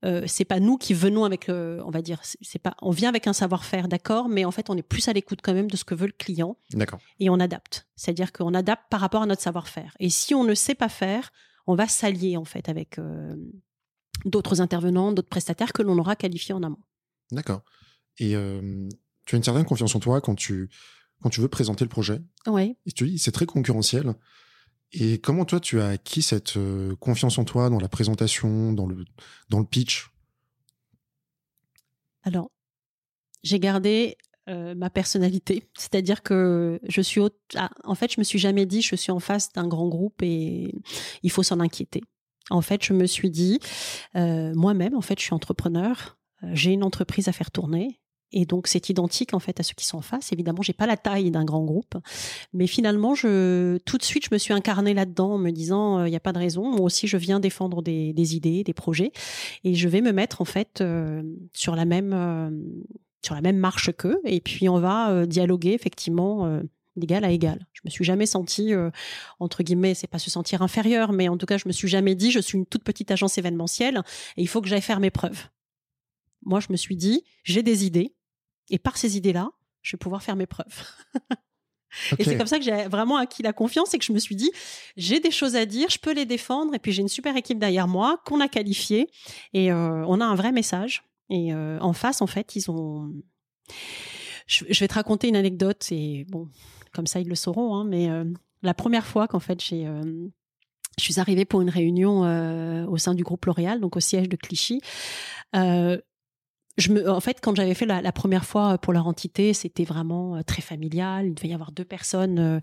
euh, 0.04 0.24
c'est 0.28 0.46
pas 0.46 0.60
nous 0.60 0.78
qui 0.78 0.94
venons 0.94 1.26
avec 1.26 1.48
on 1.50 1.90
va 1.90 2.02
dire 2.02 2.22
c'est 2.24 2.60
pas 2.60 2.76
on 2.82 2.92
vient 2.92 3.10
avec 3.10 3.28
un 3.28 3.34
savoir-faire 3.34 3.88
d'accord, 3.88 4.30
mais 4.30 4.46
en 4.46 4.52
fait 4.52 4.70
on 4.70 4.78
est 4.78 4.84
plus 4.84 5.08
à 5.08 5.14
l'écoute 5.14 5.40
quand 5.44 5.54
même 5.54 5.70
de 5.70 5.78
ce 5.78 5.84
que 5.84 5.96
veut 5.96 6.08
le 6.08 6.14
client. 6.14 6.58
D'accord. 6.72 7.00
Et 7.20 7.30
on 7.30 7.40
adapte, 7.40 7.88
c'est-à-dire 7.96 8.32
qu'on 8.32 8.54
adapte 8.54 8.84
par 8.90 9.02
rapport 9.02 9.24
à 9.24 9.26
notre 9.26 9.42
savoir-faire. 9.42 9.96
Et 10.00 10.10
si 10.10 10.34
on 10.36 10.44
ne 10.44 10.54
sait 10.54 10.76
pas 10.76 10.90
faire, 10.90 11.32
on 11.68 11.76
va 11.76 11.88
s'allier 11.88 12.38
en 12.38 12.46
fait 12.46 12.70
avec 12.70 13.00
d'autres 14.26 14.62
intervenants, 14.62 15.12
d'autres 15.12 15.30
prestataires 15.30 15.74
que 15.74 15.82
l'on 15.82 15.98
aura 15.98 16.16
qualifiés 16.16 16.54
en 16.54 16.64
amont. 16.64 16.78
D'accord. 17.32 17.64
Et 18.18 18.36
tu 19.26 19.36
as 19.36 19.38
une 19.38 19.44
certaine 19.44 19.66
confiance 19.66 19.96
en 19.96 20.00
toi 20.00 20.22
quand 20.22 20.36
tu, 20.36 20.70
quand 21.22 21.30
tu 21.30 21.42
veux 21.42 21.48
présenter 21.48 21.84
le 21.84 21.90
projet. 21.90 22.22
Oui. 22.48 22.78
Et 22.86 22.92
tu 22.92 23.08
dis, 23.08 23.20
c'est 23.20 23.32
très 23.32 23.46
concurrentiel. 23.46 24.14
Et 24.92 25.20
comment 25.20 25.46
toi, 25.46 25.60
tu 25.60 25.82
as 25.82 25.90
acquis 25.90 26.22
cette 26.22 26.58
confiance 27.00 27.38
en 27.38 27.44
toi 27.44 27.70
dans 27.70 27.80
la 27.80 27.90
présentation, 27.90 28.72
dans 28.72 28.86
le, 28.86 29.04
dans 29.50 29.60
le 29.60 29.66
pitch? 29.66 30.10
Alors, 32.24 32.52
j'ai 33.44 33.60
gardé 33.60 34.18
ma 34.48 34.90
personnalité. 34.90 35.70
C'est-à-dire 35.78 36.24
que 36.24 36.80
je 36.88 37.02
suis... 37.02 37.22
Ah, 37.56 37.72
en 37.84 37.96
fait, 37.96 38.14
je 38.14 38.20
me 38.20 38.24
suis 38.24 38.40
jamais 38.40 38.66
dit, 38.66 38.82
je 38.82 38.96
suis 38.96 39.12
en 39.12 39.20
face 39.20 39.52
d'un 39.52 39.68
grand 39.68 39.88
groupe 39.88 40.22
et 40.22 40.74
il 41.24 41.32
faut 41.32 41.44
s'en 41.44 41.60
inquiéter. 41.60 42.02
En 42.52 42.62
fait, 42.62 42.84
je 42.84 42.94
me 42.94 43.08
suis 43.08 43.32
dit, 43.32 43.60
moi-même, 44.14 44.96
en 44.96 45.02
fait, 45.02 45.20
je 45.20 45.26
suis 45.26 45.34
entrepreneur. 45.34 46.18
Euh, 46.46 46.50
j'ai 46.54 46.72
une 46.72 46.84
entreprise 46.84 47.28
à 47.28 47.32
faire 47.32 47.52
tourner. 47.52 48.00
Et 48.32 48.46
donc 48.46 48.68
c'est 48.68 48.90
identique 48.90 49.34
en 49.34 49.40
fait 49.40 49.60
à 49.60 49.64
ceux 49.64 49.76
qui 49.76 49.86
sont 49.86 49.98
en 49.98 50.02
face. 50.02 50.34
Évidemment, 50.34 50.62
j'ai 50.62 50.74
pas 50.74 50.88
la 50.88 50.98
taille 50.98 51.32
d'un 51.32 51.46
grand 51.46 51.64
groupe, 51.64 51.96
mais 52.54 52.68
finalement, 52.68 53.14
tout 53.14 53.98
de 53.98 54.04
suite, 54.04 54.26
je 54.26 54.30
me 54.32 54.38
suis 54.38 54.54
incarnée 54.54 54.94
là-dedans 54.94 55.34
en 55.34 55.38
me 55.38 55.52
disant, 55.52 56.00
il 56.00 56.08
euh, 56.08 56.10
n'y 56.10 56.16
a 56.16 56.20
pas 56.20 56.34
de 56.34 56.40
raison. 56.40 56.70
Moi 56.70 56.82
aussi, 56.82 57.08
je 57.08 57.18
viens 57.18 57.40
défendre 57.40 57.82
des, 57.82 58.36
idées, 58.36 58.64
des 58.64 58.74
projets, 58.74 59.12
et 59.64 59.76
je 59.76 59.88
vais 59.88 60.02
me 60.02 60.12
mettre 60.12 60.42
en 60.42 60.46
fait 60.46 60.82
euh, 60.82 61.24
sur 61.54 61.76
la 61.76 61.86
même 61.86 62.82
sur 63.24 63.36
la 63.36 63.42
même 63.42 63.58
marche 63.58 63.92
qu'eux. 63.96 64.20
Et 64.26 64.42
puis 64.42 64.68
on 64.70 64.80
va 64.80 65.26
dialoguer 65.26 65.72
effectivement 65.72 66.62
d'égal 66.96 67.24
à 67.24 67.32
égal. 67.32 67.66
Je 67.74 67.82
me 67.86 67.90
suis 67.90 68.04
jamais 68.04 68.26
sentie 68.26 68.74
entre 69.40 69.64
guillemets, 69.64 69.94
c'est 69.94 70.08
pas 70.08 70.20
se 70.20 70.30
sentir 70.30 70.62
inférieur, 70.62 71.14
mais 71.14 71.30
en 71.30 71.38
tout 71.38 71.46
cas, 71.46 71.58
je 71.58 71.68
me 71.68 71.74
suis 71.74 71.88
jamais 71.88 72.16
dit 72.16 72.32
je 72.32 72.40
suis 72.40 72.58
une 72.58 72.66
toute 72.66 72.84
petite 72.84 73.12
agence 73.12 73.38
événementielle 73.38 74.02
et 74.36 74.42
il 74.42 74.48
faut 74.48 74.62
que 74.62 74.68
j'aille 74.68 74.82
faire 74.82 75.00
mes 75.00 75.12
preuves 75.12 75.48
moi, 76.46 76.60
je 76.60 76.68
me 76.70 76.78
suis 76.78 76.96
dit, 76.96 77.24
j'ai 77.44 77.64
des 77.64 77.86
idées, 77.86 78.16
et 78.70 78.80
par 78.80 78.98
ces 78.98 79.18
idées-là, 79.18 79.50
je 79.82 79.96
vais 79.96 80.00
pouvoir 80.00 80.24
faire 80.24 80.36
mes 80.36 80.48
preuves. 80.48 80.84
Et 82.20 82.26
c'est 82.26 82.38
comme 82.38 82.48
ça 82.48 82.58
que 82.58 82.66
j'ai 82.66 82.88
vraiment 82.88 83.16
acquis 83.16 83.42
la 83.42 83.54
confiance 83.54 83.94
et 83.94 83.98
que 83.98 84.04
je 84.04 84.12
me 84.12 84.20
suis 84.20 84.36
dit, 84.36 84.52
j'ai 84.98 85.22
des 85.22 85.32
choses 85.32 85.56
à 85.56 85.66
dire, 85.66 85.90
je 85.90 85.98
peux 85.98 86.14
les 86.14 86.26
défendre. 86.26 86.74
Et 86.76 86.80
puis 86.80 86.92
j'ai 86.92 87.02
une 87.02 87.08
super 87.08 87.38
équipe 87.38 87.58
derrière 87.58 87.88
moi 87.88 88.22
qu'on 88.26 88.42
a 88.42 88.50
qualifiée 88.50 89.10
et 89.54 89.72
euh, 89.72 90.04
on 90.06 90.20
a 90.20 90.26
un 90.26 90.36
vrai 90.36 90.52
message. 90.52 91.04
Et 91.30 91.54
euh, 91.54 91.80
en 91.80 91.94
face, 91.94 92.22
en 92.22 92.28
fait, 92.28 92.58
ils 92.58 92.70
ont. 92.70 93.14
Je, 94.46 94.66
vais 94.78 94.88
te 94.88 94.94
raconter 94.94 95.30
une 95.30 95.38
anecdote 95.38 95.88
et 95.92 96.26
bon, 96.28 96.50
comme 96.94 97.08
ça 97.08 97.22
ils 97.22 97.30
le 97.30 97.36
sauront. 97.36 97.76
Hein, 97.76 97.86
mais 97.86 98.10
euh, 98.10 98.26
la 98.62 98.74
première 98.74 99.08
fois 99.08 99.28
qu'en 99.30 99.40
fait 99.40 99.64
j'ai 99.64 99.88
je 100.98 101.04
suis 101.04 101.20
arrivée 101.20 101.46
pour 101.46 101.62
une 101.62 101.70
réunion 101.70 102.22
au 102.88 102.98
sein 102.98 103.16
du 103.16 103.24
groupe 103.24 103.46
L'Oréal, 103.46 103.82
donc 103.82 103.98
au 103.98 104.00
siège 104.00 104.30
de 104.30 104.36
Clichy. 104.36 104.82
Euh, 105.56 105.98
en 107.08 107.20
fait, 107.22 107.40
quand 107.42 107.56
j'avais 107.56 107.74
fait 107.74 107.86
la, 107.86 108.12
première 108.12 108.46
fois 108.46 108.74
euh, 108.74 108.78
pour 108.78 108.94
leur 108.94 109.08
entité, 109.08 109.54
c'était 109.54 109.86
vraiment 109.86 110.36
euh, 110.36 110.42
très 110.42 110.62
familial. 110.62 111.28
Il 111.28 111.34
devait 111.34 111.50
y 111.50 111.54
avoir 111.54 111.72
deux 111.72 111.86
personnes 111.86 112.60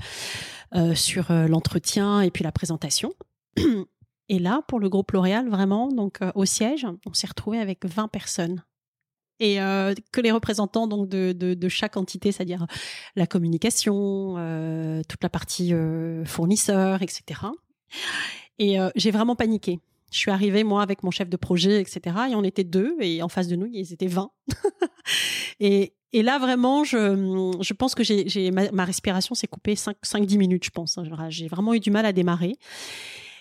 euh, 0.75 0.95
sur 0.95 1.33
l'entretien 1.33 2.21
et 2.21 2.31
puis 2.31 2.45
la 2.45 2.53
présentation. 2.53 3.15
Et 4.29 4.39
là, 4.39 4.63
pour 4.69 4.81
le 4.81 4.89
groupe 4.89 5.13
L'Oréal, 5.13 5.49
vraiment, 5.49 5.89
donc 5.89 6.21
au 6.35 6.45
siège, 6.45 6.87
on 7.07 7.13
s'est 7.13 7.27
retrouvé 7.27 7.59
avec 7.59 7.85
20 7.85 8.09
personnes. 8.09 8.63
Et 9.41 9.57
que 9.57 10.21
les 10.21 10.31
représentants 10.31 10.87
donc 10.87 11.09
de, 11.09 11.69
chaque 11.69 11.97
entité, 11.97 12.33
c'est-à-dire 12.33 12.67
la 13.17 13.27
communication, 13.27 14.37
toute 15.07 15.23
la 15.23 15.29
partie 15.29 15.75
fournisseur, 16.25 17.03
etc. 17.03 17.41
Et 18.59 18.79
j'ai 18.95 19.11
vraiment 19.11 19.37
paniqué. 19.37 19.81
Je 20.13 20.19
suis 20.19 20.31
arrivée, 20.31 20.63
moi, 20.63 20.83
avec 20.83 21.03
mon 21.03 21.11
chef 21.11 21.31
de 21.31 21.37
projet, 21.39 21.81
etc. 21.81 22.17
Et 22.31 22.35
on 22.35 22.45
était 22.45 22.65
deux, 22.65 22.97
et 23.01 23.23
en 23.23 23.29
face 23.29 23.49
de 23.49 23.57
nous, 23.57 23.67
ils 23.73 23.93
étaient 23.95 24.07
20. 24.07 24.31
et, 25.61 25.95
là, 26.13 26.39
vraiment, 26.39 26.85
je, 26.85 27.73
pense 27.73 27.95
que 27.95 28.05
j'ai, 28.05 28.51
ma, 28.51 28.85
respiration 28.85 29.35
s'est 29.35 29.47
coupée 29.47 29.75
5-10 29.75 30.37
minutes, 30.37 30.65
je 30.65 30.71
pense. 30.71 30.99
Hein. 30.99 31.05
J'ai 31.31 31.49
vraiment 31.49 31.73
eu 31.73 31.81
du 31.81 31.91
mal 31.91 32.05
à 32.05 32.13
démarrer. 32.13 32.57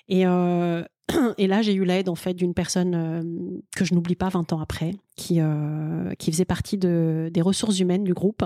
Et, 0.07 0.25
euh, 0.25 0.83
et 1.37 1.47
là, 1.47 1.61
j'ai 1.61 1.73
eu 1.73 1.83
l'aide, 1.83 2.07
en 2.07 2.15
fait, 2.15 2.33
d'une 2.33 2.53
personne 2.53 2.95
euh, 2.95 3.59
que 3.75 3.83
je 3.83 3.93
n'oublie 3.93 4.15
pas 4.15 4.29
20 4.29 4.53
ans 4.53 4.61
après, 4.61 4.91
qui, 5.17 5.41
euh, 5.41 6.13
faisait 6.21 6.45
partie 6.45 6.77
de, 6.77 7.29
des 7.33 7.41
ressources 7.41 7.79
humaines 7.79 8.05
du 8.05 8.13
groupe, 8.13 8.45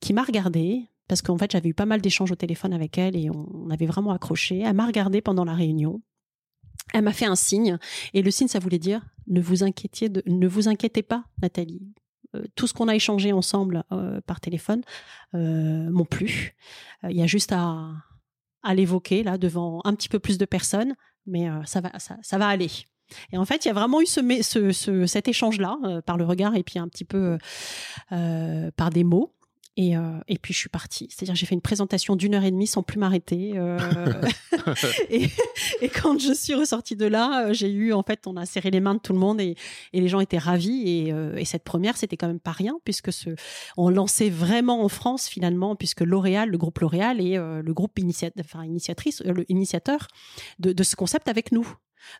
qui 0.00 0.14
m'a 0.14 0.22
regardée, 0.22 0.88
parce 1.06 1.20
qu'en 1.20 1.36
fait, 1.36 1.52
j'avais 1.52 1.68
eu 1.68 1.74
pas 1.74 1.84
mal 1.84 2.00
d'échanges 2.00 2.32
au 2.32 2.36
téléphone 2.36 2.72
avec 2.72 2.96
elle 2.96 3.14
et 3.14 3.28
on 3.28 3.68
avait 3.68 3.84
vraiment 3.84 4.12
accroché. 4.12 4.60
Elle 4.60 4.72
m'a 4.72 4.86
regardée 4.86 5.20
pendant 5.20 5.44
la 5.44 5.52
réunion 5.52 6.00
elle 6.92 7.02
m'a 7.02 7.12
fait 7.12 7.26
un 7.26 7.36
signe. 7.36 7.78
Et 8.14 8.22
le 8.22 8.30
signe 8.30 8.48
ça 8.48 8.58
voulait 8.58 8.78
dire 8.78 9.02
ne 9.26 9.40
vous 9.40 9.62
inquiétez 9.64 10.10
ne 10.26 10.46
vous 10.46 10.68
inquiétez 10.68 11.02
pas 11.02 11.24
Nathalie. 11.40 11.82
Euh, 12.34 12.44
tout 12.54 12.66
ce 12.66 12.72
qu'on 12.72 12.88
a 12.88 12.94
échangé 12.94 13.32
ensemble 13.32 13.84
euh, 13.92 14.20
par 14.22 14.40
téléphone 14.40 14.82
euh, 15.34 15.90
m'ont 15.90 16.04
plu. 16.04 16.56
Il 17.08 17.16
y 17.16 17.22
a 17.22 17.26
juste 17.26 17.52
à, 17.52 17.90
à 18.62 18.74
l'évoquer 18.74 19.22
là 19.22 19.38
devant 19.38 19.80
un 19.84 19.94
petit 19.94 20.08
peu 20.08 20.18
plus 20.18 20.38
de 20.38 20.44
personnes. 20.44 20.94
Mais 21.26 21.46
ça 21.66 21.80
va 21.80 21.92
ça, 21.98 22.38
va 22.38 22.48
aller. 22.48 22.70
Et 23.30 23.38
en 23.38 23.44
fait, 23.44 23.64
il 23.64 23.68
y 23.68 23.70
a 23.70 23.74
vraiment 23.74 24.00
eu 24.00 24.06
ce 24.06 25.06
cet 25.06 25.28
échange-là, 25.28 25.78
par 26.04 26.16
le 26.16 26.24
regard 26.24 26.56
et 26.56 26.64
puis 26.64 26.80
un 26.80 26.88
petit 26.88 27.04
peu 27.04 27.38
par 28.08 28.90
des 28.90 29.04
mots. 29.04 29.32
Et, 29.78 29.96
euh, 29.96 30.18
et 30.28 30.36
puis 30.36 30.52
je 30.52 30.58
suis 30.58 30.68
partie. 30.68 31.08
C'est-à-dire 31.10 31.34
j'ai 31.34 31.46
fait 31.46 31.54
une 31.54 31.62
présentation 31.62 32.14
d'une 32.14 32.34
heure 32.34 32.44
et 32.44 32.50
demie 32.50 32.66
sans 32.66 32.82
plus 32.82 32.98
m'arrêter. 32.98 33.52
Euh, 33.56 33.78
et, 35.08 35.28
et, 35.80 35.88
quand 35.88 36.20
je 36.20 36.34
suis 36.34 36.54
ressortie 36.54 36.94
de 36.94 37.06
là, 37.06 37.46
euh, 37.46 37.52
j'ai 37.54 37.70
eu 37.70 37.94
en 37.94 38.02
fait, 38.02 38.26
on 38.26 38.36
a 38.36 38.44
serré 38.44 38.70
les 38.70 38.80
mains 38.80 38.94
de 38.94 39.00
tout 39.00 39.14
le 39.14 39.18
monde 39.18 39.40
et, 39.40 39.56
et 39.94 40.00
les 40.00 40.08
gens 40.08 40.20
étaient 40.20 40.38
ravis. 40.38 40.82
Et, 40.86 41.12
euh, 41.12 41.36
et 41.36 41.46
cette 41.46 41.64
première, 41.64 41.96
c'était 41.96 42.18
quand 42.18 42.26
même 42.26 42.40
pas 42.40 42.52
rien 42.52 42.78
puisque 42.84 43.12
ce, 43.12 43.30
on 43.78 43.88
lançait 43.88 44.28
vraiment 44.28 44.84
en 44.84 44.88
France 44.88 45.26
finalement, 45.26 45.74
puisque 45.74 46.02
L'Oréal, 46.02 46.50
le 46.50 46.58
groupe 46.58 46.78
L'Oréal 46.80 47.20
est 47.20 47.36
le 47.38 47.72
groupe 47.72 47.98
enfin, 48.40 48.64
initiatrice, 48.64 49.22
le 49.24 49.50
initiateur 49.50 50.08
de, 50.58 50.72
de 50.72 50.82
ce 50.82 50.96
concept 50.96 51.28
avec 51.28 51.52
nous. 51.52 51.66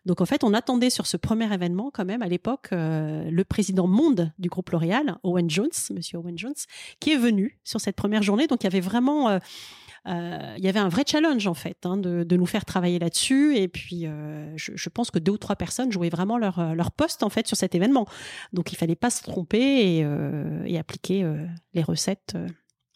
Donc 0.05 0.21
en 0.21 0.25
fait, 0.25 0.43
on 0.43 0.53
attendait 0.53 0.89
sur 0.89 1.07
ce 1.07 1.17
premier 1.17 1.51
événement 1.53 1.91
quand 1.91 2.05
même 2.05 2.21
à 2.21 2.27
l'époque 2.27 2.69
euh, 2.71 3.29
le 3.29 3.43
président 3.43 3.87
monde 3.87 4.31
du 4.39 4.49
groupe 4.49 4.69
L'Oréal, 4.69 5.17
Owen 5.23 5.49
Jones, 5.49 5.69
Monsieur 5.91 6.19
Owen 6.19 6.37
Jones, 6.37 6.53
qui 6.99 7.11
est 7.11 7.17
venu 7.17 7.59
sur 7.63 7.79
cette 7.81 7.95
première 7.95 8.23
journée. 8.23 8.47
Donc 8.47 8.63
il 8.63 8.65
y 8.65 8.67
avait 8.67 8.79
vraiment 8.79 9.29
euh, 9.29 9.39
euh, 10.07 10.55
il 10.57 10.65
y 10.65 10.67
avait 10.67 10.79
un 10.79 10.89
vrai 10.89 11.03
challenge 11.07 11.47
en 11.47 11.53
fait 11.53 11.77
hein, 11.85 11.95
de, 11.95 12.35
nous 12.35 12.45
faire 12.45 12.65
travailler 12.65 12.99
là-dessus 12.99 13.55
et 13.55 13.69
puis 13.69 14.05
je, 14.55 14.89
pense 14.89 15.11
que 15.11 15.19
deux 15.19 15.31
ou 15.31 15.37
trois 15.37 15.55
personnes 15.55 15.93
jouaient 15.93 16.09
vraiment 16.09 16.37
leur, 16.37 16.75
leur 16.75 16.91
poste 16.91 17.23
en 17.23 17.29
fait 17.29 17.47
sur 17.47 17.55
cet 17.55 17.73
événement 17.73 18.05
donc 18.51 18.73
il 18.73 18.75
fallait 18.75 18.97
pas 18.97 19.09
se 19.09 19.23
tromper 19.23 20.03
et 20.65 20.77
appliquer 20.77 21.25
les 21.73 21.83
recettes 21.83 22.35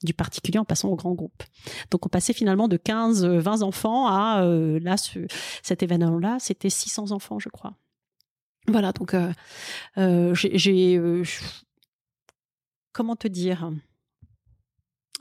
du 0.04 0.14
particulier 0.14 0.60
en 0.60 0.66
passant 0.66 0.90
au 0.90 0.96
grand 0.96 1.14
groupe. 1.14 1.44
Donc 1.92 2.06
on 2.06 2.10
passait 2.10 2.34
finalement 2.34 2.68
de 2.68 2.78
15, 2.78 3.26
20 3.26 3.62
enfants 3.62 4.08
à 4.08 4.44
euh, 4.44 4.80
là 4.82 4.98
ce, 4.98 5.20
cet 5.64 5.84
événement-là, 5.84 6.38
c'était 6.40 6.70
600 6.70 7.12
enfants, 7.12 7.40
je 7.40 7.50
crois. 7.50 7.74
Voilà, 8.68 8.92
donc 8.92 9.14
euh, 9.14 9.32
euh, 9.98 10.34
j'ai 10.36 11.02
comment 12.92 13.16
te 13.16 13.28
dire, 13.28 13.72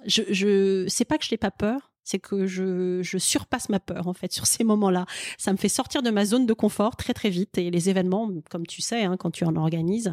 je, 0.04 0.22
je 0.30 0.86
c'est 0.88 1.04
pas 1.04 1.16
que 1.16 1.24
je 1.24 1.32
n'ai 1.32 1.38
pas 1.38 1.50
peur, 1.50 1.92
c'est 2.02 2.18
que 2.18 2.46
je, 2.46 3.02
surpasse 3.18 3.68
ma 3.68 3.80
peur 3.80 4.08
en 4.08 4.14
fait 4.14 4.32
sur 4.32 4.46
ces 4.46 4.64
moments-là. 4.64 5.06
Ça 5.38 5.52
me 5.52 5.56
fait 5.56 5.68
sortir 5.68 6.02
de 6.02 6.10
ma 6.10 6.24
zone 6.24 6.44
de 6.46 6.52
confort 6.52 6.96
très 6.96 7.14
très 7.14 7.30
vite. 7.30 7.56
Et 7.58 7.70
les 7.70 7.88
événements, 7.88 8.30
comme 8.50 8.66
tu 8.66 8.82
sais, 8.82 9.04
hein, 9.04 9.16
quand 9.16 9.30
tu 9.30 9.44
en 9.44 9.56
organises, 9.56 10.12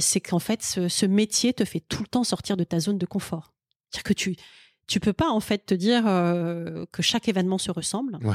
c'est 0.00 0.20
qu'en 0.20 0.38
fait 0.38 0.62
ce, 0.62 1.06
métier 1.06 1.52
te 1.52 1.64
fait 1.64 1.80
tout 1.80 2.02
le 2.02 2.08
temps 2.08 2.24
sortir 2.24 2.56
de 2.56 2.64
ta 2.64 2.80
zone 2.80 2.98
de 2.98 3.06
confort. 3.06 3.52
C'est-à-dire 3.90 4.04
que 4.04 4.12
tu 4.12 4.36
tu 4.88 4.98
peux 4.98 5.12
pas 5.12 5.28
en 5.28 5.38
fait 5.38 5.66
te 5.66 5.74
dire 5.74 6.04
euh, 6.06 6.84
que 6.90 7.02
chaque 7.02 7.28
événement 7.28 7.58
se 7.58 7.70
ressemble. 7.70 8.18
Ouais. 8.22 8.34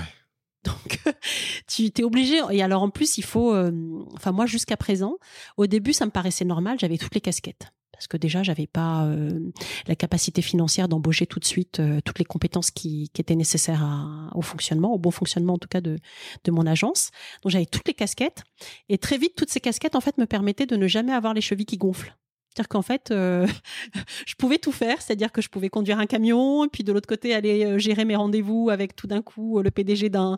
Donc 0.64 1.02
tu 1.68 1.88
es 1.88 2.04
obligé 2.04 2.40
et 2.52 2.64
alors 2.64 2.84
en 2.84 2.90
plus 2.90 3.18
il 3.18 3.26
faut 3.26 3.54
euh, 3.54 3.72
enfin 4.14 4.32
moi 4.32 4.46
jusqu'à 4.46 4.78
présent 4.78 5.18
au 5.58 5.68
début 5.68 5.92
ça 5.92 6.06
me 6.06 6.12
paraissait 6.12 6.46
normal, 6.46 6.78
j'avais 6.80 6.98
toutes 6.98 7.16
les 7.16 7.22
casquettes 7.22 7.74
parce 7.92 8.08
que 8.08 8.16
déjà 8.16 8.44
j'avais 8.44 8.68
pas 8.68 9.04
euh, 9.06 9.52
la 9.88 9.96
capacité 9.98 10.42
financière 10.42 10.88
d'embaucher 10.88 11.28
tout 11.28 11.40
de 11.40 11.46
suite 11.46 11.82
toutes 12.06 12.18
les 12.18 12.24
compétences 12.24 12.72
qui, 12.72 13.10
qui 13.14 13.20
étaient 13.20 13.36
nécessaires 13.36 13.84
à, 13.84 14.30
au 14.36 14.42
fonctionnement, 14.42 14.94
au 14.94 15.00
bon 15.00 15.12
fonctionnement 15.12 15.56
en 15.56 15.58
tout 15.58 15.68
cas 15.68 15.82
de 15.82 15.98
de 16.46 16.52
mon 16.52 16.66
agence. 16.66 17.10
Donc 17.42 17.52
j'avais 17.52 17.66
toutes 17.66 17.88
les 17.88 17.94
casquettes 17.94 18.44
et 18.88 18.98
très 18.98 19.18
vite 19.18 19.36
toutes 19.36 19.50
ces 19.50 19.60
casquettes 19.60 19.96
en 19.98 20.02
fait 20.02 20.18
me 20.18 20.26
permettaient 20.26 20.66
de 20.66 20.78
ne 20.78 20.88
jamais 20.88 21.12
avoir 21.12 21.34
les 21.34 21.42
chevilles 21.42 21.66
qui 21.66 21.78
gonflent. 21.78 22.16
C'est-à-dire 22.54 22.70
qu'en 22.70 22.84
fait, 22.84 23.10
euh, 23.10 23.48
je 24.28 24.36
pouvais 24.36 24.60
tout 24.60 24.72
faire, 24.72 25.02
c'est-à-dire 25.02 25.32
que 25.32 25.42
je 25.42 25.50
pouvais 25.50 25.70
conduire 25.70 25.98
un 25.98 26.06
camion, 26.06 26.66
et 26.66 26.68
puis 26.68 26.84
de 26.84 26.92
l'autre 26.92 27.08
côté 27.08 27.34
aller 27.34 27.66
euh, 27.66 27.80
gérer 27.80 28.06
mes 28.06 28.16
rendez-vous 28.16 28.70
avec 28.70 28.96
tout 28.96 29.08
d'un 29.08 29.24
coup 29.24 29.58
euh, 29.58 29.64
le 29.64 29.72
PDG 29.72 30.10
d'un 30.10 30.38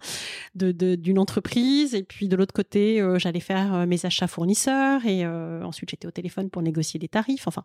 d'une 0.53 1.19
entreprise, 1.19 1.93
et 1.93 2.03
puis 2.03 2.29
de 2.29 2.35
l'autre 2.37 2.53
côté 2.53 3.03
j'allais 3.17 3.39
faire 3.39 3.85
mes 3.87 4.05
achats 4.05 4.27
fournisseurs, 4.27 5.05
et 5.05 5.25
ensuite 5.27 5.89
j'étais 5.89 6.07
au 6.07 6.11
téléphone 6.11 6.49
pour 6.49 6.61
négocier 6.61 6.99
des 6.99 7.07
tarifs, 7.07 7.47
enfin 7.47 7.63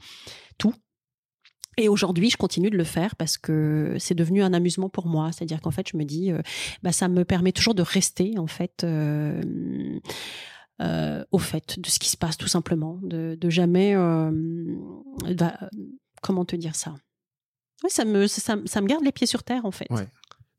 tout. 0.59 0.75
Et 1.77 1.89
aujourd'hui, 1.89 2.31
je 2.31 2.37
continue 2.37 2.69
de 2.69 2.77
le 2.77 2.85
faire 2.85 3.15
parce 3.17 3.39
que 3.39 3.95
c'est 3.99 4.15
devenu 4.15 4.43
un 4.43 4.53
amusement 4.53 4.89
pour 4.89 5.07
moi. 5.07 5.31
C'est-à-dire 5.33 5.61
qu'en 5.61 5.71
fait, 5.71 5.89
je 5.91 5.97
me 5.97 6.05
dis, 6.05 6.33
bah, 6.83 6.93
ça 6.93 7.09
me 7.09 7.25
permet 7.25 7.53
toujours 7.53 7.75
de 7.75 7.83
rester 7.83 8.39
en 8.39 8.49
fait 8.49 8.85
euh, 10.81 11.25
au 11.31 11.39
fait 11.39 11.79
de 11.79 11.89
ce 11.89 11.99
qui 11.99 12.09
se 12.09 12.17
passe 12.17 12.37
tout 12.37 12.49
simplement, 12.49 12.99
de, 13.03 13.37
de 13.39 13.51
jamais, 13.51 13.95
euh, 13.95 14.31
comment 16.23 16.45
te 16.45 16.57
dire 16.57 16.75
ça? 16.75 16.95
Oui, 17.85 17.91
ça 17.91 18.05
me, 18.05 18.27
ça, 18.27 18.57
ça, 18.65 18.81
me 18.81 18.87
garde 18.87 19.05
les 19.05 19.13
pieds 19.13 19.27
sur 19.27 19.43
terre 19.43 19.65
en 19.67 19.71
fait. 19.71 19.87
Ouais. 19.91 20.09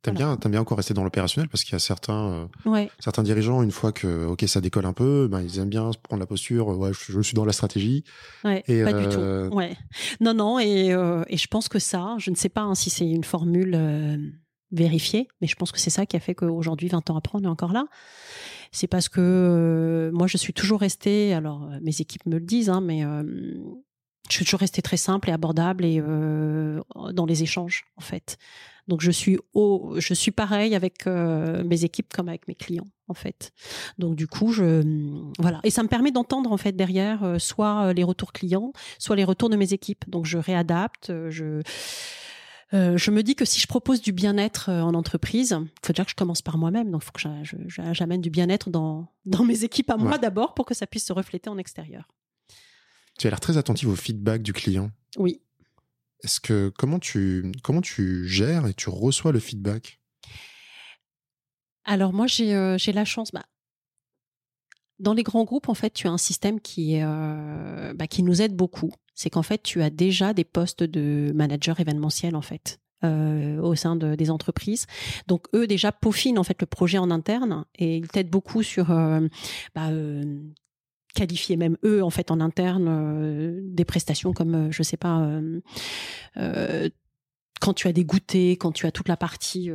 T'aimes 0.03 0.15
bien, 0.15 0.31
aimes 0.33 0.51
bien 0.51 0.61
encore 0.61 0.77
rester 0.77 0.95
dans 0.95 1.03
l'opérationnel 1.03 1.47
parce 1.47 1.63
qu'il 1.63 1.73
y 1.73 1.75
a 1.75 1.79
certains, 1.79 2.47
euh, 2.65 2.69
ouais. 2.69 2.89
certains 2.99 3.21
dirigeants 3.21 3.61
une 3.61 3.69
fois 3.71 3.91
que 3.91 4.25
ok 4.25 4.43
ça 4.47 4.59
décolle 4.59 4.87
un 4.87 4.93
peu, 4.93 5.27
ben 5.27 5.41
ils 5.41 5.59
aiment 5.59 5.69
bien 5.69 5.91
prendre 6.01 6.19
la 6.19 6.25
posture. 6.25 6.67
Ouais, 6.69 6.91
je, 6.91 7.11
je 7.11 7.21
suis 7.21 7.35
dans 7.35 7.45
la 7.45 7.53
stratégie. 7.53 8.03
Ouais, 8.43 8.63
et 8.67 8.83
pas 8.83 8.93
du 8.93 9.07
tout. 9.09 9.55
Ouais. 9.55 9.77
Non, 10.19 10.33
non, 10.33 10.59
et, 10.59 10.95
et 11.27 11.37
je 11.37 11.47
pense 11.47 11.67
que 11.67 11.77
ça, 11.77 12.15
je 12.17 12.31
ne 12.31 12.35
sais 12.35 12.49
pas 12.49 12.61
hein, 12.61 12.73
si 12.73 12.89
c'est 12.89 13.07
une 13.07 13.23
formule 13.23 14.40
vérifiée, 14.71 15.27
mais 15.41 15.47
je 15.47 15.55
pense 15.55 15.71
que 15.71 15.79
c'est 15.79 15.89
ça 15.89 16.05
qui 16.05 16.15
a 16.15 16.19
fait 16.19 16.35
qu'aujourd'hui, 16.35 16.87
20 16.87 17.09
ans 17.09 17.17
après, 17.17 17.37
on 17.37 17.43
est 17.43 17.47
encore 17.47 17.73
là 17.73 17.85
c'est 18.71 18.87
parce 18.87 19.09
que 19.09 19.19
euh, 19.21 20.11
moi 20.13 20.27
je 20.27 20.37
suis 20.37 20.53
toujours 20.53 20.79
restée, 20.79 21.33
alors 21.33 21.63
euh, 21.63 21.79
mes 21.81 22.01
équipes 22.01 22.25
me 22.25 22.37
le 22.37 22.45
disent, 22.45 22.69
hein, 22.69 22.81
mais 22.81 23.03
euh, 23.03 23.23
je 24.29 24.33
suis 24.33 24.45
toujours 24.45 24.61
restée 24.61 24.81
très 24.81 24.97
simple 24.97 25.29
et 25.29 25.33
abordable 25.33 25.83
et 25.83 26.01
dans 26.01 27.25
les 27.25 27.43
échanges 27.43 27.83
en 27.97 28.01
fait. 28.01 28.37
Donc 28.87 29.01
je 29.01 29.11
suis 29.11 29.37
au, 29.53 29.95
je 29.97 30.13
suis 30.13 30.31
pareil 30.31 30.73
avec 30.73 31.05
mes 31.05 31.83
équipes 31.83 32.13
comme 32.13 32.29
avec 32.29 32.47
mes 32.47 32.55
clients 32.55 32.87
en 33.09 33.13
fait. 33.13 33.51
Donc 33.97 34.15
du 34.15 34.27
coup 34.27 34.53
je 34.53 34.83
voilà 35.37 35.59
et 35.65 35.69
ça 35.69 35.83
me 35.83 35.89
permet 35.89 36.11
d'entendre 36.11 36.51
en 36.51 36.57
fait 36.57 36.71
derrière 36.71 37.35
soit 37.39 37.91
les 37.91 38.03
retours 38.03 38.31
clients, 38.31 38.71
soit 38.99 39.17
les 39.17 39.25
retours 39.25 39.49
de 39.49 39.57
mes 39.57 39.73
équipes. 39.73 40.05
Donc 40.07 40.25
je 40.25 40.37
réadapte, 40.37 41.11
je 41.29 41.61
euh, 42.73 42.97
je 42.97 43.11
me 43.11 43.23
dis 43.23 43.35
que 43.35 43.45
si 43.45 43.59
je 43.59 43.67
propose 43.67 44.01
du 44.01 44.11
bien-être 44.11 44.69
euh, 44.69 44.81
en 44.81 44.93
entreprise, 44.93 45.57
il 45.59 45.85
faut 45.85 45.93
déjà 45.93 46.05
que 46.05 46.11
je 46.11 46.15
commence 46.15 46.41
par 46.41 46.57
moi-même. 46.57 46.89
Donc, 46.91 47.03
il 47.03 47.05
faut 47.05 47.11
que 47.11 47.93
j'amène 47.93 48.21
du 48.21 48.29
bien-être 48.29 48.69
dans, 48.69 49.11
dans 49.25 49.43
mes 49.43 49.63
équipes 49.63 49.89
à 49.89 49.97
moi 49.97 50.17
d'abord 50.17 50.53
pour 50.53 50.65
que 50.65 50.73
ça 50.73 50.87
puisse 50.87 51.05
se 51.05 51.13
refléter 51.13 51.49
en 51.49 51.57
extérieur. 51.57 52.07
Tu 53.19 53.27
as 53.27 53.29
l'air 53.29 53.39
très 53.39 53.57
attentive 53.57 53.89
au 53.89 53.95
feedback 53.95 54.41
du 54.41 54.53
client. 54.53 54.91
Oui. 55.17 55.41
Est-ce 56.23 56.39
que 56.39 56.71
comment 56.77 56.99
tu 56.99 57.51
comment 57.63 57.81
tu 57.81 58.27
gères 58.27 58.67
et 58.67 58.73
tu 58.73 58.89
reçois 58.89 59.31
le 59.31 59.39
feedback? 59.39 59.99
Alors 61.83 62.13
moi 62.13 62.27
j'ai 62.27 62.53
euh, 62.53 62.77
la 62.93 63.05
chance. 63.05 63.31
Bah, 63.31 63.45
dans 64.99 65.13
les 65.13 65.23
grands 65.23 65.43
groupes, 65.43 65.67
en 65.67 65.73
fait, 65.73 65.91
tu 65.91 66.07
as 66.07 66.11
un 66.11 66.19
système 66.19 66.61
qui 66.61 67.01
euh, 67.01 67.93
bah, 67.95 68.07
qui 68.07 68.23
nous 68.23 68.41
aide 68.41 68.55
beaucoup. 68.55 68.93
C'est 69.21 69.29
qu'en 69.29 69.43
fait, 69.43 69.61
tu 69.61 69.83
as 69.83 69.91
déjà 69.91 70.33
des 70.33 70.43
postes 70.43 70.81
de 70.81 71.31
manager 71.35 71.79
événementiel 71.79 72.35
en 72.35 72.41
fait. 72.41 72.79
Euh, 73.03 73.59
au 73.59 73.73
sein 73.73 73.95
de, 73.95 74.13
des 74.13 74.29
entreprises. 74.29 74.85
Donc 75.25 75.47
eux 75.55 75.65
déjà 75.65 75.91
peaufinent 75.91 76.37
en 76.37 76.43
fait 76.43 76.61
le 76.61 76.67
projet 76.67 76.99
en 76.99 77.09
interne 77.09 77.65
et 77.79 77.97
ils 77.97 78.07
t'aident 78.07 78.29
beaucoup 78.29 78.61
sur 78.61 78.91
euh, 78.91 79.27
bah, 79.73 79.89
euh, 79.89 80.39
qualifier 81.15 81.57
même 81.57 81.77
eux 81.83 82.03
en 82.03 82.11
fait 82.11 82.29
en 82.29 82.39
interne 82.39 83.73
des 83.73 83.85
prestations 83.85 84.33
comme 84.33 84.71
je 84.71 84.83
sais 84.83 84.97
pas 84.97 85.27
quand 87.59 87.73
tu 87.73 87.87
as 87.87 87.91
des 87.91 88.05
goûters, 88.05 88.51
quand 88.59 88.71
tu 88.71 88.85
as 88.85 88.91
toute 88.91 89.07
la 89.07 89.17
partie 89.17 89.71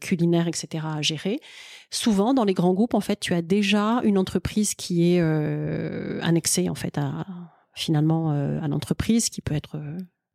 culinaire, 0.00 0.46
etc. 0.46 0.84
à 0.86 1.00
gérer. 1.00 1.40
Souvent, 1.90 2.34
dans 2.34 2.44
les 2.44 2.54
grands 2.54 2.72
groupes, 2.74 2.94
en 2.94 3.00
fait, 3.00 3.20
tu 3.20 3.34
as 3.34 3.42
déjà 3.42 4.00
une 4.04 4.18
entreprise 4.18 4.74
qui 4.74 5.14
est 5.14 5.20
annexée 6.22 6.68
en 6.68 6.74
fait 6.74 6.98
à 6.98 7.24
finalement 7.76 8.30
à 8.30 8.66
l'entreprise, 8.66 9.28
qui 9.28 9.40
peut 9.40 9.54
être 9.54 9.78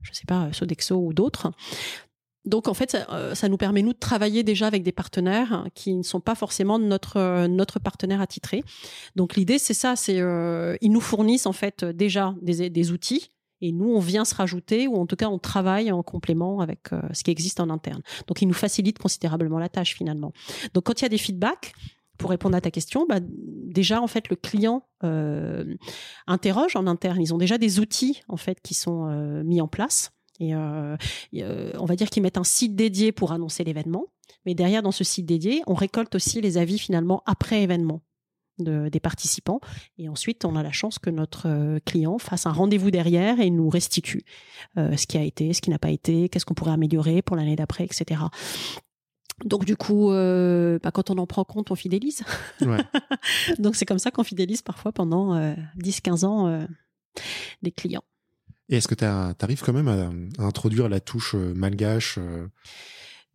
je 0.01 0.13
sais 0.13 0.25
pas, 0.25 0.53
Sodexo 0.53 0.95
ou 0.95 1.13
d'autres 1.13 1.51
donc 2.45 2.67
en 2.67 2.73
fait, 2.73 2.97
euh, 3.09 3.35
ça, 3.35 3.49
nous 3.49 3.57
permet 3.57 3.81
nous 3.83 3.93
de 3.93 3.99
travailler 3.99 4.43
déjà 4.43 4.65
avec 4.65 4.83
des 4.83 4.91
partenaires 4.91 5.67
qui 5.75 5.95
ne 5.95 6.01
sont 6.01 6.19
pas 6.19 6.35
forcément 6.35 6.79
notre 6.79 7.17
euh, 7.17 7.47
notre 7.47 7.79
partenaire 7.79 8.21
attitré. 8.21 8.63
Donc 9.15 9.35
l'idée 9.35 9.59
c'est 9.59 9.75
ça, 9.75 9.95
c'est 9.95 10.19
euh, 10.19 10.75
ils 10.81 10.91
nous 10.91 11.01
fournissent 11.01 11.45
en 11.45 11.53
fait 11.53 11.85
déjà 11.85 12.33
des, 12.41 12.69
des, 12.69 12.91
outils 12.91 13.29
et 13.61 13.71
nous 13.71 13.93
on 13.93 13.99
vient 13.99 14.25
se 14.25 14.33
rajouter 14.33 14.87
ou 14.87 14.95
en 14.95 15.05
tout 15.05 15.15
cas 15.15 15.27
on 15.27 15.37
travaille 15.37 15.91
en 15.91 16.01
complément 16.01 16.61
avec 16.61 16.89
ce 17.13 17.23
qui 17.23 17.29
existe 17.29 17.59
en 17.59 17.69
interne. 17.69 18.01
Donc 18.25 18.41
ils 18.41 18.47
nous 18.47 18.55
facilitent 18.55 18.99
considérablement 18.99 19.59
la 19.59 19.69
tâche 19.69 19.93
finalement. 19.93 20.33
Donc 20.73 20.85
quand 20.85 20.99
il 20.99 21.03
y 21.03 21.05
a 21.05 21.09
des 21.09 21.19
feedbacks, 21.19 21.73
pour 22.21 22.29
répondre 22.29 22.55
à 22.55 22.61
ta 22.61 22.71
question, 22.71 23.05
bah, 23.09 23.19
déjà 23.21 24.01
en 24.01 24.07
fait 24.07 24.29
le 24.29 24.35
client 24.35 24.83
interroge 26.27 26.75
en 26.75 26.87
interne. 26.87 27.19
Ils 27.19 27.33
ont 27.33 27.37
déjà 27.37 27.57
des 27.57 27.79
outils 27.79 28.21
en 28.27 28.37
fait 28.37 28.61
qui 28.61 28.73
sont 28.73 29.43
mis 29.43 29.59
en 29.59 29.67
place 29.67 30.11
et 30.41 30.55
euh, 30.55 30.97
euh, 31.35 31.71
on 31.77 31.85
va 31.85 31.95
dire 31.95 32.09
qu'ils 32.09 32.23
mettent 32.23 32.37
un 32.37 32.43
site 32.43 32.75
dédié 32.75 33.11
pour 33.11 33.31
annoncer 33.31 33.63
l'événement. 33.63 34.07
Mais 34.45 34.55
derrière, 34.55 34.81
dans 34.81 34.91
ce 34.91 35.03
site 35.03 35.27
dédié, 35.27 35.61
on 35.67 35.75
récolte 35.75 36.15
aussi 36.15 36.41
les 36.41 36.57
avis 36.57 36.79
finalement 36.79 37.21
après 37.25 37.61
événement. 37.61 38.01
des 38.59 38.99
participants 38.99 39.59
et 39.97 40.07
ensuite 40.07 40.45
on 40.45 40.55
a 40.55 40.61
la 40.61 40.71
chance 40.71 40.99
que 40.99 41.09
notre 41.09 41.47
euh, 41.47 41.79
client 41.83 42.19
fasse 42.19 42.45
un 42.45 42.51
rendez-vous 42.51 42.91
derrière 42.91 43.39
et 43.39 43.49
nous 43.49 43.69
restitue 43.69 44.23
ce 44.75 45.07
qui 45.07 45.17
a 45.17 45.23
été, 45.23 45.53
ce 45.53 45.61
qui 45.61 45.71
n'a 45.71 45.79
pas 45.79 45.89
été, 45.89 46.29
qu'est-ce 46.29 46.45
qu'on 46.45 46.53
pourrait 46.53 46.73
améliorer 46.73 47.21
pour 47.23 47.35
l'année 47.35 47.55
d'après, 47.55 47.85
etc. 47.85 48.21
Donc 49.45 49.65
du 49.65 49.75
coup, 49.75 50.09
bah, 50.09 50.91
quand 50.91 51.09
on 51.09 51.17
en 51.17 51.27
prend 51.27 51.43
compte, 51.43 51.71
on 51.71 51.75
fidélise. 51.75 52.23
Donc 53.59 53.75
c'est 53.75 53.85
comme 53.85 53.99
ça 53.99 54.11
qu'on 54.11 54.23
fidélise 54.23 54.61
parfois 54.61 54.91
pendant 54.91 55.35
10-15 55.77 56.25
ans 56.25 56.67
des 57.61 57.71
clients. 57.71 58.03
Et 58.71 58.77
est-ce 58.77 58.87
que 58.87 58.95
tu 58.95 59.03
arrives 59.05 59.61
quand 59.61 59.73
même 59.73 59.87
à, 60.39 60.43
introduire 60.43 60.87
la 60.87 61.01
touche 61.01 61.35
euh, 61.35 61.53
malgache 61.53 62.17
euh? 62.17 62.47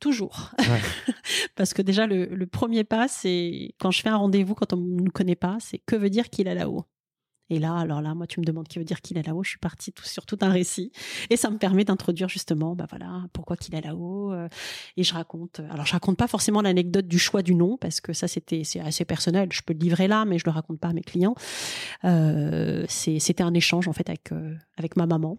Toujours. 0.01 0.51
Parce 1.57 1.75
que 1.75 1.83
déjà, 1.83 2.07
le, 2.07 2.47
premier 2.47 2.85
pas, 2.85 3.07
c'est 3.07 3.75
quand 3.79 3.91
je 3.91 4.03
fais 4.03 4.09
un 4.09 4.17
rendez-vous, 4.17 4.55
quand 4.55 4.73
on 4.73 4.77
ne 4.77 5.03
nous 5.03 5.11
connaît 5.11 5.37
pas, 5.37 5.59
c'est 5.61 5.79
que 5.79 5.97
veut 5.97 6.11
dire 6.11 6.29
qu'il 6.29 6.49
est 6.49 6.55
là-haut. 6.55 6.85
Et 7.51 7.59
là, 7.59 7.77
alors 7.77 8.01
là, 8.01 8.15
moi, 8.15 8.27
tu 8.27 8.41
me 8.41 8.45
demandes 8.45 8.69
qui 8.69 8.79
veut 8.79 8.85
dire 8.85 9.01
qu'il 9.01 9.19
est 9.19 9.27
là-haut. 9.27 9.45
Je 9.45 9.51
suis 9.51 9.59
partie 9.59 9.93
sur 10.03 10.27
tout 10.27 10.39
un 10.41 10.51
récit. 10.51 10.93
Et 11.31 11.37
ça 11.37 11.51
me 11.51 11.59
permet 11.59 11.85
d'introduire 11.85 12.29
justement, 12.29 12.75
bah 12.75 12.87
voilà, 12.91 13.25
pourquoi 13.33 13.57
qu'il 13.57 13.75
est 13.75 13.81
là-haut. 13.81 14.33
Euh, 14.33 14.49
et 14.97 15.05
je 15.05 15.15
raconte. 15.15 15.61
Alors, 15.71 15.87
je 15.87 15.93
raconte 15.93 16.17
pas 16.17 16.29
forcément 16.29 16.63
l'anecdote 16.63 17.07
du 17.07 17.19
choix 17.19 17.43
du 17.43 17.55
nom 17.55 17.77
parce 17.77 18.01
que 18.01 18.13
ça, 18.13 18.29
c'était, 18.29 18.65
c'est 18.65 18.81
assez 18.81 19.05
personnel. 19.05 19.49
Je 19.53 19.63
peux 19.63 19.73
le 19.73 19.79
livrer 19.79 20.09
là, 20.09 20.25
mais 20.25 20.39
je 20.39 20.45
le 20.45 20.51
raconte 20.51 20.81
pas 20.81 20.89
à 20.89 20.93
mes 20.93 21.03
clients. 21.03 21.35
Euh, 22.05 22.85
c'était 22.89 23.43
un 23.43 23.55
échange, 23.55 23.89
en 23.89 23.93
fait, 23.93 24.09
avec, 24.09 24.33
euh, 24.33 24.55
avec 24.77 24.97
ma 24.97 25.07
maman 25.07 25.39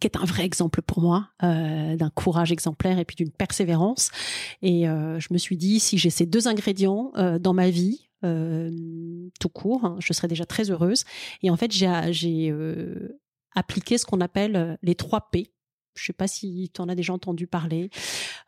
qui 0.00 0.06
est 0.06 0.16
un 0.16 0.24
vrai 0.24 0.44
exemple 0.44 0.82
pour 0.82 1.00
moi 1.00 1.28
euh, 1.42 1.96
d'un 1.96 2.10
courage 2.10 2.52
exemplaire 2.52 2.98
et 2.98 3.04
puis 3.04 3.16
d'une 3.16 3.30
persévérance. 3.30 4.10
Et 4.62 4.88
euh, 4.88 5.18
je 5.20 5.28
me 5.30 5.38
suis 5.38 5.56
dit, 5.56 5.80
si 5.80 5.98
j'ai 5.98 6.10
ces 6.10 6.26
deux 6.26 6.48
ingrédients 6.48 7.12
euh, 7.16 7.38
dans 7.38 7.54
ma 7.54 7.70
vie, 7.70 8.02
euh, 8.02 8.05
tout 8.22 9.48
court, 9.48 9.84
hein, 9.84 9.96
je 10.00 10.12
serais 10.12 10.28
déjà 10.28 10.46
très 10.46 10.70
heureuse. 10.70 11.04
Et 11.42 11.50
en 11.50 11.56
fait, 11.56 11.72
j'ai 11.72 12.50
euh, 12.50 13.18
appliqué 13.54 13.98
ce 13.98 14.06
qu'on 14.06 14.20
appelle 14.20 14.78
les 14.82 14.94
trois 14.94 15.30
P. 15.30 15.52
Je 15.94 16.04
sais 16.04 16.12
pas 16.12 16.28
si 16.28 16.70
tu 16.74 16.80
en 16.82 16.90
as 16.90 16.94
déjà 16.94 17.14
entendu 17.14 17.46
parler. 17.46 17.88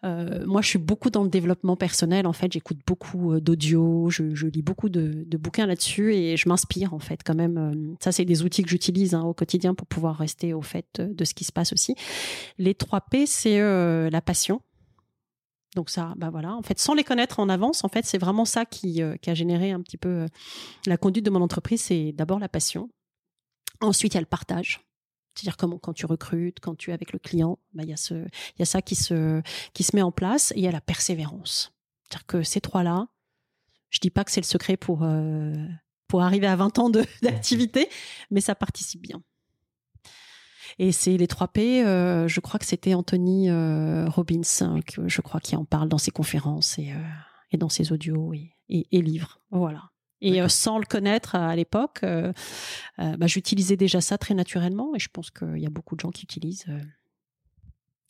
Euh, 0.05 0.45
moi, 0.45 0.61
je 0.61 0.69
suis 0.69 0.79
beaucoup 0.79 1.09
dans 1.09 1.23
le 1.23 1.31
développement 1.31 1.77
personnel. 1.77 2.27
En 2.27 2.35
fait, 2.35 2.53
j'écoute 2.53 2.77
beaucoup 2.87 3.41
d'audio, 3.41 4.11
je, 4.11 4.47
lis 4.49 4.61
beaucoup 4.61 4.91
de, 4.91 5.25
de 5.27 5.37
bouquins 5.39 5.65
là-dessus 5.65 6.15
et 6.15 6.37
je 6.37 6.47
m'inspire 6.47 6.93
en 6.93 6.99
fait 6.99 7.21
quand 7.25 7.35
même. 7.35 7.97
Ça, 8.01 8.13
c'est 8.13 8.27
des 8.27 8.43
outils 8.43 8.63
que 8.63 8.69
j'utilise 8.69 9.15
hein, 9.15 9.23
au 9.23 9.33
quotidien 9.33 9.75
pour 9.75 9.87
pouvoir 9.87 10.19
rester 10.19 10.53
au 10.53 10.61
fait 10.61 11.01
de 11.01 11.25
ce 11.25 11.33
qui 11.33 11.45
se 11.45 11.53
passe 11.53 11.73
aussi. 11.73 11.95
Les 12.59 12.75
trois 12.75 13.01
P, 13.01 13.25
c'est 13.25 13.59
la 13.59 14.21
passion, 14.21 14.61
donc 15.75 15.91
ça, 15.91 16.15
bah 16.17 16.31
voilà. 16.31 16.55
En 16.55 16.63
fait, 16.63 16.79
sans 16.79 16.95
les 16.95 17.05
connaître 17.05 17.41
en 17.41 17.49
avance, 17.49 17.85
en 17.85 17.89
fait, 17.89 18.05
c'est 18.07 18.19
vraiment 18.19 18.45
ça 18.45 18.65
qui, 18.65 19.03
euh, 19.03 19.17
a 19.27 19.35
généré 19.35 19.71
un 19.73 19.83
petit 19.83 19.99
peu 19.99 20.09
euh, 20.09 20.27
la 20.87 20.97
conduite 20.97 21.25
de 21.25 21.31
mon 21.31 21.43
entreprise. 21.43 21.83
C'est 21.83 22.13
d'abord 22.13 22.39
la 22.39 22.49
passion. 22.49 22.89
Ensuite, 23.81 24.15
il 24.15 24.17
y 24.17 24.19
a 24.19 24.23
le 24.23 24.27
partage. 24.27 24.81
C'est-à-dire 25.35 25.57
comment 25.57 25.79
quand 25.79 25.93
tu 25.93 26.07
recrutes, 26.07 26.59
quand 26.61 26.75
tu 26.75 26.91
es 26.91 26.93
avec 26.93 27.13
le 27.13 27.19
client, 27.19 27.59
bah, 27.73 27.85
il 27.85 27.91
y 27.91 27.93
a 27.93 28.65
ça 28.65 28.83
qui 28.83 28.97
se, 28.97 29.41
qui 29.73 29.85
se 29.85 29.95
met 29.95 30.03
en 30.03 30.11
place. 30.11 30.53
Et 30.53 30.59
il 30.59 30.63
y 30.63 30.69
a 30.69 30.73
la 30.73 30.81
persévérance. 30.81 31.73
C'est-à-dire 32.03 32.27
que 32.27 32.43
ces 32.43 32.61
trois-là, 32.61 33.07
je 33.91 34.01
dis 34.01 34.11
pas 34.11 34.25
que 34.25 34.31
c'est 34.31 34.41
le 34.41 34.47
secret 34.47 34.77
pour, 34.77 35.03
euh, 35.03 35.55
pour 36.09 36.23
arriver 36.23 36.47
à 36.47 36.57
20 36.57 36.79
ans 36.79 36.91
d'activité, 37.23 37.89
mais 38.31 38.41
ça 38.41 38.55
participe 38.55 39.03
bien. 39.03 39.23
Et 40.79 40.93
c'est 40.93 41.17
les 41.17 41.27
3 41.27 41.49
P, 41.49 41.85
euh, 41.85 42.29
je 42.29 42.41
crois 42.41 42.61
que 42.61 42.67
c'était 42.67 42.95
Anthony 42.95 43.51
euh, 43.51 44.09
Robbins, 44.09 44.43
hein, 44.61 44.81
que 44.87 45.09
je 45.09 45.21
crois, 45.21 45.41
qui 45.41 45.57
en 45.57 45.65
parle 45.65 45.89
dans 45.89 45.99
ses 45.99 46.13
conférences 46.13 46.79
et, 46.79 46.93
euh, 46.93 46.99
et 47.51 47.57
dans 47.57 47.69
ses 47.69 47.93
audios 47.93 48.33
et, 48.33 48.53
et, 48.69 49.03
livres. 49.03 49.41
Voilà. 49.51 49.91
Et 50.21 50.41
sans 50.49 50.79
le 50.79 50.85
connaître 50.85 51.37
à 51.37 51.55
l'époque, 51.55 52.01
bah, 52.03 53.27
j'utilisais 53.27 53.77
déjà 53.77 54.01
ça 54.01 54.19
très 54.19 54.35
naturellement 54.35 54.97
et 54.97 54.99
je 54.99 55.09
pense 55.13 55.31
qu'il 55.31 55.59
y 55.59 55.67
a 55.67 55.71
beaucoup 55.71 55.95
de 55.95 56.01
gens 56.01 56.11
qui 56.11 56.25
utilisent 56.25 56.67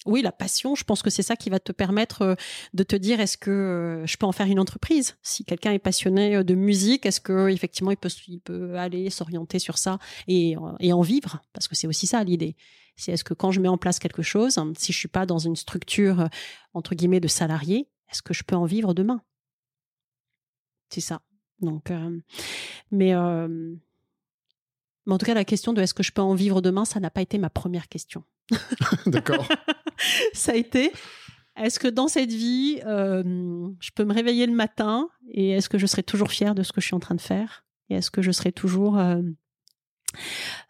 oui, 0.09 0.23
la 0.23 0.33
passion, 0.33 0.75
je 0.75 0.85
pense 0.85 1.03
que 1.03 1.11
c'est 1.11 1.23
ça 1.23 1.37
qui 1.37 1.51
va 1.51 1.61
te 1.61 1.71
permettre 1.71 2.23
euh, 2.23 2.35
de 2.73 2.83
te 2.83 2.97
dire 2.97 3.21
est-ce 3.21 3.37
que 3.37 3.51
euh, 3.51 4.07
je 4.07 4.17
peux 4.17 4.25
en 4.25 4.33
faire 4.33 4.47
une 4.47 4.59
entreprise? 4.59 5.19
Si 5.23 5.45
quelqu'un 5.45 5.73
est 5.73 5.79
passionné 5.79 6.37
euh, 6.37 6.43
de 6.43 6.55
musique, 6.55 7.05
est-ce 7.05 7.21
que 7.21 7.51
effectivement 7.51 7.91
il 7.91 8.41
peut, 8.41 8.75
aller 8.77 9.11
s'orienter 9.11 9.59
sur 9.59 9.77
ça 9.77 9.99
et, 10.27 10.57
et 10.81 10.93
en 10.95 11.03
vivre? 11.03 11.43
Parce 11.53 11.69
que 11.69 11.77
c'est 11.77 11.87
aussi 11.87 12.07
ça 12.07 12.25
l'idée. 12.25 12.57
C'est 12.97 13.13
est-ce 13.13 13.23
que 13.23 13.35
quand 13.35 13.51
je 13.51 13.61
mets 13.61 13.69
en 13.69 13.77
place 13.77 13.99
quelque 13.99 14.23
chose, 14.23 14.59
si 14.79 14.93
je 14.93 14.99
suis 14.99 15.09
pas 15.09 15.27
dans 15.27 15.39
une 15.39 15.57
structure 15.57 16.29
entre 16.73 16.95
guillemets 16.95 17.21
de 17.21 17.29
salarié, 17.29 17.89
est-ce 18.11 18.23
que 18.23 18.33
je 18.33 18.43
peux 18.43 18.57
en 18.57 18.65
vivre 18.65 18.95
demain? 18.95 19.23
C'est 20.89 21.03
ça. 21.03 21.21
Donc, 21.61 21.93
mais, 22.91 23.13
mais 23.13 25.13
en 25.13 25.19
tout 25.19 25.27
cas, 25.27 25.35
la 25.35 25.45
question 25.45 25.73
de 25.73 25.83
est-ce 25.83 25.95
que 25.95 26.03
je 26.03 26.13
peux 26.13 26.23
en 26.23 26.35
vivre 26.35 26.61
demain, 26.61 26.85
ça 26.85 26.99
n'a 26.99 27.11
pas 27.11 27.23
été 27.23 27.39
ma 27.39 27.51
première 27.51 27.89
question. 27.89 28.25
D'accord. 29.07 29.47
ça 30.33 30.53
a 30.53 30.55
été 30.55 30.93
est-ce 31.59 31.81
que 31.81 31.89
dans 31.89 32.09
cette 32.09 32.31
vie, 32.31 32.81
euh, 32.87 33.69
je 33.81 33.91
peux 33.95 34.05
me 34.05 34.15
réveiller 34.15 34.47
le 34.47 34.53
matin 34.53 35.09
et 35.29 35.51
est-ce 35.51 35.69
que 35.69 35.79
je 35.79 35.87
serai 35.87 36.03
toujours 36.03 36.31
fière 36.31 36.55
de 36.55 36.63
ce 36.63 36.73
que 36.73 36.81
je 36.81 36.87
suis 36.87 36.95
en 36.95 37.01
train 37.01 37.17
de 37.17 37.21
faire? 37.21 37.65
Et 37.91 37.95
est-ce 37.95 38.11
que 38.11 38.23
je 38.23 38.31
serai 38.31 38.53
toujours 38.53 38.99
euh, 38.99 39.21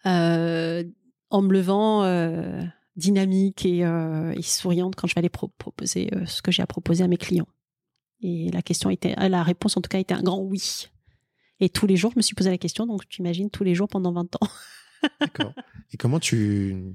euh, 0.07 0.85
en 1.31 1.43
me 1.43 1.53
levant 1.53 2.05
dynamique 2.97 3.67
et, 3.67 3.85
souriante 4.43 4.97
quand 4.97 5.07
je 5.07 5.15
vais 5.15 5.19
aller 5.19 5.29
proposer 5.29 6.11
ce 6.27 6.43
que 6.43 6.51
j'ai 6.51 6.63
à 6.63 6.67
proposer 6.67 7.05
à 7.05 7.09
mes 7.09 7.19
clients? 7.19 7.49
Et 8.23 8.51
la 8.51 8.63
question 8.63 8.91
était, 8.91 9.15
la 9.29 9.43
réponse 9.43 9.77
en 9.77 9.81
tout 9.81 9.89
cas 9.89 9.99
était 9.99 10.15
un 10.15 10.23
grand 10.23 10.41
oui. 10.41 10.89
Et 11.61 11.69
tous 11.69 11.87
les 11.87 11.97
jours, 11.97 12.13
je 12.13 12.19
me 12.19 12.23
suis 12.23 12.35
posé 12.35 12.51
la 12.51 12.59
question, 12.59 12.87
donc 12.87 13.07
tu 13.09 13.21
imagines 13.21 13.51
tous 13.51 13.65
les 13.65 13.75
jours 13.75 13.89
pendant 13.89 14.13
20 14.13 14.37
ans. 14.37 14.49
D'accord. 15.21 15.53
Et 15.93 15.97
comment 15.97 16.21
tu 16.21 16.95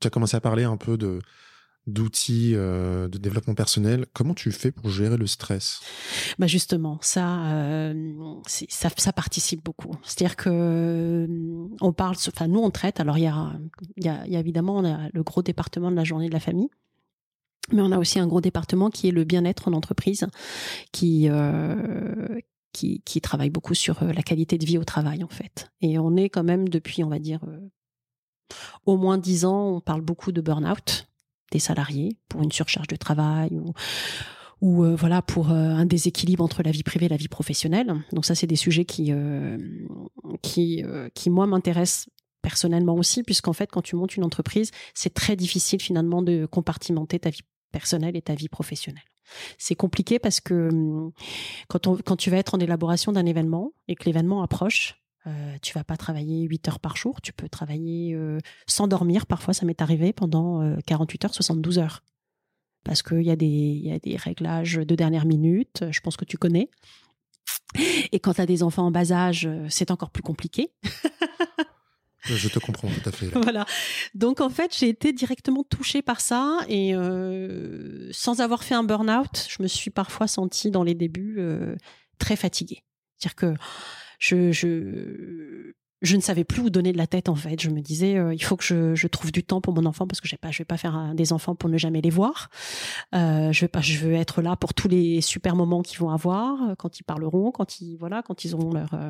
tu 0.00 0.06
as 0.06 0.10
commencé 0.10 0.36
à 0.36 0.40
parler 0.40 0.64
un 0.64 0.76
peu 0.76 0.96
de 0.96 1.20
d'outils 1.86 2.52
euh, 2.54 3.08
de 3.08 3.18
développement 3.18 3.54
personnel. 3.54 4.06
Comment 4.12 4.34
tu 4.34 4.52
fais 4.52 4.70
pour 4.70 4.90
gérer 4.90 5.16
le 5.16 5.26
stress? 5.26 5.80
Bah 6.38 6.46
justement, 6.46 6.98
ça, 7.00 7.46
euh, 7.46 8.12
ça, 8.46 8.90
ça 8.96 9.12
participe 9.12 9.64
beaucoup. 9.64 9.94
C'est-à-dire 10.02 10.36
que 10.36 10.50
euh, 10.50 11.26
on 11.80 11.92
parle, 11.92 12.16
enfin 12.28 12.48
nous 12.48 12.60
on 12.60 12.70
traite. 12.70 13.00
Alors 13.00 13.18
il 13.18 13.24
y 13.24 13.28
a, 13.28 13.52
y 13.96 14.04
y 14.04 14.36
a 14.36 14.40
évidemment 14.40 14.82
le 15.12 15.22
gros 15.22 15.42
département 15.42 15.90
de 15.90 15.96
la 15.96 16.04
journée 16.04 16.28
de 16.28 16.34
la 16.34 16.40
famille. 16.40 16.68
Mais 17.72 17.82
on 17.82 17.92
a 17.92 17.98
aussi 17.98 18.18
un 18.18 18.26
gros 18.26 18.40
département 18.40 18.90
qui 18.90 19.08
est 19.08 19.12
le 19.12 19.22
bien-être 19.22 19.68
en 19.68 19.72
entreprise, 19.72 20.26
qui, 20.90 21.28
qui, 22.72 23.00
qui 23.02 23.20
travaille 23.20 23.50
beaucoup 23.50 23.74
sur 23.74 24.02
la 24.02 24.22
qualité 24.22 24.58
de 24.58 24.66
vie 24.66 24.76
au 24.76 24.84
travail 24.84 25.22
en 25.22 25.28
fait. 25.28 25.70
Et 25.80 25.98
on 25.98 26.16
est 26.16 26.30
quand 26.30 26.42
même 26.42 26.68
depuis, 26.68 27.04
on 27.04 27.08
va 27.08 27.20
dire, 27.20 27.40
au 28.86 28.96
moins 28.96 29.18
dix 29.18 29.44
ans, 29.44 29.76
on 29.76 29.80
parle 29.80 30.00
beaucoup 30.00 30.32
de 30.32 30.40
burn-out 30.40 31.06
des 31.52 31.58
salariés 31.58 32.16
pour 32.28 32.42
une 32.42 32.52
surcharge 32.52 32.86
de 32.86 32.96
travail 32.96 33.60
ou 34.60 34.84
euh, 34.84 34.94
voilà 34.94 35.22
pour 35.22 35.50
euh, 35.50 35.54
un 35.54 35.86
déséquilibre 35.86 36.44
entre 36.44 36.62
la 36.62 36.70
vie 36.70 36.82
privée 36.82 37.06
et 37.06 37.08
la 37.08 37.16
vie 37.16 37.28
professionnelle. 37.28 37.94
Donc 38.12 38.24
ça, 38.24 38.34
c'est 38.34 38.46
des 38.46 38.56
sujets 38.56 38.84
qui 38.84 39.12
euh, 39.12 39.58
qui 40.42 41.30
moi 41.30 41.46
m'intéressent 41.46 42.08
personnellement 42.42 42.94
aussi, 42.94 43.22
puisqu'en 43.22 43.52
fait, 43.52 43.70
quand 43.70 43.82
tu 43.82 43.96
montes 43.96 44.16
une 44.16 44.24
entreprise, 44.24 44.70
c'est 44.94 45.12
très 45.12 45.36
difficile 45.36 45.80
finalement 45.80 46.22
de 46.22 46.46
compartimenter 46.46 47.18
ta 47.18 47.30
vie 47.30 47.42
personnelle 47.72 48.16
et 48.16 48.22
ta 48.22 48.34
vie 48.34 48.48
professionnelle. 48.48 49.04
C'est 49.58 49.76
compliqué 49.76 50.18
parce 50.18 50.40
que 50.40 50.70
hum, 50.70 51.12
quand 51.68 52.16
tu 52.16 52.30
vas 52.30 52.38
être 52.38 52.54
en 52.54 52.58
élaboration 52.58 53.12
d'un 53.12 53.26
événement 53.26 53.72
et 53.88 53.94
que 53.94 54.04
l'événement 54.04 54.42
approche, 54.42 54.99
euh, 55.26 55.56
tu 55.62 55.72
vas 55.74 55.84
pas 55.84 55.96
travailler 55.96 56.42
8 56.42 56.68
heures 56.68 56.80
par 56.80 56.96
jour, 56.96 57.20
tu 57.20 57.32
peux 57.32 57.48
travailler 57.48 58.16
sans 58.66 58.88
dormir. 58.88 59.26
Parfois, 59.26 59.54
ça 59.54 59.66
m'est 59.66 59.82
arrivé 59.82 60.12
pendant 60.12 60.76
48 60.86 61.24
heures, 61.26 61.34
72 61.34 61.78
heures 61.78 62.02
parce 62.82 63.02
qu'il 63.02 63.22
y, 63.22 63.30
a 63.30 63.36
des, 63.36 63.46
y 63.46 63.92
a 63.92 63.98
des 63.98 64.16
réglages 64.16 64.76
de 64.76 64.94
dernière 64.94 65.26
minute, 65.26 65.84
je 65.90 66.00
pense 66.00 66.16
que 66.16 66.24
tu 66.24 66.38
connais. 66.38 66.70
Et 68.10 68.20
quand 68.20 68.34
tu 68.34 68.40
as 68.40 68.46
des 68.46 68.62
enfants 68.62 68.86
en 68.86 68.90
bas 68.90 69.12
âge, 69.12 69.48
c'est 69.68 69.90
encore 69.90 70.10
plus 70.10 70.22
compliqué. 70.22 70.72
je 72.24 72.48
te 72.48 72.58
comprends 72.58 72.88
tout 72.88 73.08
à 73.08 73.12
fait. 73.12 73.26
Voilà. 73.42 73.64
Donc 74.14 74.40
en 74.40 74.50
fait, 74.50 74.76
j'ai 74.76 74.88
été 74.88 75.12
directement 75.12 75.64
touchée 75.64 76.02
par 76.02 76.20
ça 76.20 76.58
et 76.68 76.94
euh, 76.94 78.08
sans 78.12 78.40
avoir 78.40 78.64
fait 78.64 78.74
un 78.74 78.84
burn-out, 78.84 79.46
je 79.48 79.62
me 79.62 79.68
suis 79.68 79.90
parfois 79.90 80.26
sentie 80.26 80.70
dans 80.70 80.82
les 80.82 80.94
débuts 80.94 81.36
euh, 81.38 81.76
très 82.18 82.36
fatiguée. 82.36 82.82
C'est-à-dire 83.16 83.36
que 83.36 83.54
je, 84.20 84.52
je, 84.52 85.72
je 86.02 86.16
ne 86.16 86.20
savais 86.20 86.44
plus 86.44 86.62
où 86.62 86.70
donner 86.70 86.92
de 86.92 86.98
la 86.98 87.06
tête 87.06 87.28
en 87.28 87.34
fait. 87.34 87.60
Je 87.60 87.70
me 87.70 87.80
disais 87.80 88.16
euh, 88.16 88.32
il 88.32 88.42
faut 88.42 88.56
que 88.56 88.64
je, 88.64 88.94
je, 88.94 89.06
trouve 89.06 89.32
du 89.32 89.42
temps 89.42 89.60
pour 89.60 89.74
mon 89.74 89.84
enfant 89.84 90.06
parce 90.06 90.20
que 90.20 90.28
j'ai 90.28 90.36
pas 90.36 90.50
je 90.50 90.58
vais 90.58 90.64
pas 90.64 90.76
faire 90.76 91.12
des 91.14 91.32
enfants 91.32 91.54
pour 91.54 91.68
ne 91.68 91.76
jamais 91.76 92.00
les 92.00 92.10
voir. 92.10 92.48
Euh, 93.14 93.52
je 93.52 93.60
vais 93.62 93.68
pas 93.68 93.80
je 93.80 93.98
veux 93.98 94.14
être 94.14 94.40
là 94.40 94.56
pour 94.56 94.72
tous 94.72 94.88
les 94.88 95.20
super 95.20 95.56
moments 95.56 95.82
qu'ils 95.82 95.98
vont 95.98 96.10
avoir 96.10 96.70
euh, 96.70 96.74
quand 96.74 97.00
ils 97.00 97.02
parleront, 97.02 97.50
quand 97.50 97.80
ils 97.80 97.96
voilà 97.96 98.22
quand 98.22 98.44
ils 98.44 98.54
auront 98.54 98.72
leur 98.72 98.94
euh, 98.94 99.08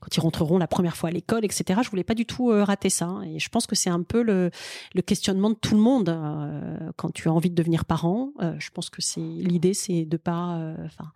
quand 0.00 0.16
ils 0.16 0.20
rentreront 0.20 0.58
la 0.58 0.66
première 0.66 0.96
fois 0.96 1.10
à 1.10 1.12
l'école, 1.12 1.44
etc. 1.44 1.80
Je 1.84 1.90
voulais 1.90 2.04
pas 2.04 2.14
du 2.14 2.26
tout 2.26 2.48
rater 2.48 2.90
ça 2.90 3.06
hein. 3.06 3.22
et 3.22 3.38
je 3.38 3.48
pense 3.48 3.66
que 3.66 3.74
c'est 3.74 3.90
un 3.90 4.02
peu 4.02 4.22
le, 4.22 4.50
le 4.94 5.02
questionnement 5.02 5.50
de 5.50 5.56
tout 5.56 5.74
le 5.74 5.80
monde 5.80 6.16
quand 6.96 7.12
tu 7.12 7.28
as 7.28 7.32
envie 7.32 7.50
de 7.50 7.54
devenir 7.54 7.84
parent. 7.84 8.32
je 8.58 8.70
pense 8.70 8.90
que 8.90 9.02
c'est 9.02 9.20
l'idée 9.20 9.74
c'est 9.74 10.04
de 10.04 10.16
pas 10.16 10.74
enfin 10.84 11.12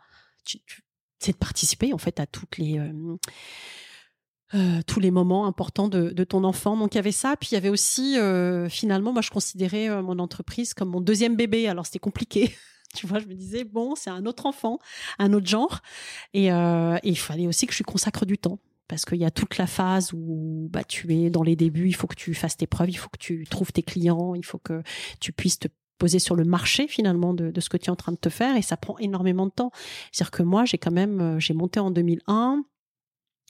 c'est 1.22 1.32
de 1.32 1.36
participer 1.36 1.92
en 1.92 1.98
fait 1.98 2.20
à 2.20 2.26
toutes 2.26 2.58
les 2.58 2.80
euh, 4.54 4.82
tous 4.86 5.00
les 5.00 5.10
moments 5.10 5.46
importants 5.46 5.88
de, 5.88 6.24
ton 6.24 6.44
enfant. 6.44 6.76
Donc 6.76 6.94
il 6.94 6.96
y 6.96 6.98
avait 6.98 7.10
ça, 7.10 7.36
puis 7.40 7.50
il 7.52 7.54
y 7.54 7.56
avait 7.56 7.70
aussi 7.70 8.18
euh, 8.18 8.68
finalement, 8.68 9.12
moi 9.12 9.22
je 9.22 9.30
considérais 9.30 9.88
euh, 9.88 10.02
mon 10.02 10.18
entreprise 10.18 10.74
comme 10.74 10.90
mon 10.90 11.00
deuxième 11.00 11.36
bébé. 11.36 11.68
Alors 11.68 11.86
c'était 11.86 11.98
compliqué. 11.98 12.54
tu 12.94 13.06
vois, 13.06 13.18
je 13.18 13.26
me 13.26 13.34
disais 13.34 13.64
bon, 13.64 13.94
c'est 13.94 14.10
un 14.10 14.26
autre 14.26 14.44
enfant, 14.44 14.78
un 15.18 15.32
autre 15.32 15.46
genre, 15.46 15.80
et, 16.34 16.48
et 16.48 16.98
il 17.02 17.18
fallait 17.18 17.46
aussi 17.46 17.66
que 17.66 17.72
je 17.72 17.78
lui 17.78 17.84
consacre 17.84 18.26
du 18.26 18.36
temps 18.36 18.58
parce 18.88 19.06
qu'il 19.06 19.18
y 19.18 19.24
a 19.24 19.30
toute 19.30 19.56
la 19.56 19.66
phase 19.66 20.12
où 20.12 20.68
bah, 20.70 20.84
tu 20.84 21.14
es 21.14 21.30
dans 21.30 21.42
les 21.42 21.56
débuts, 21.56 21.88
il 21.88 21.94
faut 21.94 22.06
que 22.06 22.14
tu 22.14 22.34
fasses 22.34 22.58
tes 22.58 22.66
preuves, 22.66 22.90
il 22.90 22.98
faut 22.98 23.08
que 23.08 23.18
tu 23.18 23.46
trouves 23.48 23.72
tes 23.72 23.82
clients, 23.82 24.34
il 24.34 24.44
faut 24.44 24.58
que 24.58 24.82
tu 25.18 25.32
puisses 25.32 25.58
te 25.58 25.68
poser 26.02 26.18
sur 26.18 26.34
le 26.34 26.44
marché 26.44 26.88
finalement 26.88 27.32
de, 27.32 27.52
de, 27.52 27.60
ce 27.60 27.68
que 27.68 27.76
tu 27.76 27.86
es 27.86 27.90
en 27.90 27.96
train 27.96 28.10
de 28.10 28.16
te 28.16 28.28
faire 28.28 28.56
et 28.56 28.62
ça 28.62 28.76
prend 28.76 28.98
énormément 28.98 29.46
de 29.46 29.52
temps. 29.52 29.70
C'est-à-dire 30.10 30.32
que 30.32 30.42
moi, 30.42 30.64
j'ai 30.64 30.76
quand 30.76 30.90
même, 30.90 31.38
j'ai 31.38 31.54
monté 31.54 31.78
en 31.78 31.92
2001, 31.92 32.64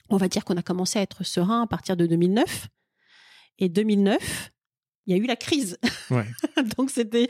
on 0.09 0.17
va 0.17 0.27
dire 0.27 0.45
qu'on 0.45 0.55
a 0.55 0.61
commencé 0.61 0.99
à 0.99 1.01
être 1.01 1.23
serein 1.23 1.63
à 1.63 1.67
partir 1.67 1.97
de 1.97 2.05
2009. 2.05 2.67
Et 3.57 3.69
2009, 3.69 4.51
il 5.07 5.15
y 5.15 5.19
a 5.19 5.23
eu 5.23 5.25
la 5.25 5.35
crise. 5.35 5.79
Donc 6.77 6.91
c'était, 6.91 7.27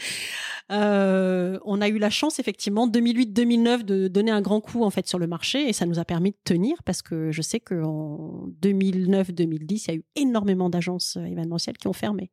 euh, 0.73 1.57
on 1.63 1.79
a 1.79 1.87
eu 1.87 1.99
la 1.99 2.09
chance 2.09 2.39
effectivement 2.39 2.85
2008-2009 2.89 3.83
de 3.83 4.09
donner 4.09 4.31
un 4.31 4.41
grand 4.41 4.59
coup 4.59 4.83
en 4.83 4.89
fait 4.89 5.07
sur 5.07 5.19
le 5.19 5.27
marché 5.27 5.69
et 5.69 5.73
ça 5.73 5.85
nous 5.85 5.99
a 5.99 6.05
permis 6.05 6.31
de 6.31 6.37
tenir 6.43 6.83
parce 6.83 7.01
que 7.01 7.31
je 7.31 7.41
sais 7.41 7.61
qu'en 7.61 8.49
2009-2010 8.61 9.85
il 9.87 9.87
y 9.87 9.91
a 9.91 9.95
eu 9.95 10.03
énormément 10.17 10.69
d'agences 10.69 11.15
euh, 11.15 11.23
événementielles 11.23 11.77
qui 11.77 11.87
ont 11.87 11.93
fermé. 11.93 12.29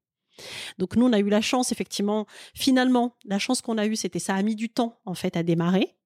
Donc 0.79 0.97
nous 0.97 1.07
on 1.07 1.13
a 1.13 1.19
eu 1.19 1.29
la 1.29 1.41
chance 1.41 1.73
effectivement, 1.73 2.27
finalement 2.55 3.17
la 3.25 3.39
chance 3.39 3.63
qu'on 3.63 3.79
a 3.79 3.87
eue 3.87 3.97
c'était 3.97 4.19
ça 4.19 4.35
a 4.35 4.43
mis 4.43 4.57
du 4.57 4.69
temps 4.69 4.99
en 5.05 5.15
fait 5.15 5.37
à 5.37 5.43
démarrer 5.43 5.97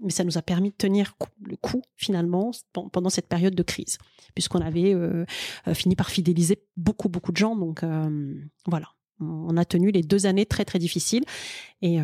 mais 0.00 0.10
ça 0.10 0.24
nous 0.24 0.38
a 0.38 0.42
permis 0.42 0.70
de 0.70 0.74
tenir 0.76 1.14
le 1.42 1.56
coup 1.56 1.82
finalement 1.96 2.50
pendant 2.92 3.10
cette 3.10 3.28
période 3.28 3.54
de 3.54 3.62
crise, 3.62 3.98
puisqu'on 4.34 4.60
avait 4.60 4.94
euh, 4.94 5.24
euh, 5.68 5.74
fini 5.74 5.94
par 5.94 6.10
fidéliser 6.10 6.62
beaucoup 6.76 7.08
beaucoup 7.08 7.32
de 7.32 7.36
gens. 7.36 7.54
Donc 7.54 7.82
euh, 7.82 8.34
voilà, 8.66 8.88
on 9.20 9.56
a 9.56 9.64
tenu 9.64 9.90
les 9.90 10.02
deux 10.02 10.26
années 10.26 10.46
très 10.46 10.64
très 10.64 10.78
difficiles. 10.78 11.24
Et, 11.82 11.98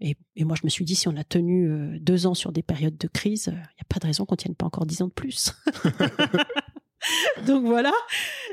et, 0.00 0.44
moi 0.44 0.56
je 0.56 0.62
me 0.64 0.68
suis 0.68 0.84
dit 0.84 0.94
si 0.94 1.08
on 1.08 1.16
a 1.16 1.24
tenu 1.24 1.98
deux 2.00 2.26
ans 2.26 2.34
sur 2.34 2.52
des 2.52 2.62
périodes 2.62 2.98
de 2.98 3.08
crise, 3.08 3.46
il 3.48 3.52
n'y 3.52 3.80
a 3.80 3.86
pas 3.88 4.00
de 4.00 4.06
raison 4.06 4.24
qu'on 4.24 4.36
tienne 4.36 4.54
pas 4.54 4.66
encore 4.66 4.86
dix 4.86 5.02
ans 5.02 5.08
de 5.08 5.12
plus. 5.12 5.52
Donc 7.46 7.64
voilà, 7.64 7.92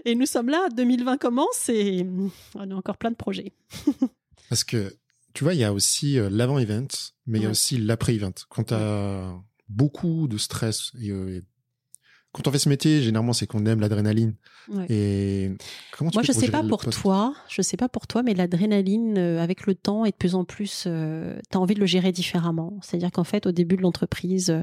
et 0.05 0.15
nous 0.15 0.25
sommes 0.25 0.49
là, 0.49 0.67
2020 0.75 1.17
commence 1.17 1.69
et 1.69 2.05
on 2.55 2.71
a 2.71 2.75
encore 2.75 2.97
plein 2.97 3.11
de 3.11 3.15
projets. 3.15 3.53
Parce 4.49 4.63
que 4.63 4.95
tu 5.33 5.43
vois, 5.43 5.53
il 5.53 5.59
y 5.59 5.63
a 5.63 5.73
aussi 5.73 6.17
l'avant-event 6.29 6.87
mais 7.29 7.39
il 7.39 7.43
y 7.43 7.45
a 7.45 7.49
aussi 7.49 7.77
l'après-event. 7.77 8.33
Quand 8.49 8.65
tu 8.65 8.73
as 8.73 9.39
beaucoup 9.69 10.27
de 10.27 10.37
stress, 10.37 10.91
euh, 10.95 11.37
et, 11.37 11.43
quand 12.31 12.47
on 12.47 12.51
fait 12.51 12.59
ce 12.59 12.69
métier, 12.69 13.01
généralement, 13.01 13.33
c'est 13.33 13.47
qu'on 13.47 13.65
aime 13.65 13.79
l'adrénaline. 13.79 14.35
Et 14.89 15.51
comment 15.91 16.11
tu 16.11 16.17
Moi, 16.17 16.23
je 16.23 16.31
sais 16.31 16.49
pas 16.49 16.63
pour 16.63 16.83
toi, 16.85 17.33
je 17.47 17.61
sais 17.61 17.77
pas 17.77 17.89
pour 17.89 18.07
toi, 18.07 18.21
mais 18.23 18.33
l'adrénaline, 18.33 19.17
euh, 19.17 19.41
avec 19.41 19.65
le 19.65 19.73
temps 19.73 20.05
et 20.05 20.11
de 20.11 20.15
plus 20.15 20.35
en 20.35 20.43
plus, 20.43 20.85
euh, 20.85 21.39
tu 21.51 21.57
as 21.57 21.61
envie 21.61 21.73
de 21.73 21.79
le 21.79 21.85
gérer 21.85 22.11
différemment. 22.11 22.77
C'est-à-dire 22.81 23.11
qu'en 23.11 23.23
fait, 23.23 23.45
au 23.45 23.51
début 23.51 23.77
de 23.77 23.81
l'entreprise, 23.81 24.53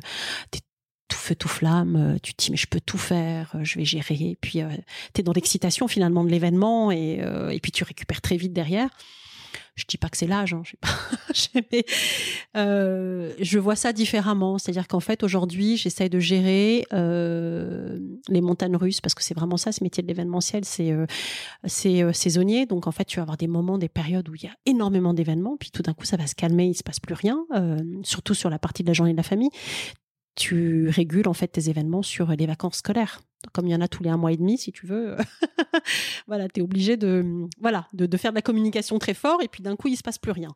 tu 0.53 0.59
es 0.59 0.63
tout 1.09 1.17
feu, 1.17 1.35
tout 1.35 1.49
flamme, 1.49 2.19
tu 2.23 2.35
te 2.35 2.45
dis 2.45 2.51
mais 2.51 2.57
je 2.57 2.67
peux 2.67 2.81
tout 2.81 2.99
faire, 2.99 3.57
je 3.63 3.79
vais 3.79 3.85
gérer. 3.85 4.15
Et 4.15 4.39
puis 4.41 4.61
tu 5.15 5.21
es 5.21 5.23
dans 5.23 5.33
l'excitation 5.33 5.89
finalement 5.89 6.25
de 6.25 6.31
l'événement 6.31 6.91
et, 6.91 7.21
et 7.51 7.61
puis 7.61 7.73
tu 7.73 7.85
récupères 7.85 8.21
très 8.21 8.37
vite 8.37 8.53
derrière 8.53 8.91
je 9.77 9.85
dis 9.87 9.99
pas 9.99 10.09
que 10.09 10.17
c'est 10.17 10.27
l'âge, 10.27 10.55
hein, 10.55 10.63
je 10.65 10.71
sais 10.71 11.63
pas, 11.63 11.89
euh, 12.61 13.33
je 13.39 13.59
vois 13.59 13.77
ça 13.77 13.93
différemment. 13.93 14.59
C'est-à-dire 14.59 14.89
qu'en 14.89 15.01
fait, 15.01 15.23
aujourd'hui, 15.23 15.77
j'essaye 15.77 16.09
de 16.09 16.19
gérer 16.19 16.87
euh, 16.95 17.99
les 18.29 18.41
montagnes 18.41 18.77
russes 18.77 19.03
parce 19.03 19.15
que 19.15 19.23
c'est 19.23 19.35
vraiment 19.35 19.59
ça, 19.59 19.73
ce 19.73 19.85
métier 19.85 20.03
de 20.03 20.09
l'événementiel, 20.09 20.65
c'est 20.65 20.93
euh, 20.93 21.07
c'est 21.65 22.03
euh, 22.03 22.13
saisonnier. 22.15 22.65
Donc 22.65 22.87
en 22.87 22.93
fait, 22.93 23.05
tu 23.05 23.17
vas 23.17 23.23
avoir 23.23 23.37
des 23.37 23.49
moments, 23.49 23.77
des 23.77 23.91
périodes 23.91 24.29
où 24.31 24.35
il 24.35 24.45
y 24.45 24.49
a 24.49 24.55
énormément 24.65 25.13
d'événements, 25.13 25.59
puis 25.59 25.71
tout 25.71 25.83
d'un 25.83 25.93
coup, 25.93 26.07
ça 26.07 26.17
va 26.17 26.27
se 26.27 26.35
calmer, 26.35 26.69
il 26.69 26.75
se 26.75 26.83
passe 26.83 27.01
plus 27.01 27.15
rien, 27.15 27.45
euh, 27.55 27.79
surtout 28.03 28.35
sur 28.35 28.49
la 28.49 28.59
partie 28.59 28.83
de 28.83 28.89
la 28.89 28.95
journée 28.95 29.13
de 29.13 29.19
la 29.19 29.23
famille 29.23 29.51
tu 30.37 30.89
régules 30.89 31.29
en 31.29 31.33
fait 31.33 31.49
tes 31.49 31.69
événements 31.69 32.03
sur 32.03 32.29
les 32.29 32.47
vacances 32.47 32.77
scolaires. 32.77 33.21
Comme 33.53 33.67
il 33.67 33.73
y 33.73 33.75
en 33.75 33.81
a 33.81 33.89
tous 33.89 34.03
les 34.03 34.11
un 34.11 34.17
mois 34.17 34.33
et 34.33 34.37
demi, 34.37 34.59
si 34.59 34.73
tu 34.73 34.87
veux, 34.87 35.17
voilà, 36.27 36.49
tu 36.49 36.61
es 36.61 36.63
obligé 36.63 36.97
de, 36.97 37.47
voilà, 37.61 37.87
de, 37.93 38.17
faire 38.17 38.33
de 38.33 38.37
la 38.37 38.43
communication 38.43 38.99
très 38.99 39.15
fort 39.15 39.43
et 39.43 39.49
puis 39.49 39.63
d'un 39.63 39.77
coup, 39.77 39.89
il 39.89 39.97
se 39.97 40.03
passe 40.03 40.19
plus 40.19 40.33
rien. 40.33 40.51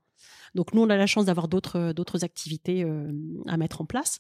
Donc 0.55 0.75
nous, 0.75 0.83
on 0.83 0.91
a 0.91 0.97
la 0.97 1.07
chance 1.07 1.27
d'avoir 1.27 1.49
d'autres 1.49 1.93
d'autres 1.93 2.25
activités 2.25 2.85
euh, 2.85 3.11
à 3.47 3.57
mettre 3.57 3.81
en 3.81 3.85
place. 3.85 4.19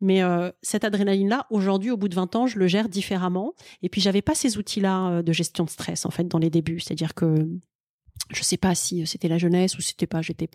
Mais 0.00 0.22
euh, 0.22 0.50
cette 0.62 0.84
adrénaline-là, 0.84 1.46
aujourd'hui, 1.50 1.90
au 1.90 1.96
bout 1.96 2.08
de 2.08 2.14
20 2.14 2.36
ans, 2.36 2.46
je 2.46 2.58
le 2.58 2.66
gère 2.66 2.88
différemment. 2.88 3.54
Et 3.82 3.88
puis, 3.88 4.00
j'avais 4.00 4.22
pas 4.22 4.34
ces 4.34 4.58
outils-là 4.58 5.08
euh, 5.08 5.22
de 5.22 5.32
gestion 5.32 5.64
de 5.64 5.70
stress, 5.70 6.06
en 6.06 6.10
fait, 6.10 6.28
dans 6.28 6.38
les 6.38 6.50
débuts. 6.50 6.80
C'est-à-dire 6.80 7.14
que 7.14 7.48
je 8.34 8.42
sais 8.42 8.56
pas 8.56 8.74
si 8.74 9.06
c'était 9.06 9.28
la 9.28 9.38
jeunesse 9.38 9.76
ou 9.76 9.82
c'était 9.82 10.06
pas 10.06 10.22
j'étais 10.22 10.48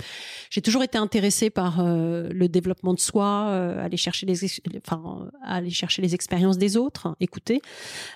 j'ai 0.49 0.61
toujours 0.61 0.83
été 0.83 0.97
intéressée 0.97 1.49
par 1.49 1.79
euh, 1.79 2.29
le 2.31 2.47
développement 2.47 2.93
de 2.93 2.99
soi 2.99 3.47
euh, 3.49 3.83
aller 3.83 3.97
chercher 3.97 4.25
les 4.25 4.39
enfin 4.77 5.29
aller 5.43 5.69
chercher 5.69 6.01
les 6.01 6.15
expériences 6.15 6.57
des 6.57 6.77
autres 6.77 7.15
écouter 7.19 7.61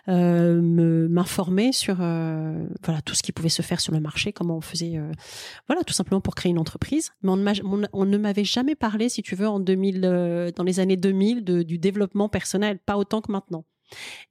euh, 0.08 0.62
me 0.62 1.08
m'informer 1.08 1.72
sur 1.72 1.98
euh, 2.00 2.66
voilà 2.84 3.02
tout 3.02 3.14
ce 3.14 3.24
qui 3.24 3.32
pouvait 3.32 3.50
se 3.50 3.62
faire 3.62 3.80
sur 3.80 3.94
le 3.94 4.00
marché 4.00 4.34
comment 4.34 4.58
on 4.58 4.62
faisait 4.62 5.00
voilà 5.68 5.84
tout 5.84 5.94
simplement 5.94 6.22
pour 6.22 6.36
créer 6.36 6.50
une 6.50 6.60
entreprise. 6.60 7.12
Mais 7.24 7.32
on, 7.32 7.82
on 7.94 8.06
ne 8.06 8.18
m'avait 8.18 8.44
jamais 8.44 8.76
parlé 8.76 9.10
si 9.10 9.22
tu 9.22 9.36
veux 9.36 9.48
en 9.48 9.60
2000 9.60 10.54
dans 10.56 10.64
les 10.64 10.80
années 10.80 10.98
2000 10.98 11.44
de, 11.44 11.64
du 11.64 11.78
développement 11.78 12.30
personnel 12.30 12.80
pas 12.80 12.98
autant 12.98 13.22
que 13.22 13.32
maintenant 13.32 13.66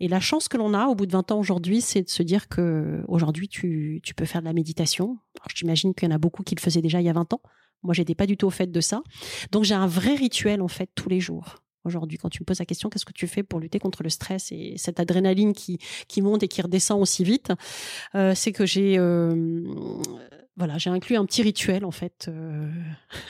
et 0.01 0.09
la 0.09 0.21
chance 0.21 0.49
que 0.49 0.57
l'on 0.57 0.75
a 0.75 0.87
au 0.87 0.95
bout 0.95 1.07
de 1.07 1.13
20 1.13 1.33
ans 1.33 1.39
aujourd'hui, 1.39 1.81
c'est 1.81 2.03
de 2.03 2.09
se 2.09 2.23
dire 2.23 2.49
que 2.49 3.03
aujourd'hui 3.09 3.49
tu, 3.49 4.01
tu 4.03 4.15
peux 4.15 4.25
faire 4.25 4.41
de 4.41 4.47
la 4.47 4.53
méditation. 4.53 5.19
J'imagine 5.55 5.95
qu'il 5.95 6.09
y 6.09 6.13
en 6.13 6.15
a 6.15 6.19
beaucoup 6.19 6.43
qui 6.43 6.55
le 6.55 6.61
faisaient 6.61 6.83
déjà 6.83 7.01
il 7.01 7.07
y 7.07 7.11
a 7.11 7.13
20 7.13 7.33
ans. 7.35 7.43
Moi, 7.83 7.95
j'étais 7.95 8.15
pas 8.15 8.27
du 8.27 8.37
tout 8.37 8.47
au 8.47 8.51
fait 8.51 8.71
de 8.71 8.81
ça. 8.81 9.03
Donc 9.53 9.65
j'ai 9.65 9.75
un 9.75 9.87
vrai 9.87 10.15
rituel 10.15 10.61
en 10.61 10.69
fait 10.69 10.91
tous 10.95 11.09
les 11.09 11.21
jours. 11.21 11.57
Aujourd'hui, 11.85 12.19
quand 12.19 12.29
tu 12.29 12.43
me 12.43 12.45
poses 12.45 12.59
la 12.59 12.67
question, 12.67 12.91
qu'est-ce 12.91 13.07
que 13.07 13.13
tu 13.13 13.27
fais 13.27 13.43
pour 13.43 13.59
lutter 13.59 13.79
contre 13.79 14.03
le 14.03 14.11
stress 14.11 14.53
et 14.53 14.75
cette 14.77 15.01
adrénaline 15.01 15.55
qui, 15.55 15.79
qui 16.09 16.21
monte 16.21 16.43
et 16.43 16.49
qui 16.49 16.61
redescend 16.61 17.01
aussi 17.01 17.25
vite, 17.25 17.53
euh, 18.15 18.35
c'est 18.35 18.53
que 18.53 18.67
j'ai 18.67 18.99
euh, 18.99 19.65
voilà, 20.61 20.79
j'ai 20.79 20.91
inclus 20.91 21.17
un 21.17 21.25
petit 21.25 21.43
rituel 21.43 21.85
en 21.85 21.91
fait 21.91 22.29
euh, 22.29 22.71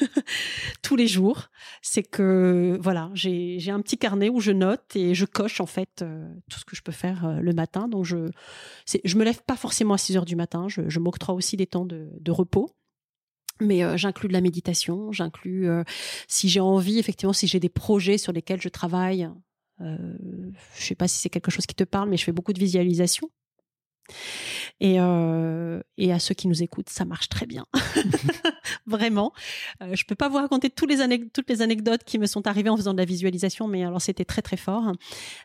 tous 0.82 0.96
les 0.96 1.06
jours. 1.06 1.48
C'est 1.80 2.02
que 2.02 2.78
voilà, 2.80 3.10
j'ai 3.14 3.70
un 3.70 3.80
petit 3.80 3.96
carnet 3.96 4.28
où 4.28 4.40
je 4.40 4.52
note 4.52 4.94
et 4.94 5.14
je 5.14 5.24
coche 5.24 5.60
en 5.60 5.66
fait 5.66 6.02
euh, 6.02 6.28
tout 6.50 6.58
ce 6.58 6.64
que 6.64 6.76
je 6.76 6.82
peux 6.82 6.92
faire 6.92 7.24
euh, 7.24 7.40
le 7.40 7.52
matin. 7.52 7.88
Donc 7.88 8.04
je 8.04 8.28
je 8.86 9.16
me 9.16 9.24
lève 9.24 9.42
pas 9.42 9.56
forcément 9.56 9.94
à 9.94 9.98
6 9.98 10.16
heures 10.16 10.24
du 10.24 10.36
matin. 10.36 10.66
Je, 10.68 10.98
m'octroie 10.98 11.34
aussi 11.34 11.56
des 11.56 11.66
temps 11.66 11.86
de, 11.86 12.10
de 12.20 12.30
repos. 12.30 12.68
Mais 13.60 13.82
j'inclus 13.98 14.28
de 14.28 14.32
la 14.32 14.40
méditation, 14.40 15.12
j'inclus 15.12 15.68
si 16.28 16.48
j'ai 16.48 16.60
envie, 16.60 16.98
effectivement, 16.98 17.34
si 17.34 17.46
j'ai 17.46 17.60
des 17.60 17.68
projets 17.68 18.18
sur 18.18 18.32
lesquels 18.32 18.60
je 18.60 18.70
travaille. 18.70 19.28
Euh, 19.80 19.96
je 20.76 20.82
sais 20.84 20.94
pas 20.94 21.08
si 21.08 21.18
c'est 21.18 21.30
quelque 21.30 21.50
chose 21.50 21.66
qui 21.66 21.74
te 21.74 21.84
parle, 21.84 22.08
mais 22.08 22.16
je 22.16 22.24
fais 22.24 22.32
beaucoup 22.32 22.52
de 22.52 22.58
visualisation. 22.58 23.30
Et, 24.80 24.96
euh, 24.98 25.80
et 25.98 26.12
à 26.12 26.18
ceux 26.18 26.34
qui 26.34 26.48
nous 26.48 26.62
écoutent, 26.62 26.88
ça 26.88 27.04
marche 27.04 27.28
très 27.28 27.46
bien. 27.46 27.66
Vraiment. 28.86 29.32
Euh, 29.82 29.94
je 29.94 30.04
peux 30.04 30.14
pas 30.14 30.28
vous 30.28 30.36
raconter 30.36 30.70
tous 30.70 30.86
les 30.86 31.00
toutes 31.32 31.48
les 31.50 31.62
anecdotes 31.62 32.04
qui 32.04 32.18
me 32.18 32.26
sont 32.26 32.46
arrivées 32.46 32.70
en 32.70 32.76
faisant 32.76 32.92
de 32.92 32.98
la 32.98 33.04
visualisation, 33.04 33.68
mais 33.68 33.84
alors 33.84 34.00
c'était 34.00 34.24
très 34.24 34.42
très 34.42 34.56
fort. 34.56 34.92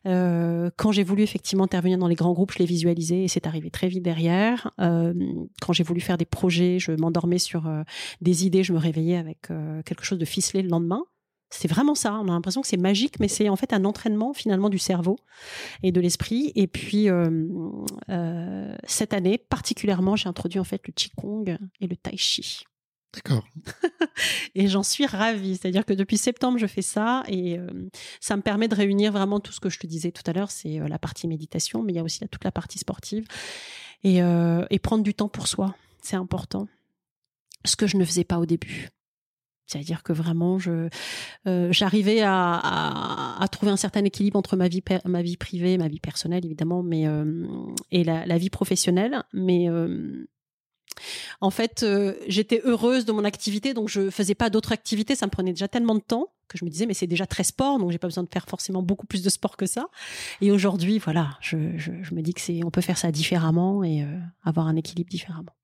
Euh, 0.07 0.69
quand 0.77 0.91
j'ai 0.91 1.03
voulu 1.03 1.23
effectivement 1.23 1.65
intervenir 1.65 1.97
dans 1.97 2.07
les 2.07 2.15
grands 2.15 2.33
groupes, 2.33 2.53
je 2.53 2.59
l'ai 2.59 2.65
visualisé 2.65 3.23
et 3.23 3.27
c'est 3.27 3.47
arrivé 3.47 3.69
très 3.69 3.87
vite 3.87 4.03
derrière. 4.03 4.71
Euh, 4.79 5.13
quand 5.61 5.73
j'ai 5.73 5.83
voulu 5.83 6.01
faire 6.01 6.17
des 6.17 6.25
projets, 6.25 6.79
je 6.79 6.91
m'endormais 6.91 7.39
sur 7.39 7.67
euh, 7.67 7.83
des 8.21 8.45
idées, 8.45 8.63
je 8.63 8.73
me 8.73 8.77
réveillais 8.77 9.17
avec 9.17 9.51
euh, 9.51 9.81
quelque 9.83 10.03
chose 10.03 10.19
de 10.19 10.25
ficelé 10.25 10.61
le 10.61 10.69
lendemain. 10.69 11.03
C'est 11.49 11.67
vraiment 11.67 11.95
ça. 11.95 12.13
On 12.15 12.27
a 12.27 12.31
l'impression 12.31 12.61
que 12.61 12.67
c'est 12.67 12.77
magique, 12.77 13.19
mais 13.19 13.27
c'est 13.27 13.49
en 13.49 13.55
fait 13.55 13.71
un 13.71 13.85
entraînement 13.85 14.33
finalement 14.33 14.69
du 14.69 14.79
cerveau 14.79 15.17
et 15.83 15.91
de 15.91 16.01
l'esprit. 16.01 16.51
Et 16.55 16.67
puis 16.67 17.09
euh, 17.09 17.47
euh, 18.09 18.75
cette 18.85 19.13
année 19.13 19.37
particulièrement, 19.37 20.15
j'ai 20.15 20.27
introduit 20.27 20.59
en 20.59 20.63
fait 20.63 20.81
le 20.87 20.93
qigong 20.93 21.57
et 21.79 21.87
le 21.87 21.95
tai 21.95 22.17
chi. 22.17 22.63
D'accord. 23.13 23.47
et 24.55 24.67
j'en 24.67 24.83
suis 24.83 25.05
ravie. 25.05 25.55
C'est-à-dire 25.55 25.85
que 25.85 25.93
depuis 25.93 26.17
septembre, 26.17 26.57
je 26.57 26.67
fais 26.67 26.81
ça 26.81 27.23
et 27.27 27.57
euh, 27.57 27.69
ça 28.19 28.35
me 28.35 28.41
permet 28.41 28.67
de 28.67 28.75
réunir 28.75 29.13
vraiment 29.13 29.39
tout 29.39 29.53
ce 29.53 29.59
que 29.61 29.69
je 29.69 29.79
te 29.79 29.87
disais 29.87 30.11
tout 30.11 30.23
à 30.25 30.33
l'heure. 30.33 30.51
C'est 30.51 30.79
la 30.79 30.99
partie 30.99 31.27
méditation, 31.27 31.83
mais 31.83 31.93
il 31.93 31.95
y 31.95 31.99
a 31.99 32.03
aussi 32.03 32.27
toute 32.27 32.43
la 32.43 32.51
partie 32.51 32.79
sportive 32.79 33.25
et, 34.03 34.17
et 34.17 34.79
prendre 34.79 35.03
du 35.03 35.13
temps 35.13 35.29
pour 35.29 35.47
soi. 35.47 35.75
C'est 36.01 36.17
important. 36.17 36.67
Ce 37.63 37.75
que 37.75 37.87
je 37.87 37.97
ne 37.97 38.03
faisais 38.03 38.25
pas 38.25 38.39
au 38.39 38.45
début. 38.45 38.89
C'est-à-dire 39.67 40.03
que 40.03 40.13
vraiment, 40.13 40.59
je 40.59 40.89
euh, 41.47 41.71
j'arrivais 41.71 42.21
à, 42.23 43.45
trouver 43.51 43.71
un 43.71 43.77
certain 43.77 44.03
équilibre 44.03 44.37
entre 44.37 44.55
ma 44.55 44.67
vie 44.67 44.83
ma 45.05 45.21
vie 45.21 45.37
privée, 45.37 45.77
ma 45.77 45.87
vie 45.87 45.99
personnelle 45.99 46.45
évidemment, 46.45 46.83
mais 46.83 47.07
euh, 47.07 47.45
et 47.91 48.03
la, 48.03 48.37
vie 48.37 48.49
professionnelle. 48.49 49.23
Mais 49.33 49.69
euh, 49.69 50.27
en 51.41 51.49
fait, 51.49 51.85
j'étais 52.27 52.61
heureuse 52.63 53.05
de 53.05 53.11
mon 53.11 53.23
activité, 53.23 53.73
donc 53.73 53.89
je 53.89 54.09
faisais 54.09 54.35
pas 54.35 54.49
d'autres 54.49 54.71
activités. 54.71 55.15
Ça 55.15 55.25
me 55.25 55.31
prenait 55.31 55.51
déjà 55.51 55.67
tellement 55.67 55.95
de 55.95 56.01
temps 56.01 56.31
que 56.47 56.59
je 56.59 56.65
me 56.65 56.69
disais 56.69 56.85
mais 56.85 56.93
c'est 56.93 57.07
déjà 57.07 57.25
très 57.25 57.43
sport, 57.43 57.79
donc 57.79 57.89
j'ai 57.89 57.97
pas 57.97 58.07
besoin 58.07 58.23
de 58.23 58.29
faire 58.31 58.45
forcément 58.47 58.83
beaucoup 58.83 59.07
plus 59.07 59.23
de 59.23 59.29
sport 59.29 59.57
que 59.57 59.65
ça. 59.65 59.87
Et 60.41 60.51
aujourd'hui, 60.51 60.99
voilà, 60.99 61.37
je, 61.41 61.57
je, 61.77 62.13
me 62.13 62.21
dis 62.21 62.35
que 62.35 62.41
c'est 62.41 62.63
on 62.63 62.69
peut 62.69 62.81
faire 62.81 62.99
ça 62.99 63.11
différemment 63.11 63.83
et 63.83 64.05
avoir 64.43 64.67
un 64.67 64.75
équilibre 64.75 65.09
différemment. 65.09 65.55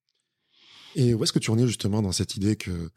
Et 0.95 1.13
où 1.13 1.23
est-ce 1.23 1.31
que 1.31 1.39
tu 1.39 1.51
en 1.51 1.57
es 1.59 1.67
justement 1.67 2.01
dans 2.01 2.11
cette 2.11 2.35
idée 2.35 2.55
que 2.55 2.89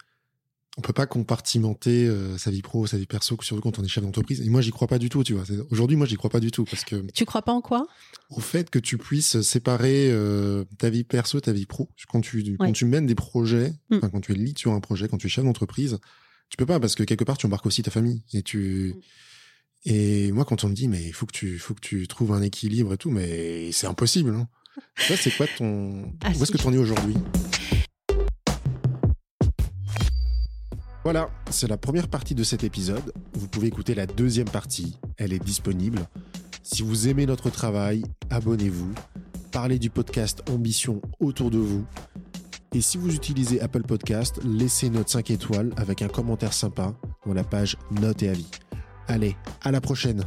on 0.77 0.81
peut 0.81 0.93
pas 0.93 1.07
compartimenter 1.07 2.07
euh, 2.07 2.37
sa 2.37 2.51
vie 2.51 2.63
pro, 2.63 2.87
sa 2.87 2.97
vie 2.97 3.07
perso, 3.07 3.37
surtout 3.41 3.63
quand 3.63 3.79
on 3.79 3.85
est 3.85 3.89
chef 3.89 4.03
d'entreprise. 4.03 4.41
Et 4.41 4.51
moi, 4.51 4.61
j'y 4.61 4.73
crois 4.73 4.89
pas 4.89 4.99
du 4.99 5.09
tout, 5.09 5.23
tu 5.23 5.35
vois. 5.35 5.45
Aujourd'hui, 5.71 5.97
moi, 5.97 6.07
j'y 6.07 6.17
crois 6.17 6.31
pas 6.31 6.41
du 6.41 6.51
tout 6.51 6.65
parce 6.65 6.85
que. 6.85 6.97
Tu 7.13 7.25
crois 7.25 7.43
pas 7.43 7.53
en 7.53 7.61
quoi? 7.61 7.87
Au 8.31 8.41
fait 8.41 8.71
que 8.71 8.81
tu 8.81 8.99
puisses 8.99 9.41
séparer 9.43 10.11
euh, 10.11 10.65
ta 10.79 10.91
vie 10.91 11.05
perso, 11.05 11.41
ta 11.41 11.53
vie 11.53 11.67
pro. 11.67 11.89
Quand 12.09 12.21
tu 12.21 12.57
quand 12.59 12.73
tu 12.73 12.87
mènes 12.87 13.07
des 13.07 13.15
projets, 13.15 13.73
mm. 13.91 14.01
quand 14.01 14.21
tu 14.21 14.33
es 14.33 14.35
lead 14.35 14.59
sur 14.59 14.73
un 14.73 14.81
projet, 14.81 15.07
quand 15.07 15.19
tu 15.19 15.29
es 15.29 15.31
chef 15.31 15.45
d'entreprise, 15.45 15.99
tu 16.49 16.57
peux 16.57 16.67
pas 16.67 16.81
parce 16.81 16.97
que 16.97 17.05
quelque 17.05 17.25
part 17.25 17.39
tu 17.39 17.47
embarques 17.47 17.67
aussi 17.67 17.83
ta 17.83 17.93
famille 17.93 18.23
et 18.33 18.43
tu. 18.43 18.95
Mm. 18.97 19.01
Et 19.87 20.33
moi, 20.33 20.45
quand 20.45 20.65
on 20.65 20.69
me 20.71 20.75
dit 20.75 20.89
mais 20.89 21.05
il 21.05 21.13
faut 21.13 21.27
que 21.27 21.33
tu 21.33 21.59
faut 21.59 21.75
que 21.75 21.81
tu 21.81 22.09
trouves 22.09 22.33
un 22.33 22.43
équilibre 22.43 22.95
et 22.95 22.97
tout, 22.97 23.11
mais 23.11 23.71
c'est 23.71 23.87
impossible. 23.87 24.31
Hein. 24.31 24.49
Toi, 25.07 25.17
c'est 25.17 25.31
quoi 25.31 25.47
ton 25.57 26.13
ah, 26.25 26.31
Où 26.37 26.43
est-ce 26.43 26.51
que 26.51 26.59
tu 26.59 26.67
en 26.67 26.73
es 26.73 26.79
aujourd'hui? 26.79 27.15
Voilà, 31.05 31.29
c'est 31.51 31.69
la 31.69 31.77
première 31.77 32.09
partie 32.09 32.35
de 32.35 32.43
cet 32.43 32.65
épisode. 32.65 33.13
Vous 33.35 33.47
pouvez 33.47 33.67
écouter 33.67 33.95
la 33.95 34.07
deuxième 34.07 34.49
partie, 34.49 34.97
elle 35.19 35.35
est 35.35 35.45
disponible. 35.45 35.99
Si 36.63 36.83
vous 36.83 37.09
aimez 37.09 37.27
notre 37.27 37.51
travail, 37.51 38.03
abonnez-vous, 38.31 38.95
parlez 39.53 39.79
du 39.79 39.91
podcast 39.91 40.43
Ambition 40.51 41.03
autour 41.21 41.51
de 41.51 41.59
vous. 41.59 41.85
Et 42.73 42.81
si 42.81 42.97
vous 42.97 43.15
utilisez 43.15 43.61
Apple 43.61 43.83
Podcast, 43.83 44.41
laissez 44.45 44.89
note 44.89 45.11
5 45.11 45.31
étoiles 45.31 45.75
avec 45.77 46.01
un 46.01 46.09
commentaire 46.09 46.55
sympa 46.55 46.95
dans 47.27 47.35
la 47.35 47.45
page 47.45 47.77
Notes 47.91 48.23
et 48.23 48.31
avis. 48.31 48.51
Allez, 49.07 49.37
à 49.63 49.71
la 49.71 49.83
prochaine 49.83 50.25